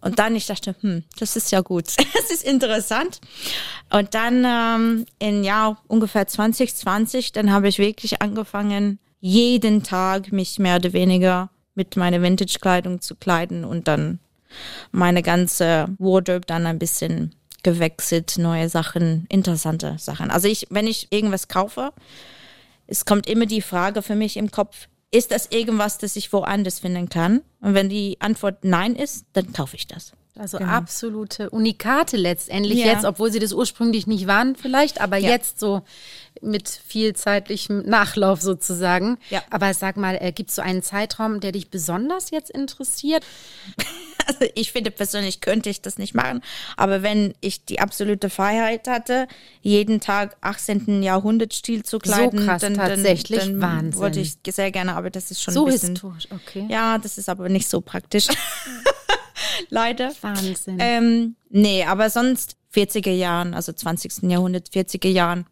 Und 0.01 0.19
dann 0.19 0.37
ich 0.37 0.47
dachte, 0.47 0.75
hm, 0.81 1.05
das 1.19 1.37
ist 1.37 1.51
ja 1.51 1.61
gut, 1.61 1.87
das 2.15 2.31
ist 2.31 2.45
interessant. 2.45 3.21
Und 3.91 4.15
dann 4.15 4.45
ähm, 4.45 5.07
in 5.19 5.45
Jahr 5.45 5.83
ungefähr 5.89 6.27
2020, 6.27 7.33
dann 7.33 7.51
habe 7.51 7.69
ich 7.69 7.79
wirklich 7.79 8.23
angefangen, 8.23 8.99
jeden 9.21 9.83
Tag 9.83 10.33
mich 10.33 10.59
mehr 10.59 10.77
oder 10.77 10.93
weniger 10.93 11.51
mit 11.75 11.97
meiner 11.97 12.23
Vintage-Kleidung 12.23 13.01
zu 13.01 13.15
kleiden 13.15 13.65
und 13.65 13.89
dann 13.89 14.21
meine 14.93 15.23
ganze 15.23 15.87
Wardrobe 15.99 16.47
dann 16.47 16.67
ein 16.67 16.79
bisschen 16.79 17.35
gewechselt, 17.63 18.39
neue 18.39 18.69
Sachen, 18.69 19.27
interessante 19.29 19.97
Sachen. 19.99 20.31
Also 20.31 20.49
ich, 20.49 20.67
wenn 20.71 20.87
ich 20.87 21.09
irgendwas 21.11 21.49
kaufe, 21.49 21.93
es 22.87 23.05
kommt 23.05 23.27
immer 23.29 23.47
die 23.47 23.63
Frage 23.63 24.03
für 24.03 24.15
mich 24.15 24.37
im 24.37 24.51
Kopf, 24.51 24.89
ist 25.11 25.31
das 25.31 25.47
irgendwas, 25.51 25.99
das 25.99 26.17
ich 26.17 26.33
woanders 26.33 26.81
finden 26.81 27.09
kann? 27.09 27.43
Und 27.61 27.75
wenn 27.75 27.89
die 27.89 28.21
Antwort 28.21 28.65
nein 28.65 28.95
ist, 28.95 29.27
dann 29.33 29.53
kaufe 29.53 29.77
ich 29.77 29.87
das. 29.87 30.13
Also 30.39 30.59
genau. 30.59 30.71
absolute 30.71 31.51
Unikate 31.51 32.17
letztendlich 32.17 32.79
ja. 32.79 32.87
jetzt, 32.87 33.05
obwohl 33.05 33.33
sie 33.33 33.41
das 33.41 33.53
ursprünglich 33.53 34.07
nicht 34.07 34.29
waren 34.29 34.55
vielleicht, 34.55 35.01
aber 35.01 35.17
ja. 35.17 35.31
jetzt 35.31 35.59
so 35.59 35.83
mit 36.43 36.69
viel 36.69 37.15
zeitlichem 37.15 37.83
Nachlauf 37.83 38.41
sozusagen. 38.41 39.19
Ja. 39.31 39.43
Aber 39.51 39.73
sag 39.75 39.97
mal, 39.97 40.17
äh, 40.21 40.33
gibt 40.33 40.51
es 40.51 40.57
so 40.57 40.63
einen 40.63 40.83
Zeitraum, 40.83 41.41
der 41.41 41.53
dich 41.53 41.71
besonders 41.71 42.31
jetzt 42.31 42.51
interessiert? 42.51 43.25
Also 44.29 44.45
ich 44.55 44.73
finde 44.73 44.91
persönlich 44.91 45.41
könnte 45.41 45.71
ich 45.71 45.81
das 45.81 45.97
nicht 45.97 46.15
machen, 46.15 46.43
aber 46.77 47.03
wenn 47.03 47.33
ich 47.41 47.65
die 47.65 47.81
absolute 47.81 48.29
Freiheit 48.29 48.87
hatte, 48.87 49.27
jeden 49.63 50.01
Tag 50.01 50.37
18. 50.43 51.03
Jahrhundertstil 51.03 51.83
zu 51.83 51.99
kleiden, 51.99 52.41
so 52.41 52.45
krass, 52.45 52.61
dann, 52.61 52.75
tatsächlich 52.75 53.41
dann, 53.41 53.59
dann 53.59 53.77
Wahnsinn. 53.77 54.01
wollte 54.03 54.21
ich 54.21 54.37
sehr 54.47 54.71
gerne, 54.71 54.97
aber 54.97 55.09
das 55.09 55.31
ist 55.31 55.43
schon 55.43 55.55
so 55.55 55.65
ein 55.65 55.73
bisschen 55.73 55.95
historisch, 55.95 56.29
okay. 56.31 56.67
Ja, 56.69 56.99
das 56.99 57.17
ist 57.17 57.31
aber 57.31 57.49
nicht 57.49 57.71
so 57.71 57.81
praktisch. 57.81 58.27
Leider. 59.71 60.13
Wahnsinn. 60.21 60.77
Ähm, 60.79 61.37
nee, 61.49 61.85
aber 61.85 62.11
sonst 62.11 62.57
40er 62.75 63.11
Jahren, 63.11 63.55
also 63.55 63.73
20. 63.73 64.31
Jahrhundert, 64.31 64.69
40er 64.69 65.09
Jahren. 65.09 65.47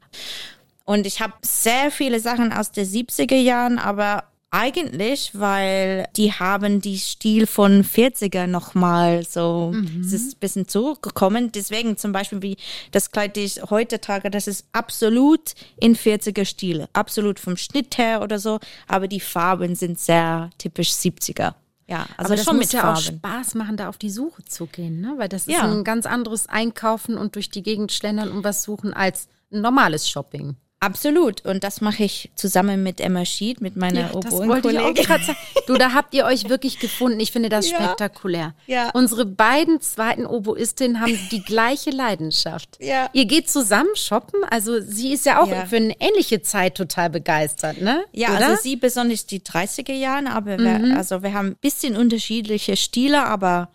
Und 0.87 1.07
ich 1.07 1.21
habe 1.21 1.35
sehr 1.43 1.91
viele 1.91 2.21
Sachen 2.21 2.53
aus 2.53 2.73
den 2.73 2.87
70er 2.87 3.37
Jahren, 3.37 3.79
aber 3.79 4.25
eigentlich, 4.53 5.33
weil 5.35 6.07
die 6.17 6.33
haben 6.33 6.81
die 6.81 6.97
Stil 6.99 7.47
von 7.47 7.83
40er 7.85 8.47
nochmal 8.47 9.25
so, 9.25 9.73
mhm. 9.75 10.01
es 10.01 10.13
ist 10.13 10.37
ein 10.37 10.39
bisschen 10.39 10.69
zurückgekommen. 10.69 11.51
Deswegen 11.53 11.97
zum 11.99 12.13
Beispiel 12.13 12.41
wie 12.41 12.57
das 12.93 13.11
Kleid, 13.11 13.37
das 13.37 13.57
ich 13.59 13.63
heute 13.71 14.01
trage, 14.01 14.31
das 14.31 14.47
ist 14.47 14.67
absolut 14.73 15.55
in 15.77 15.97
40er 15.97 16.45
Stile. 16.45 16.89
Absolut 16.93 17.41
vom 17.41 17.57
Schnitt 17.57 17.99
her 17.99 18.23
oder 18.23 18.39
so. 18.39 18.61
Aber 18.87 19.09
die 19.09 19.21
Farben 19.21 19.75
sind 19.75 19.99
sehr 19.99 20.51
typisch 20.57 20.91
70er. 20.93 21.55
Ja, 21.89 22.07
also 22.17 22.29
Aber 22.29 22.37
das 22.37 22.45
schon 22.45 22.57
muss 22.57 22.67
mit 22.67 22.73
ja 22.73 22.81
Farben. 22.81 22.97
auch 22.99 23.03
Spaß 23.03 23.55
machen, 23.57 23.77
da 23.77 23.89
auf 23.89 23.99
die 23.99 24.11
Suche 24.11 24.45
zu 24.45 24.67
gehen, 24.67 25.01
ne? 25.01 25.15
Weil 25.19 25.29
das 25.29 25.43
ist 25.49 25.53
Ja. 25.55 25.63
ein 25.63 25.85
ganz 25.85 26.07
anderes 26.07 26.49
Einkaufen 26.49 27.19
und 27.19 27.35
durch 27.35 27.51
die 27.51 27.63
Gegend 27.63 27.93
schlendern 27.93 28.31
und 28.31 28.43
was 28.45 28.63
suchen 28.63 28.95
als 28.95 29.29
ein 29.53 29.61
normales 29.61 30.09
Shopping. 30.09 30.57
Absolut. 30.79 31.45
Und 31.47 31.65
das 31.65 31.81
mache 31.81 32.05
ich 32.05 32.31
zusammen 32.35 32.83
mit 32.83 33.01
Emma 33.01 33.25
Schied, 33.25 33.61
mit 33.63 33.77
meiner 33.77 34.11
das 34.11 34.13
wollte 34.15 34.29
ich 34.29 34.79
auch 34.79 34.83
Oboen-Kollegin. 34.91 35.05
gerade 35.05 35.25
sagen. 35.25 35.39
Du, 35.67 35.75
da 35.75 35.95
habt 35.95 36.15
ihr 36.15 36.25
euch 36.27 36.49
wirklich 36.49 36.79
gefunden. 36.79 37.19
Ich 37.19 37.33
finde 37.33 37.49
das 37.49 37.69
Ja. 37.71 37.79
spektakulär. 37.83 38.55
Ja. 38.67 38.91
Unsere 38.91 39.25
beiden 39.27 39.81
zweiten 39.81 40.25
Oboistinnen 40.27 41.01
haben 41.01 41.19
die 41.33 41.43
gleiche 41.43 41.91
Leidenschaft. 41.91 42.77
Ja. 42.81 43.09
Ihr 43.15 43.25
geht 43.25 43.49
zusammen 43.51 43.89
shoppen. 43.97 44.41
Also 44.51 44.81
sie 44.81 45.13
ist 45.13 45.27
ja 45.27 45.41
auch 45.43 45.49
Ja. 45.49 45.65
für 45.67 45.77
eine 45.77 45.95
ähnliche 45.99 46.43
Zeit 46.43 46.77
total 46.77 47.11
begeistert, 47.11 47.81
ne? 47.81 48.05
Ja, 48.13 48.37
Oder? 48.37 48.47
also 48.51 48.63
sie 48.63 48.77
besonders 48.77 49.27
die 49.27 49.41
30er 49.41 49.93
Jahre, 49.95 50.31
aber 50.31 50.59
wir, 50.59 50.95
also 50.97 51.23
wir 51.23 51.33
haben 51.33 51.49
ein 51.49 51.57
bisschen 51.57 51.97
unterschiedliche 51.97 52.77
Stile, 52.77 53.25
aber, 53.25 53.71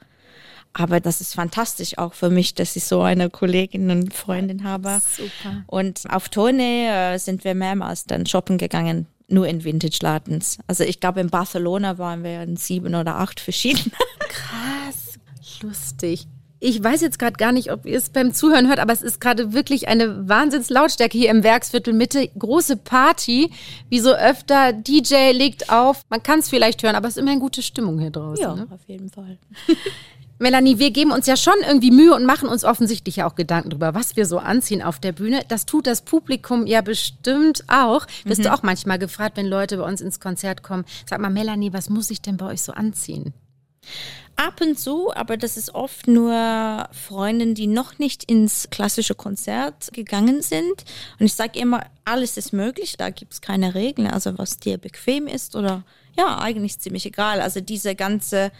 aber 0.73 0.99
das 0.99 1.21
ist 1.21 1.35
fantastisch 1.35 1.97
auch 1.97 2.13
für 2.13 2.29
mich, 2.29 2.55
dass 2.55 2.75
ich 2.75 2.85
so 2.85 3.01
eine 3.01 3.29
Kollegin 3.29 3.89
und 3.89 4.13
Freundin 4.13 4.63
habe. 4.63 5.01
Super. 5.15 5.63
Und 5.67 6.03
auf 6.09 6.29
Tournee 6.29 6.87
äh, 6.87 7.17
sind 7.17 7.43
wir 7.43 7.55
mehrmals 7.55 8.05
dann 8.05 8.25
shoppen 8.25 8.57
gegangen, 8.57 9.07
nur 9.27 9.47
in 9.47 9.63
Vintage-Ladens. 9.63 10.59
Also 10.67 10.83
ich 10.83 10.99
glaube, 10.99 11.19
in 11.19 11.29
Barcelona 11.29 11.97
waren 11.97 12.23
wir 12.23 12.43
in 12.43 12.55
sieben 12.55 12.95
oder 12.95 13.15
acht 13.17 13.39
verschiedene. 13.39 13.91
Krass, 14.29 15.19
lustig. 15.61 16.27
Ich 16.63 16.81
weiß 16.81 17.01
jetzt 17.01 17.17
gerade 17.17 17.33
gar 17.33 17.51
nicht, 17.51 17.71
ob 17.71 17.87
ihr 17.87 17.97
es 17.97 18.11
beim 18.11 18.35
Zuhören 18.35 18.67
hört, 18.67 18.79
aber 18.79 18.93
es 18.93 19.01
ist 19.01 19.19
gerade 19.19 19.51
wirklich 19.51 19.87
eine 19.87 20.29
Wahnsinnslautstärke 20.29 21.17
hier 21.17 21.31
im 21.31 21.43
Werksviertel 21.43 21.91
Mitte. 21.91 22.27
Große 22.37 22.77
Party, 22.77 23.49
wie 23.89 23.99
so 23.99 24.13
öfter. 24.13 24.71
DJ 24.71 25.31
legt 25.31 25.71
auf. 25.71 26.03
Man 26.09 26.21
kann 26.21 26.37
es 26.39 26.49
vielleicht 26.49 26.83
hören, 26.83 26.95
aber 26.95 27.07
es 27.07 27.15
ist 27.15 27.21
immer 27.21 27.31
eine 27.31 27.39
gute 27.39 27.63
Stimmung 27.63 27.97
hier 27.99 28.11
draußen. 28.11 28.55
Ne? 28.55 28.67
auf 28.69 28.87
jeden 28.87 29.09
Fall. 29.09 29.39
Melanie, 30.41 30.79
wir 30.79 30.89
geben 30.89 31.11
uns 31.11 31.27
ja 31.27 31.37
schon 31.37 31.53
irgendwie 31.65 31.91
Mühe 31.91 32.15
und 32.15 32.25
machen 32.25 32.49
uns 32.49 32.63
offensichtlich 32.63 33.17
ja 33.17 33.29
auch 33.29 33.35
Gedanken 33.35 33.69
darüber, 33.69 33.93
was 33.93 34.15
wir 34.15 34.25
so 34.25 34.39
anziehen 34.39 34.81
auf 34.81 34.99
der 34.99 35.11
Bühne. 35.11 35.41
Das 35.47 35.67
tut 35.67 35.85
das 35.85 36.01
Publikum 36.01 36.65
ja 36.65 36.81
bestimmt 36.81 37.63
auch. 37.67 38.07
Wirst 38.23 38.43
du 38.43 38.51
auch 38.51 38.63
manchmal 38.63 38.97
gefragt, 38.97 39.37
wenn 39.37 39.45
Leute 39.45 39.77
bei 39.77 39.83
uns 39.83 40.01
ins 40.01 40.19
Konzert 40.19 40.63
kommen, 40.63 40.83
sag 41.07 41.21
mal, 41.21 41.29
Melanie, 41.29 41.73
was 41.73 41.89
muss 41.89 42.09
ich 42.09 42.23
denn 42.23 42.37
bei 42.37 42.47
euch 42.47 42.63
so 42.63 42.71
anziehen? 42.71 43.33
Ab 44.35 44.59
und 44.61 44.79
zu, 44.79 45.13
aber 45.13 45.37
das 45.37 45.57
ist 45.57 45.75
oft 45.75 46.07
nur 46.07 46.89
Freundinnen, 46.91 47.53
die 47.53 47.67
noch 47.67 47.99
nicht 47.99 48.23
ins 48.23 48.69
klassische 48.71 49.13
Konzert 49.13 49.93
gegangen 49.93 50.41
sind. 50.41 50.85
Und 51.19 51.27
ich 51.27 51.33
sage 51.35 51.59
immer, 51.59 51.85
alles 52.03 52.37
ist 52.37 52.51
möglich, 52.51 52.97
da 52.97 53.11
gibt 53.11 53.33
es 53.33 53.41
keine 53.41 53.75
Regeln. 53.75 54.07
Also 54.07 54.39
was 54.39 54.57
dir 54.57 54.79
bequem 54.79 55.27
ist 55.27 55.55
oder 55.55 55.83
ja, 56.21 56.39
eigentlich 56.39 56.79
ziemlich 56.79 57.05
egal. 57.05 57.41
Also 57.41 57.61
diese 57.61 57.95
ganze 57.95 58.51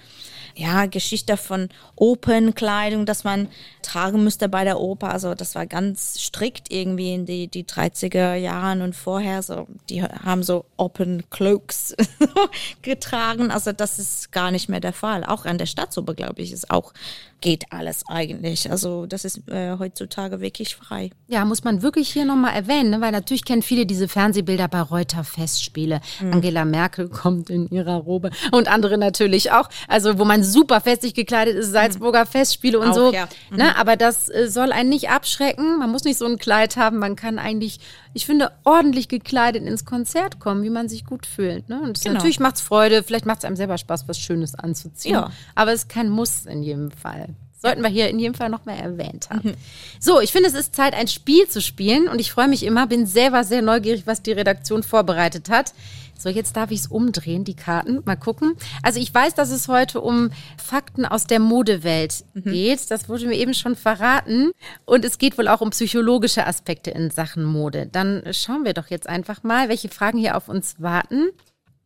ja, 0.56 0.86
Geschichte 0.88 1.38
von 1.38 1.70
Opernkleidung, 1.96 3.06
dass 3.06 3.24
man 3.24 3.48
tragen 3.84 4.24
müsste 4.24 4.50
bei 4.50 4.64
der 4.64 4.80
Oper. 4.80 5.12
Also 5.12 5.36
das 5.36 5.56
war 5.56 5.66
ganz 5.68 6.20
strikt 6.20 6.72
irgendwie 6.72 7.14
in 7.14 7.26
die, 7.26 7.48
die 7.48 7.64
30er 7.64 8.34
Jahren 8.34 8.82
und 8.82 8.96
vorher. 8.96 9.44
So, 9.44 9.68
die 9.90 10.04
haben 10.04 10.44
so 10.44 10.66
Open 10.78 11.24
Cloaks 11.30 11.96
getragen. 12.82 13.52
Also 13.52 13.72
das 13.72 14.00
ist 14.00 14.32
gar 14.32 14.52
nicht 14.52 14.68
mehr 14.68 14.82
der 14.82 14.94
Fall. 14.94 15.24
Auch 15.24 15.46
an 15.46 15.58
der 15.58 15.68
Staatsoper, 15.68 16.16
glaube 16.16 16.42
ich, 16.42 16.52
ist 16.52 16.72
auch, 16.72 16.94
geht 17.42 17.66
alles 17.72 18.04
eigentlich. 18.08 18.70
Also 18.72 19.06
das 19.08 19.26
ist 19.26 19.48
äh, 19.50 19.78
heutzutage 19.80 20.40
wirklich 20.42 20.76
frei. 20.76 21.10
Ja, 21.28 21.44
muss 21.44 21.64
man 21.64 21.82
wirklich 21.82 22.10
hier 22.14 22.26
nochmal 22.26 22.54
erwähnen, 22.54 22.92
ne? 22.92 23.02
weil 23.02 23.12
natürlich 23.12 23.44
kennen 23.46 23.64
viele 23.64 23.86
diese 23.86 24.08
Fernsehbilder 24.08 24.68
bei 24.68 24.82
Reuter 24.82 25.24
Festspiele. 25.24 26.02
Mhm. 26.22 26.34
Angela 26.34 26.66
Merkel 26.66 27.10
kommt 27.10 27.50
in 27.50 27.68
ihrer 27.70 27.96
Robe 27.96 28.30
und 28.52 28.68
andere 28.72 28.98
natürlich 28.98 29.52
auch. 29.52 29.70
Also 29.88 30.20
wo 30.20 30.26
man 30.26 30.44
super 30.44 30.82
festlich 30.82 31.14
gekleidet 31.14 31.56
ist, 31.56 31.72
Salzburger 31.72 32.26
Festspiele 32.26 32.80
und 32.80 32.86
Mhm. 32.86 32.92
Auch, 32.92 32.96
so. 32.96 33.14
ja. 33.14 33.28
Mhm. 33.50 33.58
Ne? 33.58 33.76
Aber 33.78 33.96
das 33.98 34.30
äh, 34.30 34.48
soll 34.48 34.72
einen 34.72 34.90
nicht 34.90 35.10
abschrecken. 35.10 35.80
Man 35.80 35.90
muss 35.90 36.04
nicht 36.04 36.18
so 36.18 36.26
ein 36.26 36.38
Kleid 36.38 36.78
haben. 36.78 36.98
Man 37.00 37.16
kann 37.16 37.40
eigentlich 37.40 37.80
ich 38.14 38.26
finde, 38.26 38.52
ordentlich 38.64 39.08
gekleidet 39.08 39.64
ins 39.64 39.86
Konzert 39.86 40.40
kommen, 40.40 40.64
wie 40.64 40.70
man 40.70 40.90
sich 40.90 41.06
gut 41.06 41.26
fühlt. 41.26 41.70
Ne? 41.70 41.80
Und 41.82 42.02
Genau. 42.02 42.16
natürlich 42.16 42.40
macht 42.40 42.56
es 42.56 42.62
Freude, 42.62 43.04
vielleicht 43.04 43.26
macht 43.26 43.40
es 43.40 43.46
einem 43.46 43.56
selber 43.56 43.78
Spaß, 43.78 44.08
was 44.08 44.20
Schönes 44.20 44.56
anzuziehen. 44.56 45.14
Ja. 45.16 45.32
Aber 45.56 45.72
es 45.72 45.84
ist 45.84 45.90
kein 45.90 46.10
Muss 46.10 46.46
in 46.46 46.64
jedem 46.64 46.92
Fall. 46.92 47.30
Sollten 47.62 47.84
wir 47.84 47.90
hier 47.90 48.10
in 48.10 48.18
jedem 48.18 48.34
Fall 48.34 48.50
nochmal 48.50 48.80
erwähnt 48.80 49.30
haben. 49.30 49.50
Mhm. 49.50 49.56
So, 50.00 50.20
ich 50.20 50.32
finde, 50.32 50.50
es 50.50 50.56
ist 50.56 50.76
Zeit, 50.76 50.96
ein 50.96 51.08
Spiel 51.08 51.48
zu 51.48 51.62
spielen 51.62 52.08
und 52.08 52.20
ich 52.20 52.32
freue 52.32 52.48
mich 52.48 52.64
immer, 52.64 52.88
bin 52.88 53.06
selber 53.06 53.44
sehr 53.44 53.62
neugierig, 53.62 54.08
was 54.08 54.24
die 54.24 54.32
Redaktion 54.32 54.82
vorbereitet 54.82 55.50
hat. 55.50 55.74
So, 56.22 56.30
jetzt 56.30 56.56
darf 56.56 56.72
ich 56.72 56.82
es 56.82 56.88
umdrehen, 56.88 57.44
die 57.44 57.56
Karten. 57.56 58.02
Mal 58.06 58.16
gucken. 58.16 58.56
Also 58.84 59.00
ich 59.00 59.14
weiß, 59.14 59.34
dass 59.34 59.50
es 59.50 59.68
heute 59.68 60.02
um 60.02 60.30
Fakten 60.58 61.06
aus 61.06 61.26
der 61.26 61.40
Modewelt 61.40 62.24
geht. 62.36 62.92
Das 62.92 63.10
wurde 63.10 63.26
mir 63.26 63.36
eben 63.38 63.54
schon 63.54 63.76
verraten. 63.76 64.52
Und 64.86 65.04
es 65.04 65.18
geht 65.18 65.38
wohl 65.38 65.48
auch 65.48 65.62
um 65.62 65.72
psychologische 65.72 66.46
Aspekte 66.46 66.92
in 66.92 67.10
Sachen 67.10 67.44
Mode. 67.44 67.88
Dann 67.92 68.24
schauen 68.32 68.66
wir 68.66 68.74
doch 68.74 68.88
jetzt 68.88 69.10
einfach 69.10 69.44
mal, 69.44 69.70
welche 69.70 69.90
Fragen 69.90 70.20
hier 70.20 70.38
auf 70.38 70.48
uns 70.48 70.80
warten. 70.80 71.30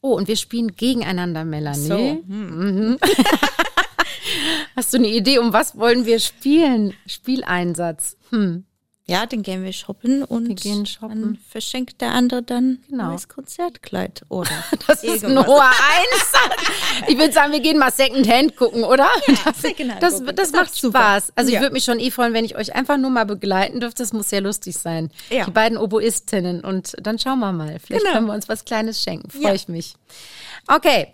Oh, 0.01 0.13
und 0.15 0.27
wir 0.27 0.35
spielen 0.35 0.75
gegeneinander, 0.75 1.45
Melanie. 1.45 1.87
So. 1.87 1.97
Mhm. 2.27 2.97
Hast 4.75 4.93
du 4.93 4.97
eine 4.97 5.07
Idee, 5.07 5.39
um 5.39 5.53
was 5.53 5.77
wollen 5.77 6.05
wir 6.05 6.19
spielen? 6.19 6.93
Spieleinsatz. 7.07 8.17
Hm. 8.31 8.65
Ja, 9.07 9.27
dann 9.27 9.43
gehen 9.43 9.63
wir 9.63 9.71
shoppen 9.71 10.23
und 10.23 10.47
Wir 10.47 10.55
gehen 10.55 10.85
shoppen. 10.87 11.21
dann 11.21 11.37
verschenkt 11.47 12.01
der 12.01 12.09
andere 12.13 12.41
dann 12.41 12.79
Genau. 12.89 13.03
ein 13.03 13.09
neues 13.11 13.27
Konzertkleid 13.27 14.23
oder 14.29 14.49
Das 14.87 15.03
ist 15.03 15.23
ein 15.23 15.37
hoher 15.45 15.61
Eins. 15.69 17.05
Ich 17.07 17.15
würde 17.15 17.31
sagen, 17.31 17.51
wir 17.53 17.59
gehen 17.59 17.77
mal 17.77 17.91
Secondhand 17.91 18.55
gucken, 18.55 18.83
oder? 18.83 19.07
das, 19.45 19.61
Secondhand 19.61 20.01
das, 20.01 20.13
gucken. 20.15 20.35
das 20.35 20.35
Das 20.35 20.51
macht 20.59 20.71
ist 20.71 20.81
super. 20.81 20.97
Spaß. 20.99 21.33
Also 21.35 21.49
ich 21.49 21.53
Ja. 21.55 21.61
würde 21.61 21.73
mich 21.73 21.83
schon 21.83 21.99
eh 21.99 22.09
freuen, 22.09 22.33
wenn 22.33 22.45
ich 22.45 22.55
euch 22.55 22.73
einfach 22.73 22.97
nur 22.97 23.11
mal 23.11 23.25
begleiten 23.25 23.79
dürfte. 23.79 24.01
Das 24.01 24.11
muss 24.11 24.29
sehr 24.29 24.41
lustig 24.41 24.75
sein. 24.75 25.11
Ja. 25.29 25.45
Die 25.45 25.51
beiden 25.51 25.77
Oboistinnen. 25.77 26.61
Und 26.61 26.93
dann 26.99 27.19
schauen 27.19 27.37
wir 27.39 27.51
mal. 27.51 27.77
Vielleicht 27.79 28.03
Genau. 28.05 28.15
können 28.15 28.25
wir 28.27 28.33
uns 28.33 28.49
was 28.49 28.65
Kleines 28.65 29.03
schenken. 29.03 29.29
Freue 29.29 29.43
Ja. 29.43 29.53
ich 29.53 29.67
mich. 29.67 29.93
Okay. 30.67 31.13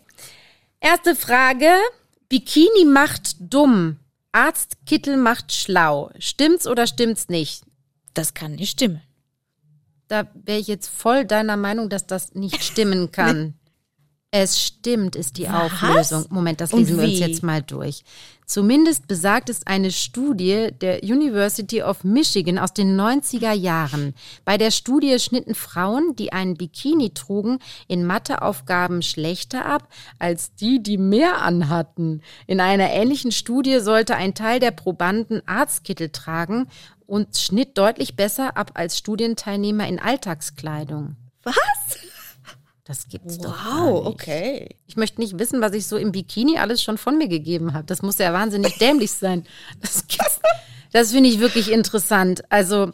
Erste 0.79 1.13
Frage. 1.13 1.69
Bikini 2.29 2.85
macht 2.85 3.35
dumm. 3.39 3.97
Arztkittel 4.31 5.17
macht 5.17 5.51
schlau. 5.51 6.09
Stimmt's 6.19 6.67
oder 6.67 6.87
stimmt's 6.87 7.27
nicht? 7.27 7.63
Das 8.13 8.33
kann 8.33 8.53
nicht 8.53 8.71
stimmen. 8.71 9.01
Da 10.07 10.27
wäre 10.33 10.59
ich 10.59 10.67
jetzt 10.67 10.89
voll 10.89 11.25
deiner 11.25 11.57
Meinung, 11.57 11.89
dass 11.89 12.05
das 12.05 12.33
nicht 12.33 12.63
stimmen 12.63 13.11
kann. 13.11 13.53
Es 14.33 14.61
stimmt, 14.61 15.17
ist 15.17 15.37
die 15.37 15.43
Was? 15.43 15.73
Auflösung. 15.73 16.25
Moment, 16.29 16.61
das 16.61 16.71
lesen 16.71 16.97
wir 16.97 17.03
uns 17.03 17.19
jetzt 17.19 17.43
mal 17.43 17.61
durch. 17.61 18.05
Zumindest 18.45 19.07
besagt 19.07 19.49
es 19.49 19.67
eine 19.67 19.91
Studie 19.91 20.69
der 20.79 21.03
University 21.03 21.83
of 21.83 22.05
Michigan 22.05 22.57
aus 22.57 22.73
den 22.73 22.99
90er 22.99 23.51
Jahren. 23.51 24.13
Bei 24.45 24.57
der 24.57 24.71
Studie 24.71 25.19
schnitten 25.19 25.53
Frauen, 25.53 26.15
die 26.17 26.31
einen 26.31 26.55
Bikini 26.55 27.13
trugen, 27.13 27.59
in 27.89 28.05
Matheaufgaben 28.05 29.01
schlechter 29.01 29.65
ab 29.65 29.89
als 30.17 30.55
die, 30.55 30.81
die 30.81 30.97
mehr 30.97 31.41
anhatten. 31.41 32.21
In 32.47 32.61
einer 32.61 32.89
ähnlichen 32.89 33.33
Studie 33.33 33.79
sollte 33.79 34.15
ein 34.15 34.33
Teil 34.33 34.61
der 34.61 34.71
Probanden 34.71 35.41
Arztkittel 35.45 36.09
tragen 36.09 36.67
und 37.11 37.35
schnitt 37.35 37.77
deutlich 37.77 38.15
besser 38.15 38.55
ab 38.55 38.71
als 38.75 38.97
Studienteilnehmer 38.97 39.85
in 39.85 39.99
Alltagskleidung. 39.99 41.17
Was? 41.43 41.55
Das 42.85 43.09
gibt's 43.09 43.37
doch 43.37 43.53
gar 43.53 43.85
Wow, 43.85 44.05
okay. 44.05 44.77
Ich 44.87 44.95
möchte 44.95 45.19
nicht 45.19 45.37
wissen, 45.37 45.59
was 45.59 45.73
ich 45.73 45.87
so 45.87 45.97
im 45.97 46.13
Bikini 46.13 46.57
alles 46.57 46.81
schon 46.81 46.97
von 46.97 47.17
mir 47.17 47.27
gegeben 47.27 47.73
habe. 47.73 47.83
Das 47.83 48.01
muss 48.01 48.17
ja 48.17 48.31
wahnsinnig 48.31 48.77
dämlich 48.77 49.11
sein. 49.11 49.45
Das, 49.81 50.05
das 50.93 51.11
finde 51.11 51.29
ich 51.29 51.39
wirklich 51.41 51.69
interessant. 51.69 52.43
Also, 52.49 52.93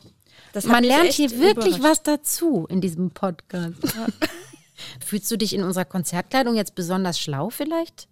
man 0.65 0.83
lernt 0.83 1.13
hier 1.13 1.29
wirklich 1.39 1.77
überrascht. 1.77 1.83
was 1.83 2.03
dazu 2.03 2.65
in 2.69 2.81
diesem 2.81 3.11
Podcast. 3.11 3.75
Fühlst 5.05 5.29
du 5.29 5.37
dich 5.37 5.53
in 5.53 5.63
unserer 5.63 5.85
Konzertkleidung 5.85 6.55
jetzt 6.55 6.73
besonders 6.73 7.19
schlau 7.19 7.51
vielleicht? 7.51 8.07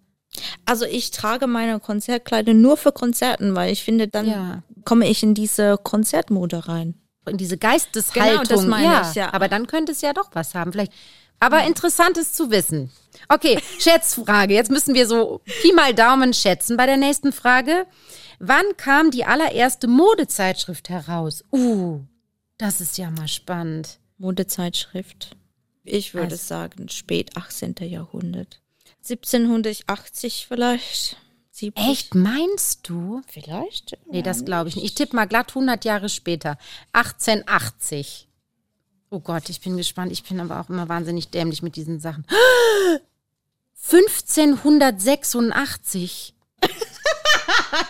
Also 0.64 0.84
ich 0.84 1.10
trage 1.10 1.46
meine 1.46 1.80
Konzertkleider 1.80 2.54
nur 2.54 2.76
für 2.76 2.92
Konzerten, 2.92 3.54
weil 3.56 3.72
ich 3.72 3.82
finde, 3.84 4.08
dann 4.08 4.26
Ja. 4.26 4.62
komme 4.84 5.08
ich 5.08 5.22
in 5.22 5.34
diese 5.34 5.78
Konzertmode 5.82 6.68
rein. 6.68 6.94
In 7.28 7.36
diese 7.38 7.58
Geisteshaltung. 7.58 8.42
Genau, 8.44 8.48
das 8.56 8.64
meine 8.66 8.84
ja, 8.84 9.08
ich, 9.10 9.14
ja. 9.16 9.32
Aber 9.34 9.48
dann 9.48 9.66
könnte 9.66 9.92
es 9.92 10.00
ja 10.00 10.12
doch 10.12 10.30
was 10.32 10.54
haben. 10.54 10.72
Vielleicht. 10.72 10.92
Aber 11.40 11.64
interessant 11.64 12.16
ist 12.16 12.36
zu 12.36 12.50
wissen. 12.50 12.90
Okay, 13.28 13.58
Schätzfrage. 13.78 14.54
Jetzt 14.54 14.70
müssen 14.70 14.94
wir 14.94 15.06
so 15.06 15.40
Pi 15.62 15.72
mal 15.72 15.92
Daumen 15.92 16.32
schätzen 16.32 16.76
bei 16.76 16.86
der 16.86 16.96
nächsten 16.96 17.32
Frage. 17.32 17.86
Wann 18.38 18.64
kam 18.76 19.10
die 19.10 19.24
allererste 19.24 19.88
Modezeitschrift 19.88 20.88
heraus? 20.88 21.42
Uh, 21.52 22.00
das 22.58 22.80
ist 22.80 22.96
ja 22.98 23.10
mal 23.10 23.28
spannend. 23.28 23.98
Modezeitschrift. 24.18 25.36
Ich 25.84 26.14
würde 26.14 26.32
Also- 26.32 26.46
sagen, 26.46 26.88
spät 26.88 27.36
18. 27.36 27.74
Jahrhundert. 27.80 28.60
1780 29.14 30.46
vielleicht. 30.48 31.16
70. 31.50 31.86
Echt, 31.86 32.14
meinst 32.14 32.86
du? 32.88 33.22
Vielleicht? 33.28 33.96
Nee, 34.10 34.20
das 34.20 34.44
glaube 34.44 34.68
ich 34.68 34.76
nicht. 34.76 34.84
Ich 34.84 34.94
tippe 34.94 35.16
mal 35.16 35.26
glatt 35.26 35.48
100 35.50 35.86
Jahre 35.86 36.10
später. 36.10 36.58
1880. 36.92 38.28
Oh 39.08 39.20
Gott, 39.20 39.48
ich 39.48 39.62
bin 39.62 39.78
gespannt. 39.78 40.12
Ich 40.12 40.22
bin 40.24 40.38
aber 40.38 40.60
auch 40.60 40.68
immer 40.68 40.90
wahnsinnig 40.90 41.30
dämlich 41.30 41.62
mit 41.62 41.76
diesen 41.76 41.98
Sachen. 41.98 42.26
1586. 43.90 46.34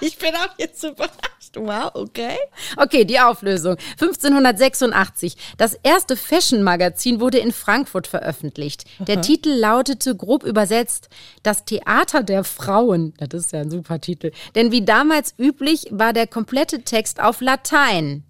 Ich 0.01 0.19
bin 0.19 0.35
auch 0.35 0.59
jetzt 0.59 0.83
überrascht. 0.83 1.36
Wow, 1.57 1.91
okay. 1.95 2.37
Okay, 2.77 3.05
die 3.05 3.19
Auflösung. 3.19 3.77
1586. 4.01 5.37
Das 5.57 5.75
erste 5.83 6.17
Fashion-Magazin 6.17 7.21
wurde 7.21 7.39
in 7.39 7.53
Frankfurt 7.53 8.07
veröffentlicht. 8.07 8.85
Der 8.99 9.23
Titel 9.23 9.51
lautete 9.51 10.15
grob 10.15 10.45
übersetzt 10.45 11.09
Das 11.43 11.65
Theater 11.65 12.23
der 12.23 12.45
Frauen. 12.45 13.15
Das 13.19 13.45
ist 13.45 13.53
ja 13.53 13.61
ein 13.61 13.71
super 13.71 14.01
Titel. 14.01 14.33
Denn 14.55 14.71
wie 14.71 14.85
damals 14.85 15.35
üblich 15.39 15.87
war 15.91 16.13
der 16.13 16.27
komplette 16.27 16.83
Text 16.83 17.21
auf 17.21 17.41
Latein. 17.41 18.25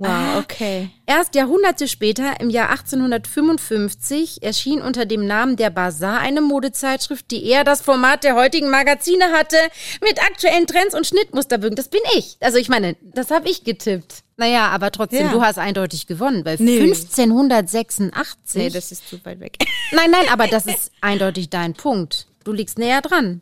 Wow, 0.00 0.38
okay. 0.38 0.90
Erst 1.06 1.34
Jahrhunderte 1.34 1.88
später, 1.88 2.40
im 2.40 2.50
Jahr 2.50 2.70
1855, 2.70 4.42
erschien 4.44 4.80
unter 4.80 5.06
dem 5.06 5.26
Namen 5.26 5.56
der 5.56 5.70
Bazar 5.70 6.20
eine 6.20 6.40
Modezeitschrift, 6.40 7.28
die 7.32 7.44
eher 7.44 7.64
das 7.64 7.80
Format 7.80 8.22
der 8.22 8.36
heutigen 8.36 8.70
Magazine 8.70 9.32
hatte, 9.32 9.56
mit 10.00 10.22
aktuellen 10.22 10.68
Trends 10.68 10.94
und 10.94 11.04
Schnittmusterbögen. 11.04 11.74
Das 11.74 11.88
bin 11.88 12.00
ich. 12.16 12.36
Also 12.40 12.58
ich 12.58 12.68
meine, 12.68 12.96
das 13.02 13.32
habe 13.32 13.48
ich 13.48 13.64
getippt. 13.64 14.22
Naja, 14.36 14.68
aber 14.68 14.92
trotzdem, 14.92 15.26
Ja. 15.26 15.32
du 15.32 15.42
hast 15.42 15.58
eindeutig 15.58 16.06
gewonnen, 16.06 16.44
weil 16.44 16.56
Nee. 16.60 16.78
1586. 16.80 18.54
Nee, 18.54 18.70
das 18.70 18.92
ist 18.92 19.08
zu 19.08 19.24
weit 19.24 19.40
weg. 19.40 19.56
Nein, 19.90 20.12
nein, 20.12 20.26
aber 20.30 20.46
das 20.46 20.66
ist 20.66 20.92
eindeutig 21.00 21.50
dein 21.50 21.74
Punkt. 21.74 22.28
Du 22.44 22.52
liegst 22.52 22.78
näher 22.78 23.00
dran. 23.02 23.40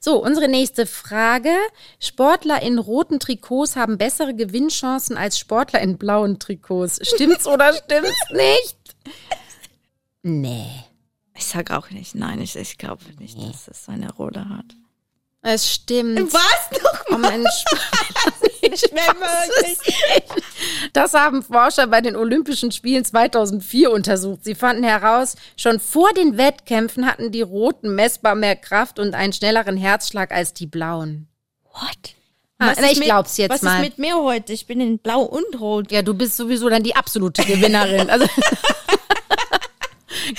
So, 0.00 0.22
unsere 0.22 0.48
nächste 0.48 0.86
Frage. 0.86 1.54
Sportler 1.98 2.62
in 2.62 2.78
roten 2.78 3.18
Trikots 3.18 3.76
haben 3.76 3.98
bessere 3.98 4.34
Gewinnchancen 4.34 5.16
als 5.16 5.38
Sportler 5.38 5.80
in 5.80 5.98
blauen 5.98 6.38
Trikots. 6.38 7.00
Stimmt's 7.02 7.46
oder 7.46 7.72
stimmt's 7.72 8.30
nicht? 8.30 8.78
Nee. 10.22 10.66
Ich 11.34 11.46
sag 11.46 11.70
auch 11.70 11.90
nicht, 11.90 12.14
nein, 12.14 12.40
ich, 12.40 12.56
ich 12.56 12.78
glaube 12.78 13.02
nicht, 13.18 13.36
dass 13.38 13.68
es 13.68 13.88
eine 13.88 14.12
Rolle 14.12 14.48
hat. 14.48 14.74
Es 15.48 15.72
stimmt. 15.72 16.32
Was 16.32 16.82
noch? 16.82 17.04
Oh 17.14 17.18
Mensch. 17.18 17.64
Ich 18.62 18.82
wirklich. 18.82 19.78
Das 20.92 21.14
haben 21.14 21.44
Forscher 21.44 21.86
bei 21.86 22.00
den 22.00 22.16
Olympischen 22.16 22.72
Spielen 22.72 23.04
2004 23.04 23.92
untersucht. 23.92 24.40
Sie 24.42 24.56
fanden 24.56 24.82
heraus, 24.82 25.36
schon 25.56 25.78
vor 25.78 26.12
den 26.14 26.36
Wettkämpfen 26.36 27.06
hatten 27.06 27.30
die 27.30 27.42
Roten 27.42 27.94
messbar 27.94 28.34
mehr 28.34 28.56
Kraft 28.56 28.98
und 28.98 29.14
einen 29.14 29.32
schnelleren 29.32 29.76
Herzschlag 29.76 30.32
als 30.32 30.52
die 30.52 30.66
Blauen. 30.66 31.28
What? 31.72 32.14
Ah, 32.58 32.70
Was 32.70 32.78
na, 32.80 32.90
ich 32.90 32.98
mit- 32.98 33.06
glaub's 33.06 33.36
jetzt 33.36 33.50
was 33.52 33.62
mal. 33.62 33.76
ist 33.76 33.84
mit 33.90 33.98
mir 33.98 34.16
heute? 34.16 34.52
Ich 34.52 34.66
bin 34.66 34.80
in 34.80 34.98
Blau 34.98 35.20
und 35.22 35.60
Rot. 35.60 35.92
Ja, 35.92 36.02
du 36.02 36.14
bist 36.14 36.36
sowieso 36.36 36.68
dann 36.68 36.82
die 36.82 36.96
absolute 36.96 37.44
Gewinnerin. 37.44 38.10
Also 38.10 38.26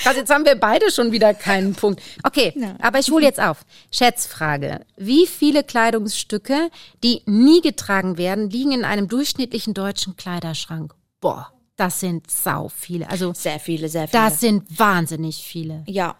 Krass, 0.08 0.16
jetzt 0.16 0.30
haben 0.30 0.44
wir 0.46 0.54
beide 0.54 0.90
schon 0.90 1.12
wieder 1.12 1.34
keinen 1.34 1.74
Punkt. 1.74 2.00
Okay, 2.22 2.52
Ja. 2.56 2.76
aber 2.80 2.98
ich 2.98 3.10
hole 3.10 3.24
jetzt 3.24 3.40
auf. 3.40 3.64
Schätzfrage. 3.92 4.80
Wie 4.96 5.26
viele 5.26 5.62
Kleidungsstücke, 5.62 6.70
die 7.04 7.22
nie 7.26 7.60
getragen 7.60 8.16
werden, 8.16 8.48
liegen 8.48 8.72
in 8.72 8.84
einem 8.84 9.08
durchschnittlichen 9.08 9.74
deutschen 9.74 10.16
Kleiderschrank? 10.16 10.94
Boah, 11.20 11.52
das 11.76 12.00
sind 12.00 12.30
sau 12.30 12.68
viele. 12.70 13.10
Also, 13.10 13.34
Sehr 13.34 13.60
viele, 13.60 13.88
sehr 13.90 14.08
viele. 14.08 14.22
das 14.22 14.40
sind 14.40 14.78
wahnsinnig 14.78 15.44
viele. 15.44 15.82
ja. 15.86 16.16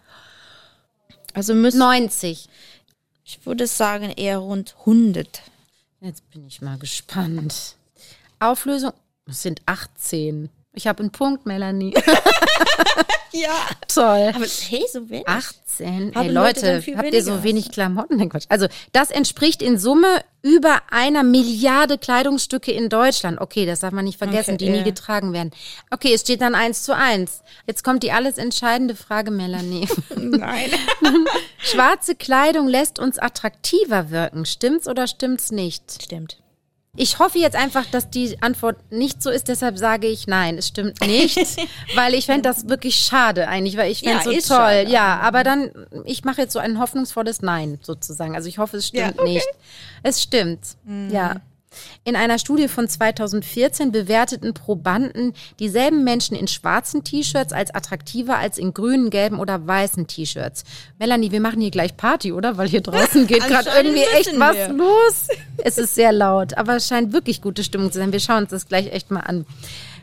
Also 1.34 1.55
müssen, 1.55 1.78
90. 1.78 2.49
ich 3.24 3.47
würde 3.47 3.66
sagen, 3.66 4.11
eher 4.11 4.39
rund 4.39 4.74
100. 4.80 5.43
Jetzt 6.01 6.28
bin 6.30 6.47
ich 6.47 6.61
mal 6.62 6.78
gespannt. 6.78 7.76
Auflösung, 8.41 8.93
es 9.26 9.43
sind 9.43 9.62
18. 9.66 10.49
Ich 10.79 10.87
habe 10.87 11.01
einen 11.01 11.11
Punkt, 11.11 11.45
Melanie. 11.45 11.93
Ja. 13.33 13.51
Toll. 13.87 14.33
Aber 14.35 14.47
hey, 14.47 14.85
so 14.91 15.09
wenig. 15.11 15.29
18. 15.29 16.14
Haben 16.14 16.24
Hey 16.24 16.33
Leute 16.33 16.74
Leute, 16.76 16.97
habt 16.97 17.12
ihr 17.12 17.22
so 17.22 17.43
wenig 17.45 17.70
Klamotten? 17.70 18.16
Nein, 18.16 18.31
Quatsch. 18.31 18.47
Also, 18.49 18.66
das 18.93 19.11
entspricht 19.11 19.62
in 19.62 19.79
Summe 19.79 20.22
über 20.43 20.81
einer 20.91 21.22
Milliarde 21.22 21.99
Kleidungsstücke 21.99 22.72
in 22.72 22.89
Deutschland. 22.89 23.41
Okay, 23.41 23.66
das 23.66 23.81
darf 23.81 23.93
man 23.93 24.05
nicht 24.05 24.18
vergessen, 24.18 24.55
Okay, 24.55 24.64
die 24.64 24.70
nie 24.70 24.79
ja. 24.79 24.85
getragen 24.85 25.33
werden. 25.33 25.53
Okay, 25.91 26.14
es 26.14 26.22
steht 26.22 26.41
dann 26.41 26.55
eins 26.55 26.83
zu 26.83 26.97
eins. 26.97 27.43
Jetzt 27.66 27.85
kommt 27.85 28.03
die 28.03 28.12
alles 28.12 28.39
entscheidende 28.39 28.95
Frage, 28.97 29.31
Melanie. 29.31 29.87
Nein. 30.16 30.70
Schwarze 31.59 32.14
Kleidung 32.14 32.66
lässt 32.66 32.99
uns 32.99 33.18
attraktiver 33.18 34.11
wirken. 34.11 34.47
Stimmt's 34.47 34.89
oder 34.89 35.07
stimmt's 35.07 35.51
nicht? 35.51 36.03
Stimmt. 36.03 36.39
Ich 36.99 37.19
hoffe 37.21 37.39
jetzt 37.39 37.55
einfach, 37.57 37.87
dass 37.87 38.11
die 38.11 38.37
Antwort 38.43 38.77
nicht 38.91 39.23
so 39.23 39.31
ist, 39.31 39.49
deshalb 39.49 39.79
sage 39.79 40.09
ich 40.09 40.27
nein, 40.27 40.59
es 40.59 40.69
stimmt 40.69 41.01
nicht, 41.01 41.39
weil 41.95 42.13
ich 42.15 42.27
fände 42.27 42.43
das 42.43 42.69
wirklich 42.69 42.97
schade 42.97 43.47
eigentlich, 43.49 43.77
weil 43.77 43.91
ich 43.91 44.01
fände 44.01 44.17
Ja, 44.19 44.23
so 44.25 44.31
toll. 44.33 44.41
schade. 44.41 44.91
Ja, 44.91 45.21
aber 45.21 45.45
dann, 45.45 45.71
ich 46.05 46.25
mache 46.25 46.41
jetzt 46.43 46.53
so 46.53 46.59
ein 46.59 46.79
hoffnungsvolles 46.81 47.41
Nein 47.43 47.79
sozusagen. 47.83 48.35
Also 48.35 48.49
ich 48.49 48.59
hoffe, 48.59 48.79
es 48.79 48.89
stimmt 48.89 49.03
Ja, 49.05 49.13
okay. 49.13 49.23
Mhm. 49.29 49.33
nicht. 49.35 49.49
Es 50.03 50.23
stimmt, 50.23 50.61
ja. 51.11 51.37
In 52.05 52.16
einer 52.16 52.39
Studie 52.39 52.68
von 52.68 52.89
2014 52.89 53.93
bewerteten 53.93 54.55
Probanden 54.55 55.33
dieselben 55.59 56.05
Menschen 56.05 56.37
in 56.37 56.49
schwarzen 56.49 57.05
T-Shirts 57.05 57.53
als 57.53 57.74
attraktiver 57.74 58.39
als 58.39 58.59
in 58.59 58.74
grünen, 58.74 59.11
gelben 59.11 59.39
oder 59.39 59.66
weißen 59.66 60.07
T-Shirts. 60.07 60.64
Melanie, 60.99 61.33
wir 61.33 61.41
machen 61.41 61.61
hier 61.61 61.70
gleich 61.70 61.97
Party, 61.97 62.33
oder? 62.33 62.57
Weil 62.57 62.68
hier 62.68 62.81
draußen 62.81 63.26
geht 63.26 63.43
gerade 63.47 63.70
irgendwie 63.76 64.05
echt 64.16 64.39
was 64.39 64.57
wir. 64.57 64.68
los. 64.68 65.29
Es 65.59 65.79
ist 65.79 65.95
sehr 65.95 66.12
laut, 66.12 66.55
aber 66.57 66.76
es 66.76 66.87
scheint 66.89 67.12
wirklich 67.12 67.43
gute 67.43 67.64
Stimmung 67.64 67.93
zu 67.93 67.99
sein. 67.99 68.12
Wir 68.12 68.20
schauen 68.20 68.45
uns 68.45 68.51
das 68.51 68.66
gleich 68.66 68.93
echt 68.93 69.11
mal 69.11 69.20
an. 69.20 69.47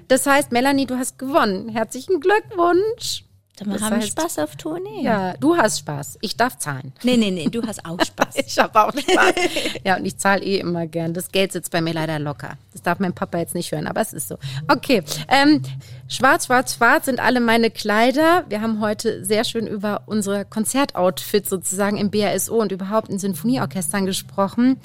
Das 0.07 0.28
heißt, 0.28 0.51
Melanie, 0.51 0.86
du 0.86 0.97
hast 0.97 1.17
gewonnen. 1.17 1.69
Herzlichen 1.69 2.19
Glückwunsch. 2.19 3.23
Dann 3.58 3.70
Das 3.70 3.82
haben 3.82 4.01
wir 4.01 4.06
Spaß 4.06 4.39
auf 4.39 4.56
Tournee. 4.58 5.01
Ja, 5.01 5.34
du 5.38 5.56
hast 5.56 5.80
Spaß. 5.80 6.18
Ich 6.22 6.36
darf 6.36 6.58
zahlen. 6.58 6.91
Nee, 7.03 7.16
nee, 7.16 7.32
nee, 7.32 7.47
du 7.47 7.66
hast 7.66 7.86
auch 7.86 7.99
Spaß. 8.06 8.36
Ich 8.45 8.58
habe 8.60 8.84
auch 8.84 8.91
Spaß. 8.91 9.34
ja, 9.86 9.95
und 9.95 10.06
ich 10.06 10.18
zahle 10.18 10.43
eh 10.43 10.60
immer 10.60 10.88
gern. 10.88 11.14
Das 11.14 11.32
Geld 11.32 11.53
sitzt 11.53 11.72
bei 11.72 11.80
mir 11.80 11.93
leider 11.93 12.20
locker. 12.20 12.58
Das 12.74 12.82
darf 12.82 12.99
mein 12.99 13.14
Papa 13.14 13.38
jetzt 13.38 13.56
nicht 13.56 13.72
hören, 13.72 13.88
aber 13.88 14.01
es 14.01 14.12
ist 14.12 14.28
so. 14.28 14.38
Okay. 14.68 15.03
Ähm, 15.30 15.62
schwarz, 16.08 16.45
schwarz, 16.45 16.76
schwarz 16.76 17.06
sind 17.06 17.20
alle 17.20 17.39
meine 17.39 17.72
Kleider. 17.72 18.45
Wir 18.49 18.62
haben 18.62 18.80
heute 18.80 19.24
sehr 19.26 19.43
schön 19.43 19.68
über 19.68 20.03
unsere 20.06 20.45
Konzertoutfits 20.45 21.49
sozusagen 21.49 21.97
im 21.97 22.12
BASO 22.12 22.56
und 22.56 22.72
überhaupt 22.72 23.10
in 23.10 23.20
Sinfonieorchestern 23.20 24.06
gesprochen. 24.06 24.78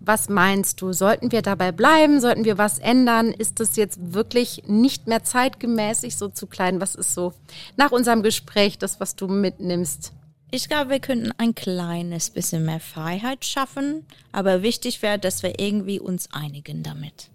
Was 0.00 0.28
meinst 0.28 0.80
du? 0.80 0.92
Sollten 0.92 1.32
wir 1.32 1.42
dabei 1.42 1.72
bleiben? 1.72 2.20
Sollten 2.20 2.44
wir 2.44 2.58
was 2.58 2.78
ändern? 2.78 3.32
Ist 3.32 3.60
das 3.60 3.76
jetzt 3.76 4.14
wirklich 4.14 4.62
nicht 4.66 5.06
mehr 5.06 5.24
zeitgemäß, 5.24 6.02
sich 6.02 6.16
so 6.16 6.28
zu 6.28 6.46
kleiden? 6.46 6.80
Was 6.80 6.94
ist 6.94 7.14
so 7.14 7.34
nach 7.76 7.92
unserem 7.92 8.22
Gespräch 8.22 8.78
das, 8.78 9.00
was 9.00 9.16
du 9.16 9.28
mitnimmst? 9.28 10.12
Ich 10.50 10.68
glaube, 10.68 10.90
wir 10.90 11.00
könnten 11.00 11.32
ein 11.36 11.54
kleines 11.54 12.30
bisschen 12.30 12.64
mehr 12.64 12.80
Freiheit 12.80 13.44
schaffen, 13.44 14.06
aber 14.32 14.62
wichtig 14.62 15.02
wäre, 15.02 15.18
dass 15.18 15.42
wir 15.42 15.60
irgendwie 15.60 16.00
uns 16.00 16.32
einigen 16.32 16.82
damit. 16.82 17.28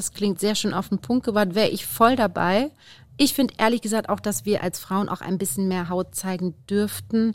Das 0.00 0.14
klingt 0.14 0.40
sehr 0.40 0.54
schön 0.54 0.72
auf 0.72 0.88
den 0.88 1.00
Punkt 1.00 1.26
gebracht, 1.26 1.54
wäre 1.54 1.68
ich 1.68 1.84
voll 1.84 2.16
dabei. 2.16 2.70
Ich 3.18 3.34
finde 3.34 3.52
ehrlich 3.58 3.82
gesagt 3.82 4.08
auch, 4.08 4.18
dass 4.18 4.46
wir 4.46 4.62
als 4.62 4.78
Frauen 4.78 5.10
auch 5.10 5.20
ein 5.20 5.36
bisschen 5.36 5.68
mehr 5.68 5.90
Haut 5.90 6.14
zeigen 6.14 6.54
dürften. 6.70 7.34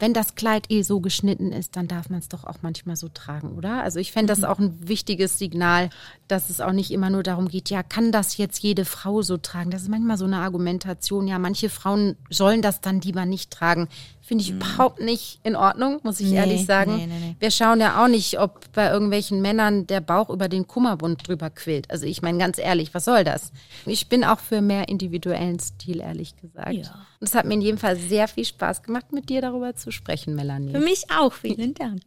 Wenn 0.00 0.12
das 0.12 0.34
Kleid 0.34 0.72
eh 0.72 0.82
so 0.82 0.98
geschnitten 0.98 1.52
ist, 1.52 1.76
dann 1.76 1.86
darf 1.86 2.10
man 2.10 2.18
es 2.18 2.26
doch 2.26 2.42
auch 2.42 2.56
manchmal 2.62 2.96
so 2.96 3.08
tragen, 3.08 3.52
oder? 3.56 3.80
Also 3.80 4.00
ich 4.00 4.10
fände 4.10 4.32
das 4.32 4.42
auch 4.42 4.58
ein 4.58 4.88
wichtiges 4.88 5.38
Signal, 5.38 5.88
dass 6.26 6.50
es 6.50 6.60
auch 6.60 6.72
nicht 6.72 6.90
immer 6.90 7.10
nur 7.10 7.22
darum 7.22 7.46
geht, 7.46 7.70
ja, 7.70 7.84
kann 7.84 8.10
das 8.10 8.38
jetzt 8.38 8.58
jede 8.58 8.84
Frau 8.84 9.22
so 9.22 9.36
tragen? 9.36 9.70
Das 9.70 9.82
ist 9.82 9.88
manchmal 9.88 10.18
so 10.18 10.24
eine 10.24 10.38
Argumentation, 10.38 11.28
ja, 11.28 11.38
manche 11.38 11.68
Frauen 11.68 12.16
sollen 12.28 12.60
das 12.60 12.80
dann 12.80 13.00
lieber 13.00 13.24
nicht 13.24 13.52
tragen. 13.52 13.86
Finde 14.30 14.44
ich 14.44 14.50
überhaupt 14.52 15.00
nicht 15.00 15.40
in 15.42 15.56
Ordnung, 15.56 15.98
muss 16.04 16.20
ich 16.20 16.30
Nee, 16.30 16.36
ehrlich 16.36 16.64
sagen. 16.64 16.94
nee, 16.98 17.06
nee. 17.08 17.34
Wir 17.40 17.50
schauen 17.50 17.80
ja 17.80 18.00
auch 18.00 18.06
nicht, 18.06 18.38
ob 18.38 18.60
bei 18.72 18.88
irgendwelchen 18.88 19.42
Männern 19.42 19.88
der 19.88 20.00
Bauch 20.00 20.30
über 20.30 20.48
den 20.48 20.68
Kummerbund 20.68 21.26
drüber 21.26 21.50
quillt. 21.50 21.90
Also 21.90 22.06
ich 22.06 22.22
meine 22.22 22.38
ganz 22.38 22.56
ehrlich, 22.58 22.94
was 22.94 23.06
soll 23.06 23.24
das? 23.24 23.50
Ich 23.86 24.08
bin 24.08 24.22
auch 24.22 24.38
für 24.38 24.60
mehr 24.60 24.88
individuellen 24.88 25.58
Stil, 25.58 25.98
ehrlich 26.00 26.36
gesagt. 26.36 26.74
Ja. 26.74 26.82
Und 27.18 27.26
es 27.26 27.34
hat 27.34 27.44
mir 27.44 27.54
in 27.54 27.60
jedem 27.60 27.78
Fall 27.78 27.96
sehr 27.96 28.28
viel 28.28 28.44
Spaß 28.44 28.84
gemacht, 28.84 29.10
mit 29.10 29.30
dir 29.30 29.40
darüber 29.40 29.74
zu 29.74 29.90
sprechen, 29.90 30.36
Melanie. 30.36 30.70
Für 30.70 30.78
mich 30.78 31.06
auch, 31.18 31.32
vielen 31.32 31.74
Dank. 31.74 32.00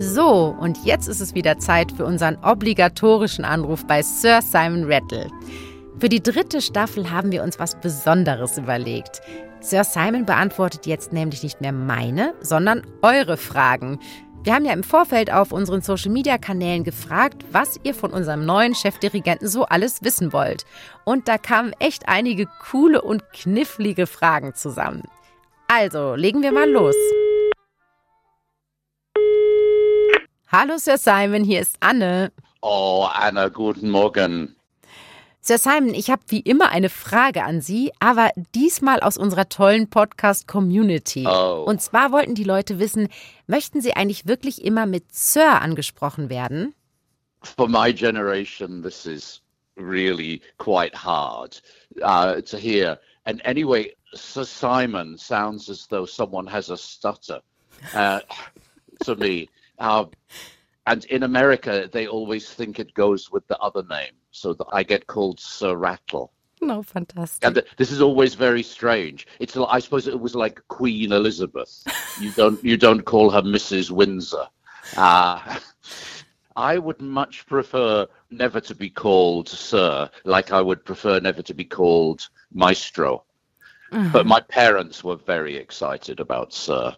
So, 0.00 0.54
und 0.60 0.84
jetzt 0.84 1.08
ist 1.08 1.20
es 1.22 1.34
wieder 1.34 1.58
Zeit 1.58 1.92
für 1.92 2.04
unseren 2.04 2.36
obligatorischen 2.44 3.46
Anruf 3.46 3.86
bei 3.86 4.02
Sir 4.02 4.42
Simon 4.42 4.84
Rattle. 4.84 5.30
Für 6.00 6.08
die 6.08 6.22
dritte 6.22 6.60
Staffel 6.60 7.10
haben 7.10 7.30
wir 7.30 7.44
uns 7.44 7.60
was 7.60 7.76
Besonderes 7.80 8.58
überlegt. 8.58 9.22
Sir 9.60 9.84
Simon 9.84 10.26
beantwortet 10.26 10.86
jetzt 10.86 11.12
nämlich 11.12 11.42
nicht 11.44 11.60
mehr 11.60 11.72
meine, 11.72 12.34
sondern 12.40 12.82
eure 13.00 13.36
Fragen. 13.36 14.00
Wir 14.42 14.54
haben 14.54 14.64
ja 14.64 14.72
im 14.72 14.82
Vorfeld 14.82 15.32
auf 15.32 15.52
unseren 15.52 15.82
Social-Media-Kanälen 15.82 16.82
gefragt, 16.82 17.44
was 17.52 17.78
ihr 17.84 17.94
von 17.94 18.12
unserem 18.12 18.44
neuen 18.44 18.74
Chefdirigenten 18.74 19.48
so 19.48 19.64
alles 19.66 20.02
wissen 20.02 20.32
wollt. 20.32 20.64
Und 21.04 21.28
da 21.28 21.38
kamen 21.38 21.72
echt 21.78 22.08
einige 22.08 22.46
coole 22.70 23.00
und 23.00 23.32
knifflige 23.32 24.06
Fragen 24.06 24.54
zusammen. 24.54 25.04
Also, 25.68 26.16
legen 26.16 26.42
wir 26.42 26.52
mal 26.52 26.68
los. 26.68 26.96
Hallo 30.48 30.76
Sir 30.76 30.98
Simon, 30.98 31.44
hier 31.44 31.60
ist 31.60 31.76
Anne. 31.80 32.32
Oh, 32.60 33.06
Anna, 33.10 33.48
guten 33.48 33.90
Morgen. 33.90 34.53
Sir 35.46 35.58
Simon, 35.58 35.92
ich 35.92 36.08
habe 36.08 36.22
wie 36.28 36.40
immer 36.40 36.70
eine 36.70 36.88
Frage 36.88 37.44
an 37.44 37.60
Sie, 37.60 37.92
aber 38.00 38.30
diesmal 38.54 39.00
aus 39.00 39.18
unserer 39.18 39.50
tollen 39.50 39.90
Podcast-Community. 39.90 41.26
Oh. 41.26 41.64
Und 41.66 41.82
zwar 41.82 42.12
wollten 42.12 42.34
die 42.34 42.44
Leute 42.44 42.78
wissen, 42.78 43.10
möchten 43.46 43.82
Sie 43.82 43.92
eigentlich 43.92 44.26
wirklich 44.26 44.64
immer 44.64 44.86
mit 44.86 45.14
Sir 45.14 45.60
angesprochen 45.60 46.30
werden? 46.30 46.74
For 47.42 47.68
my 47.68 47.92
generation, 47.92 48.82
this 48.82 49.04
is 49.04 49.42
really 49.76 50.40
quite 50.56 50.96
hard 50.96 51.60
uh, 52.00 52.40
to 52.40 52.56
hear. 52.56 52.98
And 53.26 53.44
anyway, 53.44 53.94
Sir 54.14 54.46
Simon 54.46 55.18
sounds 55.18 55.68
as 55.68 55.86
though 55.88 56.06
someone 56.06 56.50
has 56.50 56.70
a 56.70 56.76
stutter 56.78 57.42
uh, 57.94 58.20
to 59.04 59.14
me. 59.16 59.50
Uh, 59.78 60.06
and 60.86 61.04
in 61.04 61.22
America, 61.22 61.86
they 61.92 62.06
always 62.06 62.48
think 62.48 62.78
it 62.78 62.94
goes 62.94 63.30
with 63.30 63.46
the 63.48 63.58
other 63.58 63.82
name, 63.90 64.14
so 64.34 64.52
that 64.54 64.66
I 64.72 64.82
get 64.82 65.06
called 65.06 65.38
Sir 65.38 65.76
Rattle. 65.76 66.32
No, 66.60 66.82
fantastic. 66.82 67.46
And 67.46 67.62
this 67.76 67.90
is 67.90 68.00
always 68.00 68.34
very 68.34 68.62
strange. 68.62 69.26
It's 69.38 69.56
I 69.56 69.78
suppose 69.78 70.06
it 70.08 70.18
was 70.18 70.34
like 70.34 70.60
Queen 70.68 71.12
Elizabeth. 71.12 71.82
You 72.20 72.30
don't 72.30 72.62
you 72.62 72.76
don't 72.76 73.04
call 73.04 73.28
her 73.30 73.42
Mrs. 73.42 73.90
Windsor. 73.90 74.46
Uh, 74.96 75.58
I 76.56 76.78
would 76.78 77.00
much 77.00 77.44
prefer 77.46 78.06
never 78.30 78.60
to 78.60 78.74
be 78.74 78.88
called 78.88 79.48
Sir, 79.48 80.08
like 80.24 80.52
I 80.52 80.60
would 80.60 80.84
prefer 80.84 81.18
never 81.18 81.42
to 81.42 81.54
be 81.54 81.64
called 81.64 82.28
Maestro. 82.52 83.24
But 84.12 84.26
my 84.26 84.40
parents 84.40 85.02
were 85.04 85.16
very 85.16 85.56
excited 85.56 86.20
about 86.20 86.52
Sir. 86.52 86.94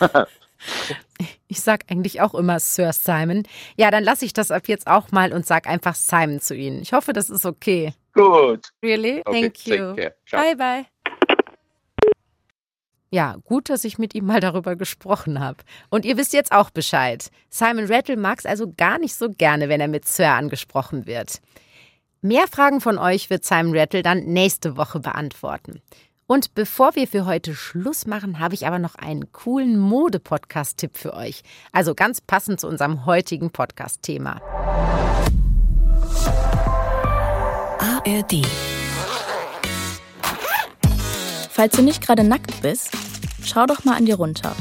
Ich 1.48 1.60
sag 1.60 1.90
eigentlich 1.90 2.20
auch 2.20 2.34
immer 2.34 2.60
Sir 2.60 2.92
Simon. 2.92 3.42
Ja, 3.76 3.90
dann 3.90 4.04
lasse 4.04 4.24
ich 4.24 4.32
das 4.32 4.50
ab 4.50 4.68
jetzt 4.68 4.86
auch 4.86 5.10
mal 5.10 5.32
und 5.32 5.46
sag 5.46 5.66
einfach 5.66 5.94
Simon 5.94 6.40
zu 6.40 6.54
Ihnen. 6.54 6.80
Ich 6.82 6.92
hoffe, 6.92 7.12
das 7.12 7.28
ist 7.28 7.44
okay. 7.44 7.92
Good. 8.12 8.68
Really? 8.82 9.22
Okay, 9.24 9.50
Thank 9.50 9.66
you. 9.66 9.94
Bye, 10.30 10.56
bye. 10.56 10.86
Ja, 13.12 13.36
gut, 13.44 13.68
dass 13.70 13.84
ich 13.84 13.98
mit 13.98 14.14
ihm 14.14 14.26
mal 14.26 14.38
darüber 14.38 14.76
gesprochen 14.76 15.40
habe. 15.40 15.58
Und 15.90 16.04
ihr 16.04 16.16
wisst 16.16 16.32
jetzt 16.32 16.52
auch 16.52 16.70
Bescheid. 16.70 17.28
Simon 17.48 17.86
Rattle 17.86 18.16
mag 18.16 18.38
es 18.38 18.46
also 18.46 18.72
gar 18.76 18.98
nicht 18.98 19.16
so 19.16 19.28
gerne, 19.28 19.68
wenn 19.68 19.80
er 19.80 19.88
mit 19.88 20.06
Sir 20.06 20.30
angesprochen 20.30 21.06
wird. 21.06 21.40
Mehr 22.22 22.46
Fragen 22.46 22.80
von 22.80 22.98
euch 22.98 23.28
wird 23.28 23.44
Simon 23.44 23.76
Rattle 23.76 24.02
dann 24.02 24.24
nächste 24.26 24.76
Woche 24.76 25.00
beantworten. 25.00 25.82
Und 26.30 26.54
bevor 26.54 26.94
wir 26.94 27.08
für 27.08 27.26
heute 27.26 27.56
Schluss 27.56 28.06
machen, 28.06 28.38
habe 28.38 28.54
ich 28.54 28.64
aber 28.64 28.78
noch 28.78 28.94
einen 28.94 29.32
coolen 29.32 29.76
Mode-Podcast-Tipp 29.76 30.96
für 30.96 31.12
euch. 31.12 31.42
Also 31.72 31.96
ganz 31.96 32.20
passend 32.20 32.60
zu 32.60 32.68
unserem 32.68 33.04
heutigen 33.04 33.50
Podcast-Thema. 33.50 34.40
ARD. 37.80 38.46
Falls 41.50 41.74
du 41.74 41.82
nicht 41.82 42.00
gerade 42.00 42.22
nackt 42.22 42.62
bist, 42.62 42.90
schau 43.42 43.66
doch 43.66 43.84
mal 43.84 43.96
an 43.96 44.06
dir 44.06 44.14
runter. 44.14 44.54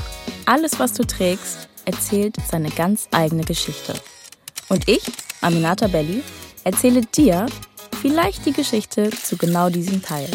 Alles, 0.48 0.80
was 0.80 0.94
du 0.94 1.06
trägst, 1.06 1.70
erzählt 1.86 2.38
seine 2.50 2.72
ganz 2.72 3.08
eigene 3.12 3.44
Geschichte. 3.44 3.94
Und 4.70 4.90
ich, 4.90 5.04
Aminata 5.42 5.86
Belli, 5.86 6.24
erzähle 6.64 7.02
dir 7.02 7.46
vielleicht 8.02 8.48
die 8.48 8.54
Geschichte 8.54 9.12
zu 9.12 9.38
genau 9.38 9.70
diesem 9.70 10.02
Teil. 10.02 10.30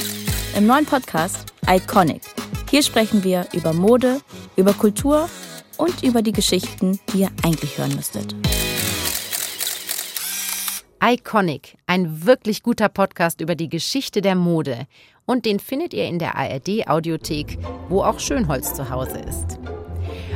Im 0.56 0.68
neuen 0.68 0.86
Podcast 0.86 1.52
Iconic. 1.68 2.22
Hier 2.70 2.84
sprechen 2.84 3.24
wir 3.24 3.48
über 3.52 3.72
Mode, 3.72 4.20
über 4.56 4.72
Kultur 4.72 5.28
und 5.78 6.04
über 6.04 6.22
die 6.22 6.30
Geschichten, 6.30 7.00
die 7.12 7.22
ihr 7.22 7.30
eigentlich 7.42 7.76
hören 7.76 7.96
müsstet. 7.96 8.36
Iconic, 11.02 11.76
ein 11.88 12.24
wirklich 12.24 12.62
guter 12.62 12.88
Podcast 12.88 13.40
über 13.40 13.56
die 13.56 13.68
Geschichte 13.68 14.20
der 14.20 14.36
Mode. 14.36 14.86
Und 15.26 15.44
den 15.44 15.58
findet 15.58 15.92
ihr 15.92 16.04
in 16.04 16.20
der 16.20 16.36
ARD 16.36 16.86
Audiothek, 16.86 17.58
wo 17.88 18.04
auch 18.04 18.20
Schönholz 18.20 18.74
zu 18.74 18.88
Hause 18.90 19.18
ist. 19.18 19.58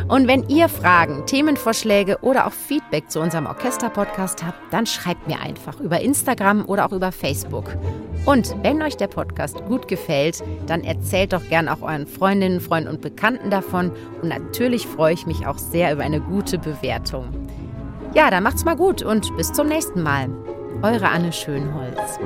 Und 0.08 0.26
wenn 0.26 0.48
ihr 0.48 0.68
Fragen, 0.68 1.26
Themenvorschläge 1.26 2.18
oder 2.22 2.46
auch 2.46 2.52
Feedback 2.52 3.10
zu 3.10 3.20
unserem 3.20 3.46
Orchester-Podcast 3.46 4.42
habt, 4.44 4.58
dann 4.72 4.86
schreibt 4.86 5.28
mir 5.28 5.40
einfach 5.40 5.80
über 5.80 6.00
Instagram 6.00 6.64
oder 6.64 6.86
auch 6.86 6.92
über 6.92 7.12
Facebook. 7.12 7.76
Und 8.24 8.56
wenn 8.62 8.82
euch 8.82 8.96
der 8.96 9.08
Podcast 9.08 9.62
gut 9.66 9.86
gefällt, 9.86 10.42
dann 10.66 10.82
erzählt 10.82 11.34
doch 11.34 11.46
gern 11.48 11.68
auch 11.68 11.82
euren 11.82 12.06
Freundinnen, 12.06 12.60
Freunden 12.60 12.88
und 12.88 13.02
Bekannten 13.02 13.50
davon. 13.50 13.92
Und 14.22 14.28
natürlich 14.28 14.86
freue 14.86 15.12
ich 15.12 15.26
mich 15.26 15.46
auch 15.46 15.58
sehr 15.58 15.92
über 15.92 16.04
eine 16.04 16.20
gute 16.20 16.58
Bewertung. 16.58 17.28
Ja, 18.14 18.30
dann 18.30 18.42
macht's 18.42 18.64
mal 18.64 18.76
gut 18.76 19.02
und 19.02 19.36
bis 19.36 19.52
zum 19.52 19.68
nächsten 19.68 20.02
Mal. 20.02 20.28
Eure 20.82 21.08
Anne 21.08 21.32
Schönholz. 21.32 22.18